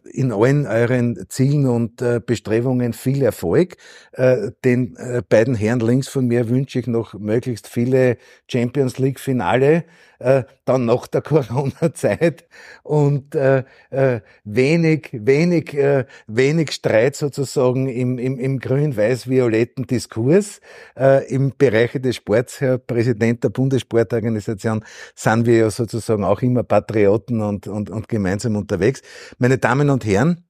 In 0.05 0.33
allen 0.33 0.67
euren 0.67 1.27
Zielen 1.29 1.67
und 1.67 1.97
Bestrebungen 2.27 2.93
viel 2.93 3.23
Erfolg. 3.23 3.77
Den 4.65 4.97
beiden 5.29 5.55
Herren 5.55 5.81
links 5.81 6.09
von 6.09 6.27
mir 6.27 6.49
wünsche 6.49 6.79
ich 6.79 6.87
noch 6.87 7.15
möglichst 7.15 7.69
viele 7.69 8.17
Champions 8.49 8.99
League 8.99 9.21
Finale 9.21 9.85
äh, 10.19 10.45
dann 10.65 10.85
nach 10.87 11.07
der 11.07 11.23
Corona-Zeit 11.23 12.45
und 12.83 13.35
wenig, 14.45 15.09
wenig, 15.13 15.77
wenig 16.27 16.71
Streit 16.73 17.17
sozusagen 17.17 17.89
im, 17.89 18.19
im, 18.19 18.39
im 18.39 18.61
grün-weiß-violetten 19.33 19.87
Diskurs. 19.87 20.61
Äh, 20.97 21.27
Im 21.33 21.53
Bereich 21.57 21.93
des 21.93 22.17
Sports, 22.17 22.61
Herr 22.61 22.79
Präsident 22.79 23.43
der 23.45 23.51
Bundessportorganisation, 23.51 24.85
sind 25.15 25.47
wir 25.47 25.57
ja 25.57 25.71
sozusagen 25.71 26.25
auch 26.25 26.43
immer 26.43 26.63
Patrioten 26.63 27.41
und, 27.41 27.67
und, 27.67 27.91
und 27.91 28.09
gemeinsam 28.09 28.57
unterwegs. 28.57 29.03
Meine 29.39 29.59
Damen 29.59 29.91
und 29.91 30.05
Herren, 30.05 30.45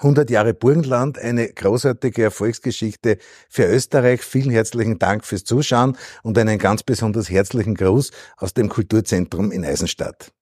100 0.00 0.28
Jahre 0.30 0.54
Burgenland, 0.54 1.18
eine 1.18 1.52
großartige 1.52 2.24
Erfolgsgeschichte 2.24 3.18
für 3.48 3.64
Österreich. 3.64 4.22
Vielen 4.22 4.50
herzlichen 4.50 4.98
Dank 4.98 5.24
fürs 5.24 5.44
Zuschauen 5.44 5.96
und 6.22 6.36
einen 6.36 6.58
ganz 6.58 6.82
besonders 6.82 7.30
herzlichen 7.30 7.76
Gruß 7.76 8.10
aus 8.38 8.54
dem 8.54 8.68
Kulturzentrum 8.68 9.52
in 9.52 9.64
Eisenstadt. 9.64 10.32